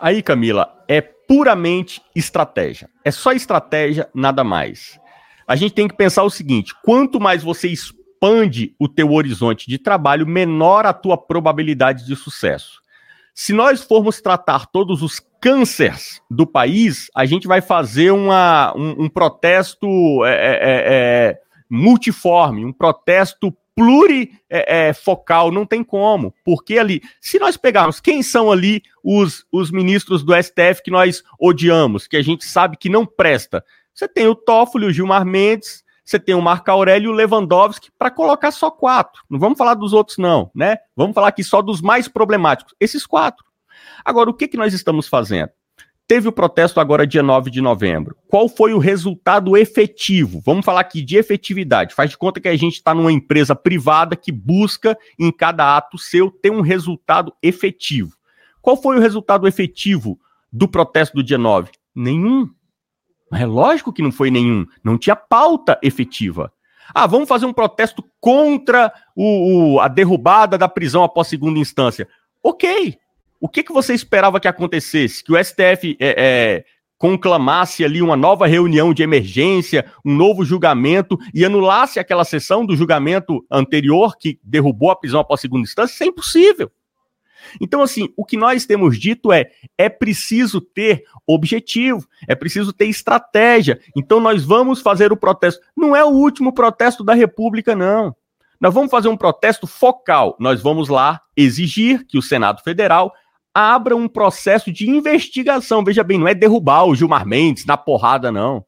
Aí, 0.00 0.22
Camila, 0.22 0.84
é 0.88 1.00
puramente 1.00 2.02
estratégia. 2.14 2.88
É 3.04 3.10
só 3.10 3.32
estratégia, 3.32 4.08
nada 4.14 4.44
mais. 4.44 4.98
A 5.46 5.56
gente 5.56 5.74
tem 5.74 5.88
que 5.88 5.96
pensar 5.96 6.22
o 6.24 6.30
seguinte: 6.30 6.74
quanto 6.82 7.20
mais 7.20 7.42
você 7.42 7.68
expande 7.68 8.74
o 8.78 8.88
teu 8.88 9.12
horizonte 9.12 9.68
de 9.68 9.78
trabalho, 9.78 10.26
menor 10.26 10.86
a 10.86 10.92
tua 10.92 11.16
probabilidade 11.16 12.06
de 12.06 12.16
sucesso. 12.16 12.83
Se 13.34 13.52
nós 13.52 13.82
formos 13.82 14.20
tratar 14.20 14.66
todos 14.66 15.02
os 15.02 15.20
cânceres 15.40 16.22
do 16.30 16.46
país, 16.46 17.10
a 17.14 17.26
gente 17.26 17.48
vai 17.48 17.60
fazer 17.60 18.12
uma, 18.12 18.72
um, 18.76 19.04
um 19.04 19.08
protesto 19.08 20.24
é, 20.24 20.30
é, 20.30 20.52
é, 20.52 20.82
é 20.86 21.40
multiforme, 21.68 22.64
um 22.64 22.72
protesto 22.72 23.52
plurifocal, 23.74 25.50
não 25.50 25.66
tem 25.66 25.82
como. 25.82 26.32
Porque 26.44 26.78
ali, 26.78 27.02
se 27.20 27.38
nós 27.38 27.56
pegarmos 27.56 28.00
quem 28.00 28.22
são 28.22 28.52
ali 28.52 28.82
os, 29.02 29.44
os 29.52 29.70
ministros 29.70 30.22
do 30.22 30.32
STF 30.34 30.82
que 30.84 30.90
nós 30.90 31.22
odiamos, 31.40 32.06
que 32.06 32.16
a 32.16 32.22
gente 32.22 32.44
sabe 32.44 32.76
que 32.76 32.88
não 32.88 33.04
presta, 33.04 33.64
você 33.92 34.08
tem 34.08 34.26
o 34.26 34.34
Toffoli, 34.34 34.86
o 34.86 34.92
Gilmar 34.92 35.24
Mendes, 35.24 35.83
você 36.04 36.18
tem 36.18 36.34
o 36.34 36.42
Marco 36.42 36.70
Aurélio 36.70 37.10
e 37.10 37.12
o 37.12 37.16
Lewandowski 37.16 37.90
para 37.98 38.10
colocar 38.10 38.50
só 38.50 38.70
quatro. 38.70 39.22
Não 39.28 39.38
vamos 39.38 39.56
falar 39.56 39.74
dos 39.74 39.92
outros, 39.92 40.18
não, 40.18 40.50
né? 40.54 40.76
Vamos 40.94 41.14
falar 41.14 41.28
aqui 41.28 41.42
só 41.42 41.62
dos 41.62 41.80
mais 41.80 42.08
problemáticos. 42.08 42.74
Esses 42.78 43.06
quatro. 43.06 43.44
Agora, 44.04 44.28
o 44.28 44.34
que, 44.34 44.46
que 44.46 44.56
nós 44.56 44.74
estamos 44.74 45.08
fazendo? 45.08 45.50
Teve 46.06 46.28
o 46.28 46.32
protesto 46.32 46.80
agora, 46.80 47.06
dia 47.06 47.22
9 47.22 47.50
de 47.50 47.62
novembro. 47.62 48.14
Qual 48.28 48.46
foi 48.46 48.74
o 48.74 48.78
resultado 48.78 49.56
efetivo? 49.56 50.42
Vamos 50.44 50.62
falar 50.62 50.80
aqui 50.80 51.00
de 51.00 51.16
efetividade. 51.16 51.94
Faz 51.94 52.10
de 52.10 52.18
conta 52.18 52.40
que 52.40 52.48
a 52.48 52.56
gente 52.56 52.74
está 52.74 52.94
numa 52.94 53.10
empresa 53.10 53.56
privada 53.56 54.14
que 54.14 54.30
busca, 54.30 54.98
em 55.18 55.32
cada 55.32 55.74
ato 55.78 55.96
seu, 55.96 56.30
ter 56.30 56.50
um 56.50 56.60
resultado 56.60 57.32
efetivo. 57.42 58.12
Qual 58.60 58.76
foi 58.76 58.98
o 58.98 59.00
resultado 59.00 59.48
efetivo 59.48 60.18
do 60.52 60.68
protesto 60.68 61.16
do 61.16 61.22
dia 61.22 61.38
9? 61.38 61.70
Nenhum. 61.94 62.50
É 63.34 63.44
lógico 63.44 63.92
que 63.92 64.02
não 64.02 64.12
foi 64.12 64.30
nenhum. 64.30 64.66
Não 64.82 64.96
tinha 64.96 65.16
pauta 65.16 65.78
efetiva. 65.82 66.52
Ah, 66.94 67.06
vamos 67.06 67.28
fazer 67.28 67.46
um 67.46 67.52
protesto 67.52 68.04
contra 68.20 68.92
o, 69.16 69.74
o, 69.74 69.80
a 69.80 69.88
derrubada 69.88 70.58
da 70.58 70.68
prisão 70.68 71.02
após 71.02 71.28
segunda 71.28 71.58
instância. 71.58 72.06
Ok. 72.42 72.96
O 73.40 73.48
que, 73.48 73.62
que 73.62 73.72
você 73.72 73.94
esperava 73.94 74.40
que 74.40 74.48
acontecesse? 74.48 75.22
Que 75.22 75.32
o 75.32 75.42
STF 75.42 75.96
é, 76.00 76.14
é, 76.16 76.64
conclamasse 76.98 77.84
ali 77.84 78.00
uma 78.00 78.16
nova 78.16 78.46
reunião 78.46 78.94
de 78.94 79.02
emergência, 79.02 79.84
um 80.04 80.14
novo 80.14 80.44
julgamento 80.44 81.18
e 81.32 81.44
anulasse 81.44 81.98
aquela 81.98 82.24
sessão 82.24 82.64
do 82.64 82.76
julgamento 82.76 83.44
anterior 83.50 84.16
que 84.16 84.38
derrubou 84.42 84.90
a 84.90 84.96
prisão 84.96 85.20
após 85.20 85.40
segunda 85.40 85.64
instância? 85.64 85.94
Isso 85.94 86.04
é 86.04 86.06
impossível. 86.06 86.70
Então, 87.60 87.82
assim, 87.82 88.08
o 88.16 88.24
que 88.24 88.36
nós 88.36 88.66
temos 88.66 88.98
dito 88.98 89.32
é: 89.32 89.50
é 89.76 89.88
preciso 89.88 90.60
ter 90.60 91.04
objetivo, 91.26 92.06
é 92.28 92.34
preciso 92.34 92.72
ter 92.72 92.86
estratégia. 92.86 93.80
Então, 93.96 94.20
nós 94.20 94.44
vamos 94.44 94.80
fazer 94.80 95.12
o 95.12 95.16
protesto. 95.16 95.60
Não 95.76 95.94
é 95.94 96.04
o 96.04 96.08
último 96.08 96.52
protesto 96.52 97.02
da 97.02 97.14
República, 97.14 97.74
não. 97.74 98.14
Nós 98.60 98.72
vamos 98.72 98.90
fazer 98.90 99.08
um 99.08 99.16
protesto 99.16 99.66
focal. 99.66 100.36
Nós 100.38 100.62
vamos 100.62 100.88
lá 100.88 101.20
exigir 101.36 102.06
que 102.06 102.16
o 102.16 102.22
Senado 102.22 102.62
Federal 102.62 103.12
abra 103.54 103.94
um 103.94 104.08
processo 104.08 104.72
de 104.72 104.90
investigação. 104.90 105.84
Veja 105.84 106.02
bem, 106.02 106.18
não 106.18 106.26
é 106.26 106.34
derrubar 106.34 106.84
o 106.84 106.94
Gilmar 106.94 107.26
Mendes 107.26 107.64
na 107.64 107.76
porrada, 107.76 108.32
não. 108.32 108.64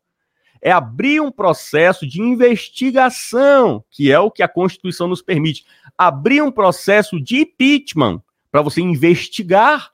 É 0.63 0.71
abrir 0.71 1.21
um 1.21 1.31
processo 1.31 2.07
de 2.07 2.21
investigação, 2.21 3.85
que 3.91 4.13
é 4.13 4.19
o 4.19 4.31
que 4.31 4.43
a 4.43 4.49
Constituição 4.49 5.09
nos 5.09 5.23
permite. 5.23 5.65
Abrir 5.99 6.43
um 6.43 6.51
processo 6.51 7.21
de 7.21 7.41
impeachment 7.41 8.23
para 8.57 8.63
você 8.63 8.81
investigar 8.81 9.93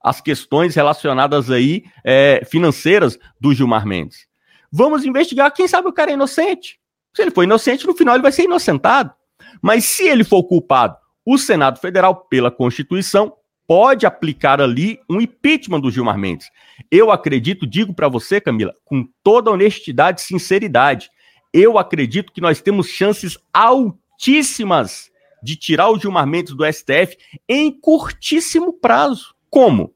as 0.00 0.20
questões 0.20 0.76
relacionadas 0.76 1.50
aí 1.50 1.82
é, 2.04 2.44
financeiras 2.48 3.18
do 3.40 3.52
Gilmar 3.52 3.84
Mendes. 3.84 4.28
Vamos 4.70 5.04
investigar, 5.04 5.52
quem 5.52 5.66
sabe 5.66 5.88
o 5.88 5.92
cara 5.92 6.12
é 6.12 6.14
inocente. 6.14 6.78
Se 7.12 7.22
ele 7.22 7.32
for 7.32 7.42
inocente, 7.42 7.84
no 7.84 7.92
final 7.92 8.14
ele 8.14 8.22
vai 8.22 8.30
ser 8.30 8.44
inocentado. 8.44 9.12
Mas 9.60 9.86
se 9.86 10.06
ele 10.06 10.22
for 10.22 10.44
culpado, 10.44 10.96
o 11.26 11.36
Senado 11.36 11.80
Federal, 11.80 12.14
pela 12.14 12.52
Constituição, 12.52 13.34
pode 13.66 14.06
aplicar 14.06 14.60
ali 14.60 15.00
um 15.10 15.20
impeachment 15.20 15.80
do 15.80 15.90
Gilmar 15.90 16.16
Mendes. 16.16 16.48
Eu 16.92 17.10
acredito, 17.10 17.66
digo 17.66 17.92
para 17.92 18.06
você, 18.06 18.40
Camila, 18.40 18.72
com 18.84 19.08
toda 19.24 19.50
honestidade 19.50 20.20
e 20.20 20.24
sinceridade, 20.24 21.10
eu 21.52 21.78
acredito 21.78 22.32
que 22.32 22.40
nós 22.40 22.62
temos 22.62 22.86
chances 22.86 23.36
altíssimas 23.52 25.10
de 25.44 25.56
tirar 25.56 25.90
o 25.90 25.98
Gilmar 25.98 26.26
Mendes 26.26 26.54
do 26.54 26.64
STF 26.64 27.18
em 27.46 27.70
curtíssimo 27.70 28.72
prazo. 28.72 29.34
Como? 29.50 29.94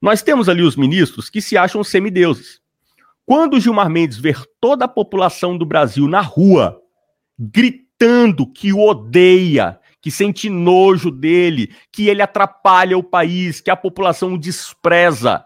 Nós 0.00 0.22
temos 0.22 0.48
ali 0.48 0.62
os 0.62 0.74
ministros 0.74 1.28
que 1.28 1.42
se 1.42 1.56
acham 1.56 1.84
semideuses. 1.84 2.60
Quando 3.26 3.54
o 3.54 3.60
Gilmar 3.60 3.90
Mendes 3.90 4.18
ver 4.18 4.42
toda 4.58 4.86
a 4.86 4.88
população 4.88 5.56
do 5.56 5.66
Brasil 5.66 6.08
na 6.08 6.20
rua 6.20 6.80
gritando 7.38 8.46
que 8.46 8.72
o 8.72 8.80
odeia, 8.80 9.78
que 10.00 10.10
sente 10.10 10.48
nojo 10.48 11.10
dele, 11.10 11.72
que 11.92 12.08
ele 12.08 12.22
atrapalha 12.22 12.96
o 12.96 13.02
país, 13.02 13.60
que 13.60 13.70
a 13.70 13.76
população 13.76 14.34
o 14.34 14.38
despreza, 14.38 15.44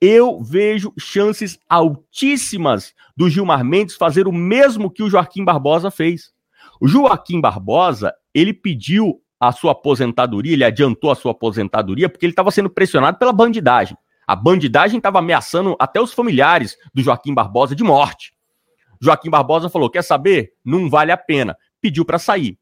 eu 0.00 0.42
vejo 0.42 0.92
chances 0.98 1.58
altíssimas 1.68 2.94
do 3.16 3.28
Gilmar 3.28 3.64
Mendes 3.64 3.96
fazer 3.96 4.28
o 4.28 4.32
mesmo 4.32 4.90
que 4.90 5.02
o 5.02 5.10
Joaquim 5.10 5.44
Barbosa 5.44 5.90
fez. 5.90 6.32
O 6.80 6.88
Joaquim 6.88 7.40
Barbosa, 7.40 8.14
ele 8.34 8.52
pediu 8.52 9.20
a 9.38 9.52
sua 9.52 9.72
aposentadoria, 9.72 10.52
ele 10.52 10.64
adiantou 10.64 11.10
a 11.10 11.14
sua 11.14 11.32
aposentadoria 11.32 12.08
porque 12.08 12.26
ele 12.26 12.32
estava 12.32 12.50
sendo 12.50 12.68
pressionado 12.68 13.18
pela 13.18 13.32
bandidagem. 13.32 13.96
A 14.26 14.36
bandidagem 14.36 14.98
estava 14.98 15.18
ameaçando 15.18 15.76
até 15.80 16.00
os 16.00 16.12
familiares 16.12 16.76
do 16.94 17.02
Joaquim 17.02 17.34
Barbosa 17.34 17.74
de 17.74 17.82
morte. 17.82 18.32
Joaquim 19.00 19.30
Barbosa 19.30 19.68
falou: 19.68 19.90
quer 19.90 20.02
saber? 20.02 20.52
Não 20.64 20.88
vale 20.88 21.10
a 21.10 21.16
pena. 21.16 21.56
Pediu 21.80 22.04
para 22.04 22.18
sair. 22.18 22.58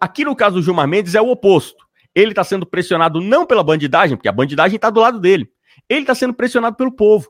Aqui 0.00 0.24
no 0.24 0.34
caso 0.34 0.56
do 0.56 0.62
Gilmar 0.62 0.88
Mendes 0.88 1.14
é 1.14 1.20
o 1.20 1.30
oposto. 1.30 1.84
Ele 2.14 2.30
está 2.30 2.42
sendo 2.42 2.66
pressionado 2.66 3.20
não 3.20 3.46
pela 3.46 3.62
bandidagem, 3.62 4.16
porque 4.16 4.28
a 4.28 4.32
bandidagem 4.32 4.76
está 4.76 4.88
do 4.88 5.00
lado 5.00 5.20
dele. 5.20 5.48
Ele 5.88 6.00
está 6.00 6.14
sendo 6.14 6.32
pressionado 6.32 6.74
pelo 6.74 6.90
povo. 6.90 7.28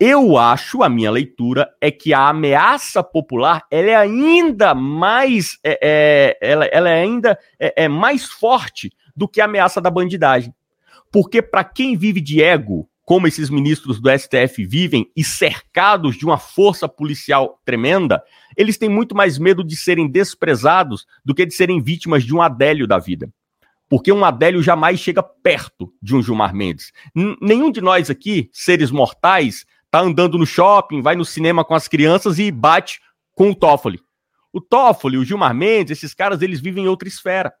Eu 0.00 0.38
acho, 0.38 0.84
a 0.84 0.88
minha 0.88 1.10
leitura, 1.10 1.68
é 1.80 1.90
que 1.90 2.14
a 2.14 2.28
ameaça 2.28 3.02
popular 3.02 3.66
ela 3.68 3.90
é 3.90 3.96
ainda 3.96 4.72
mais, 4.72 5.58
é, 5.64 5.78
é, 5.82 6.38
ela, 6.40 6.64
ela 6.66 6.88
é 6.88 7.02
ainda 7.02 7.36
é, 7.58 7.84
é 7.84 7.88
mais 7.88 8.24
forte 8.26 8.92
do 9.16 9.26
que 9.26 9.40
a 9.40 9.46
ameaça 9.46 9.80
da 9.80 9.90
bandidagem. 9.90 10.54
Porque 11.10 11.42
para 11.42 11.64
quem 11.64 11.96
vive 11.96 12.20
de 12.20 12.40
ego, 12.40 12.88
como 13.04 13.26
esses 13.26 13.50
ministros 13.50 14.00
do 14.00 14.08
STF 14.16 14.64
vivem 14.64 15.10
e 15.16 15.24
cercados 15.24 16.16
de 16.16 16.24
uma 16.24 16.38
força 16.38 16.88
policial 16.88 17.60
tremenda, 17.64 18.22
eles 18.56 18.78
têm 18.78 18.88
muito 18.88 19.16
mais 19.16 19.36
medo 19.36 19.64
de 19.64 19.74
serem 19.74 20.06
desprezados 20.06 21.06
do 21.24 21.34
que 21.34 21.44
de 21.44 21.54
serem 21.54 21.82
vítimas 21.82 22.22
de 22.22 22.32
um 22.32 22.40
adélio 22.40 22.86
da 22.86 22.98
vida 22.98 23.28
porque 23.88 24.12
um 24.12 24.24
Adélio 24.24 24.62
jamais 24.62 25.00
chega 25.00 25.22
perto 25.22 25.92
de 26.02 26.14
um 26.14 26.22
Gilmar 26.22 26.54
Mendes. 26.54 26.92
N 27.14 27.36
nenhum 27.40 27.70
de 27.70 27.80
nós 27.80 28.10
aqui, 28.10 28.50
seres 28.52 28.90
mortais, 28.90 29.64
tá 29.90 30.00
andando 30.00 30.38
no 30.38 30.46
shopping, 30.46 31.02
vai 31.02 31.16
no 31.16 31.24
cinema 31.24 31.64
com 31.64 31.74
as 31.74 31.88
crianças 31.88 32.38
e 32.38 32.50
bate 32.50 33.00
com 33.34 33.50
o 33.50 33.54
Toffoli. 33.54 34.00
O 34.52 34.60
Toffoli, 34.60 35.18
o 35.18 35.24
Gilmar 35.24 35.54
Mendes, 35.54 35.98
esses 35.98 36.14
caras, 36.14 36.42
eles 36.42 36.60
vivem 36.60 36.84
em 36.84 36.88
outra 36.88 37.08
esfera. 37.08 37.52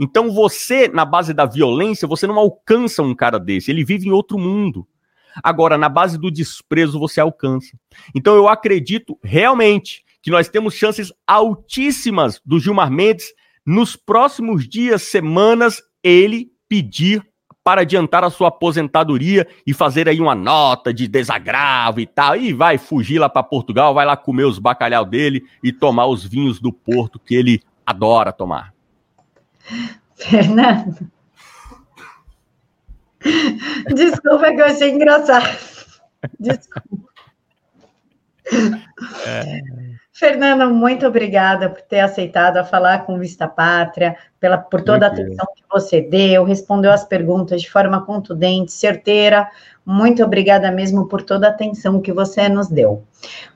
Então 0.00 0.30
você, 0.30 0.88
na 0.88 1.04
base 1.04 1.34
da 1.34 1.44
violência, 1.44 2.08
você 2.08 2.26
não 2.26 2.38
alcança 2.38 3.02
um 3.02 3.14
cara 3.14 3.38
desse, 3.38 3.70
ele 3.70 3.84
vive 3.84 4.08
em 4.08 4.12
outro 4.12 4.38
mundo. 4.38 4.86
Agora, 5.42 5.78
na 5.78 5.88
base 5.88 6.18
do 6.18 6.30
desprezo, 6.30 6.98
você 6.98 7.20
alcança. 7.20 7.76
Então 8.14 8.34
eu 8.34 8.48
acredito 8.48 9.18
realmente 9.22 10.04
que 10.20 10.30
nós 10.30 10.48
temos 10.48 10.74
chances 10.74 11.12
altíssimas 11.26 12.40
do 12.44 12.58
Gilmar 12.58 12.90
Mendes 12.90 13.32
nos 13.64 13.96
próximos 13.96 14.68
dias, 14.68 15.02
semanas, 15.02 15.82
ele 16.02 16.50
pedir 16.68 17.22
para 17.64 17.82
adiantar 17.82 18.24
a 18.24 18.30
sua 18.30 18.48
aposentadoria 18.48 19.46
e 19.66 19.72
fazer 19.72 20.08
aí 20.08 20.20
uma 20.20 20.34
nota 20.34 20.92
de 20.92 21.06
desagravo 21.06 22.00
e 22.00 22.06
tal, 22.06 22.36
e 22.36 22.52
vai 22.52 22.78
fugir 22.78 23.18
lá 23.18 23.28
para 23.28 23.42
Portugal, 23.42 23.94
vai 23.94 24.04
lá 24.04 24.16
comer 24.16 24.44
os 24.44 24.58
bacalhau 24.58 25.04
dele 25.04 25.44
e 25.62 25.72
tomar 25.72 26.06
os 26.06 26.24
vinhos 26.24 26.58
do 26.58 26.72
Porto 26.72 27.18
que 27.18 27.34
ele 27.34 27.62
adora 27.86 28.32
tomar. 28.32 28.74
Fernando. 30.14 31.10
Desculpa 33.94 34.52
que 34.52 34.60
eu 34.60 34.66
achei 34.66 34.90
engraçado. 34.90 35.58
Desculpa. 36.38 37.12
É... 39.26 39.60
Fernanda, 40.14 40.68
muito 40.68 41.06
obrigada 41.06 41.70
por 41.70 41.80
ter 41.80 42.00
aceitado 42.00 42.58
a 42.58 42.64
falar 42.64 43.06
com 43.06 43.18
Vista 43.18 43.48
Pátria, 43.48 44.14
pela, 44.38 44.58
por 44.58 44.82
toda 44.82 45.06
a 45.06 45.08
atenção 45.08 45.46
que 45.56 45.64
você 45.70 46.02
deu, 46.02 46.44
respondeu 46.44 46.92
as 46.92 47.02
perguntas 47.02 47.62
de 47.62 47.70
forma 47.70 48.04
contundente, 48.04 48.72
certeira. 48.72 49.48
Muito 49.86 50.22
obrigada 50.22 50.70
mesmo 50.70 51.08
por 51.08 51.22
toda 51.22 51.46
a 51.46 51.50
atenção 51.50 51.98
que 51.98 52.12
você 52.12 52.46
nos 52.46 52.68
deu. 52.68 53.02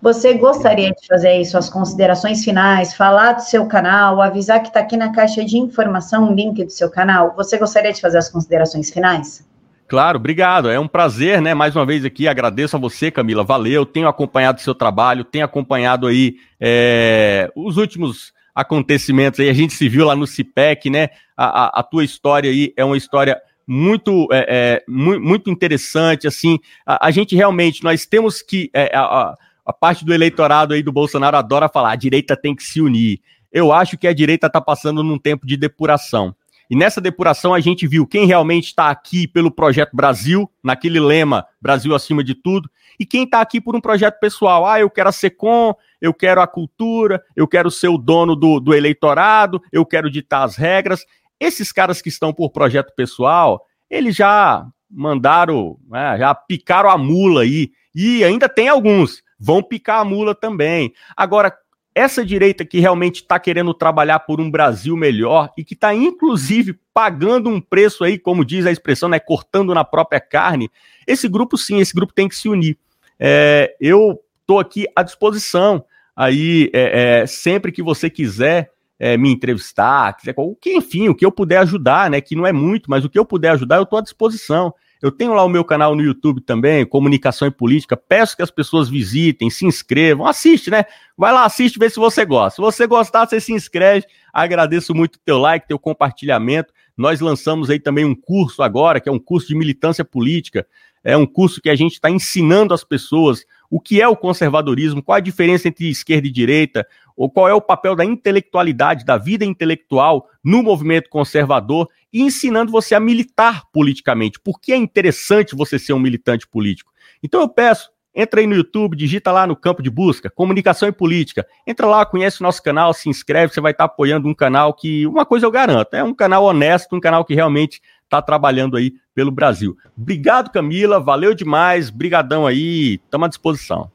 Você 0.01 0.33
gostaria 0.33 0.91
de 0.93 1.07
fazer 1.07 1.29
aí 1.29 1.45
suas 1.45 1.69
considerações 1.69 2.43
finais, 2.43 2.95
falar 2.95 3.35
do 3.35 3.43
seu 3.43 3.67
canal, 3.67 4.23
avisar 4.23 4.63
que 4.63 4.69
está 4.69 4.81
aqui 4.81 4.97
na 4.97 5.13
caixa 5.13 5.45
de 5.45 5.59
informação 5.59 6.31
o 6.31 6.35
link 6.35 6.65
do 6.65 6.73
seu 6.73 6.91
canal? 6.91 7.35
Você 7.37 7.59
gostaria 7.59 7.93
de 7.93 8.01
fazer 8.01 8.17
as 8.17 8.31
considerações 8.31 8.91
finais? 8.91 9.47
Claro, 9.89 10.19
obrigado. 10.19 10.69
É 10.69 10.81
um 10.81 10.89
prazer, 10.89 11.41
né? 11.41 11.55
Mais 11.55 11.77
uma 11.77 11.87
vez 11.87 12.05
aqui, 12.05 12.27
agradeço 12.27 12.77
a 12.77 12.79
você, 12.79 13.11
Camila. 13.11 13.45
Valeu. 13.45 13.87
Tenho 13.87 14.09
acompanhado 14.09 14.59
o 14.59 14.63
seu 14.63 14.75
trabalho, 14.75 15.25
tenho 15.25 15.45
acompanhado 15.45 16.07
aí 16.09 16.37
é, 16.61 17.51
os 17.55 17.77
últimos 17.77 18.33
acontecimentos 18.55 19.39
aí. 19.39 19.49
A 19.49 19.53
gente 19.53 19.75
se 19.75 19.89
viu 19.89 20.05
lá 20.05 20.17
no 20.17 20.27
CIPEC, 20.27 20.91
né? 20.91 21.11
A, 21.37 21.65
a, 21.65 21.81
a 21.81 21.83
tua 21.85 22.05
história 22.05 22.51
aí 22.51 22.73
é 22.77 22.85
uma 22.85 22.97
história 22.97 23.41
muito, 23.67 24.27
é, 24.33 24.47
é, 24.49 24.85
muito, 24.89 25.51
interessante. 25.51 26.27
Assim, 26.27 26.59
a, 26.85 27.07
a, 27.07 27.11
gente 27.13 27.37
realmente 27.37 27.85
nós 27.85 28.07
temos 28.07 28.43
que 28.43 28.71
é, 28.75 28.91
a, 28.93 29.35
a 29.65 29.73
parte 29.73 30.05
do 30.05 30.13
eleitorado 30.13 30.75
aí 30.75 30.83
do 30.83 30.91
Bolsonaro 30.91 31.37
adora 31.37 31.69
falar: 31.69 31.93
a 31.93 31.97
direita 31.97 32.37
tem 32.37 32.57
que 32.57 32.63
se 32.65 32.81
unir. 32.81 33.21
Eu 33.53 33.73
acho 33.73 33.97
que 33.97 34.09
a 34.09 34.13
direita 34.13 34.49
está 34.49 34.61
passando 34.61 35.03
num 35.05 35.19
tempo 35.19 35.47
de 35.47 35.57
depuração. 35.57 36.35
E 36.69 36.77
nessa 36.77 37.01
depuração 37.01 37.55
a 37.55 37.61
gente 37.61 37.87
viu 37.87 38.07
quem 38.07 38.27
realmente 38.27 38.67
está 38.67 38.91
aqui 38.91 39.27
pelo 39.29 39.51
projeto 39.51 39.95
Brasil, 39.95 40.51
naquele 40.63 40.99
lema 40.99 41.47
Brasil 41.61 41.95
acima 41.95 42.25
de 42.25 42.35
tudo, 42.35 42.69
e 42.99 43.07
quem 43.07 43.25
está 43.25 43.41
aqui 43.41 43.61
por 43.61 43.77
um 43.77 43.81
projeto 43.81 44.19
pessoal. 44.19 44.67
Ah, 44.67 44.81
eu 44.81 44.91
quero 44.91 45.09
a 45.09 45.13
SECOM, 45.13 45.75
eu 46.01 46.13
quero 46.13 46.41
a 46.41 46.47
cultura, 46.47 47.23
eu 47.35 47.47
quero 47.47 47.71
ser 47.71 47.89
o 47.89 47.99
dono 47.99 48.35
do, 48.35 48.59
do 48.59 48.75
eleitorado, 48.75 49.61
eu 49.71 49.85
quero 49.85 50.11
ditar 50.11 50.43
as 50.43 50.57
regras. 50.57 51.05
Esses 51.39 51.71
caras 51.71 52.01
que 52.01 52.09
estão 52.09 52.33
por 52.33 52.51
projeto 52.51 52.95
pessoal, 52.97 53.65
eles 53.91 54.17
já 54.17 54.67
mandaram, 54.91 55.79
né, 55.89 56.17
já 56.19 56.35
picaram 56.35 56.91
a 56.91 56.97
mula 56.97 57.43
aí. 57.43 57.71
E 57.95 58.25
ainda 58.25 58.49
tem 58.49 58.69
alguns, 58.69 59.23
vão 59.39 59.63
picar 59.63 60.01
a 60.01 60.05
mula 60.05 60.35
também. 60.35 60.93
Agora, 61.17 61.55
essa 61.97 62.23
direita 62.23 62.63
que 62.63 62.79
realmente 62.79 63.23
está 63.23 63.41
querendo 63.41 63.73
trabalhar 63.73 64.19
por 64.21 64.39
um 64.39 64.51
Brasil 64.51 64.95
melhor 64.95 65.51
e 65.57 65.65
que 65.65 65.73
está, 65.73 65.95
inclusive, 65.95 66.79
pagando 66.93 67.49
um 67.49 67.59
preço 67.59 68.05
aí, 68.05 68.19
como 68.19 68.45
diz 68.45 68.67
a 68.67 68.71
expressão, 68.71 69.09
né, 69.09 69.19
cortando 69.19 69.73
na 69.73 69.83
própria 69.83 70.21
carne, 70.21 70.71
esse 71.07 71.27
grupo 71.27 71.57
sim, 71.57 71.81
esse 71.81 71.95
grupo 71.95 72.13
tem 72.13 72.29
que 72.29 72.37
se 72.37 72.51
unir. 72.51 72.77
É, 73.19 73.75
eu 73.81 74.23
estou 74.43 74.61
aqui 74.61 74.85
à 74.95 75.03
disposição. 75.03 75.83
Aí, 76.15 76.71
é, 76.75 77.21
é, 77.23 77.27
sempre 77.27 77.73
que 77.73 77.83
você 77.83 78.11
quiser 78.11 78.71
é, 78.99 79.17
me 79.17 79.33
entrevistar, 79.33 80.15
quiser, 80.19 80.35
o 80.37 80.55
que, 80.55 80.75
enfim, 80.75 81.09
o 81.09 81.15
que 81.15 81.25
eu 81.25 81.33
puder 81.33 81.59
ajudar, 81.61 82.11
né? 82.11 82.21
Que 82.21 82.37
não 82.37 82.47
é 82.47 82.53
muito, 82.53 82.91
mas 82.91 83.07
o 83.07 83.09
que 83.09 83.19
eu 83.19 83.25
puder 83.25 83.53
ajudar, 83.53 83.77
eu 83.77 83.85
estou 83.85 83.99
à 83.99 84.03
disposição. 84.03 84.75
Eu 85.03 85.11
tenho 85.11 85.35
lá 85.35 85.45
o 85.45 85.49
meu 85.49 85.65
canal 85.65 85.95
no 85.95 86.03
YouTube 86.03 86.41
também, 86.41 86.87
Comunicação 86.87 87.47
e 87.47 87.51
Política. 87.51 87.97
Peço 87.97 88.37
que 88.37 88.43
as 88.43 88.51
pessoas 88.51 88.89
visitem, 88.89 89.51
se 89.51 89.67
inscrevam, 89.67 90.27
assiste, 90.27 90.71
né? 90.71 90.85
Vai 91.17 91.33
lá, 91.33 91.45
assiste, 91.45 91.79
vê 91.79 91.91
se 91.91 91.97
você 91.97 92.25
gosta. 92.25 92.57
Se 92.57 92.63
você 92.63 92.87
gostar, 92.87 93.27
você 93.27 93.41
se 93.41 93.53
inscreve. 93.53 94.07
Agradeço 94.33 94.95
muito 94.95 95.17
o 95.17 95.21
teu 95.25 95.39
like, 95.39 95.69
teu 95.69 95.79
compartilhamento. 95.79 96.73
Nós 96.97 97.21
lançamos 97.21 97.69
aí 97.69 97.79
também 97.79 98.05
um 98.05 98.15
curso 98.15 98.63
agora, 98.63 99.01
que 99.01 99.09
é 99.09 99.13
um 99.13 99.19
curso 99.19 99.49
de 99.49 99.55
militância 99.55 100.05
política. 100.05 100.67
É 101.05 101.17
um 101.17 101.27
curso 101.27 101.61
que 101.61 101.71
a 101.71 101.77
gente 101.77 101.93
está 101.93 102.11
ensinando 102.11 102.73
as 102.73 102.83
pessoas 102.83 103.45
o 103.71 103.81
que 103.81 104.01
é 104.01 104.09
o 104.09 104.17
conservadorismo, 104.17 105.03
qual 105.03 105.17
a 105.17 105.21
diferença 105.21 105.69
entre 105.69 105.89
esquerda 105.89 106.27
e 106.27 106.31
direita, 106.31 106.87
ou 107.17 107.31
qual 107.31 107.49
é 107.49 107.55
o 107.55 107.61
papel 107.61 107.97
da 107.97 108.05
intelectualidade, 108.05 109.05
da 109.05 109.17
vida 109.17 109.45
intelectual 109.45 110.29
no 110.45 110.63
movimento 110.63 111.09
conservador 111.09 111.89
e 112.13 112.23
ensinando 112.23 112.71
você 112.71 112.95
a 112.95 113.01
militar 113.01 113.65
politicamente. 113.73 114.39
Por 114.39 114.61
que 114.61 114.73
é 114.73 114.77
interessante 114.77 115.57
você 115.57 115.79
ser 115.79 115.93
um 115.95 115.99
militante 115.99 116.47
político? 116.47 116.93
Então 117.23 117.41
eu 117.41 117.49
peço, 117.49 117.91
entra 118.15 118.41
aí 118.41 118.47
no 118.47 118.55
YouTube, 118.55 118.97
digita 118.97 119.33
lá 119.33 119.47
no 119.47 119.57
campo 119.57 119.83
de 119.83 119.91
busca, 119.91 120.31
comunicação 120.31 120.89
e 120.89 120.93
política. 120.93 121.47
Entra 121.67 121.87
lá, 121.87 122.07
conhece 122.07 122.41
o 122.41 122.43
nosso 122.43 122.63
canal, 122.63 122.95
se 122.95 123.09
inscreve, 123.09 123.53
você 123.53 123.61
vai 123.61 123.73
estar 123.73 123.85
apoiando 123.85 124.29
um 124.29 124.35
canal 124.35 124.73
que, 124.73 125.07
uma 125.07 125.27
coisa 125.27 125.45
eu 125.45 125.51
garanto, 125.51 125.95
é 125.95 126.03
um 126.03 126.15
canal 126.15 126.45
honesto, 126.45 126.97
um 126.97 127.01
canal 127.01 127.25
que 127.25 127.35
realmente 127.35 127.81
está 128.07 128.23
trabalhando 128.23 128.77
aí 128.77 128.95
pelo 129.15 129.31
Brasil. 129.31 129.77
Obrigado, 129.97 130.51
Camila, 130.51 130.99
valeu 130.99 131.35
demais, 131.35 131.91
brigadão 131.91 132.47
aí, 132.47 133.01
estamos 133.05 133.27
à 133.27 133.29
disposição. 133.29 133.91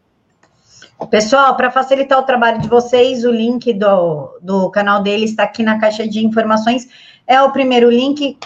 Pessoal, 1.10 1.56
para 1.56 1.72
facilitar 1.72 2.20
o 2.20 2.24
trabalho 2.24 2.62
de 2.62 2.68
vocês, 2.68 3.26
o 3.26 3.32
link 3.32 3.74
do, 3.74 4.38
do 4.42 4.70
canal 4.70 5.02
dele 5.02 5.26
está 5.26 5.44
aqui 5.44 5.64
na 5.64 5.80
caixa 5.80 6.08
de 6.08 6.24
informações. 6.24 6.88
É 7.26 7.42
o 7.42 7.52
primeiro 7.52 7.90
link, 7.90 8.38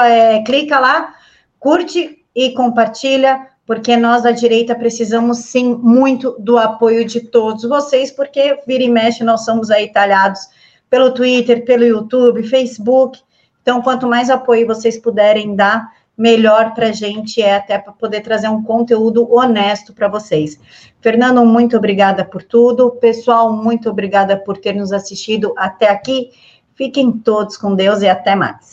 é, 0.00 0.42
clica 0.42 0.78
lá, 0.78 1.12
curte 1.58 2.24
e 2.34 2.50
compartilha, 2.50 3.48
porque 3.66 3.96
nós 3.96 4.22
da 4.22 4.30
direita 4.30 4.76
precisamos 4.76 5.38
sim 5.38 5.74
muito 5.74 6.36
do 6.38 6.56
apoio 6.56 7.04
de 7.04 7.20
todos 7.20 7.64
vocês, 7.64 8.12
porque 8.12 8.60
vira 8.66 8.84
e 8.84 8.88
mexe 8.88 9.24
nós 9.24 9.44
somos 9.44 9.70
aí 9.70 9.90
talhados 9.92 10.40
pelo 10.88 11.12
Twitter, 11.12 11.64
pelo 11.64 11.84
YouTube, 11.84 12.44
Facebook. 12.44 13.20
Então, 13.64 13.80
quanto 13.80 14.06
mais 14.06 14.28
apoio 14.28 14.66
vocês 14.66 14.98
puderem 14.98 15.56
dar, 15.56 15.90
melhor 16.18 16.74
para 16.74 16.88
a 16.88 16.92
gente 16.92 17.40
é 17.40 17.56
até 17.56 17.78
para 17.78 17.94
poder 17.94 18.20
trazer 18.20 18.46
um 18.46 18.62
conteúdo 18.62 19.26
honesto 19.34 19.94
para 19.94 20.06
vocês. 20.06 20.60
Fernando, 21.00 21.42
muito 21.46 21.74
obrigada 21.74 22.26
por 22.26 22.42
tudo. 22.42 22.90
Pessoal, 22.90 23.50
muito 23.50 23.88
obrigada 23.88 24.36
por 24.36 24.58
ter 24.58 24.74
nos 24.74 24.92
assistido 24.92 25.54
até 25.56 25.88
aqui. 25.88 26.30
Fiquem 26.74 27.10
todos 27.10 27.56
com 27.56 27.74
Deus 27.74 28.02
e 28.02 28.06
até 28.06 28.36
mais. 28.36 28.72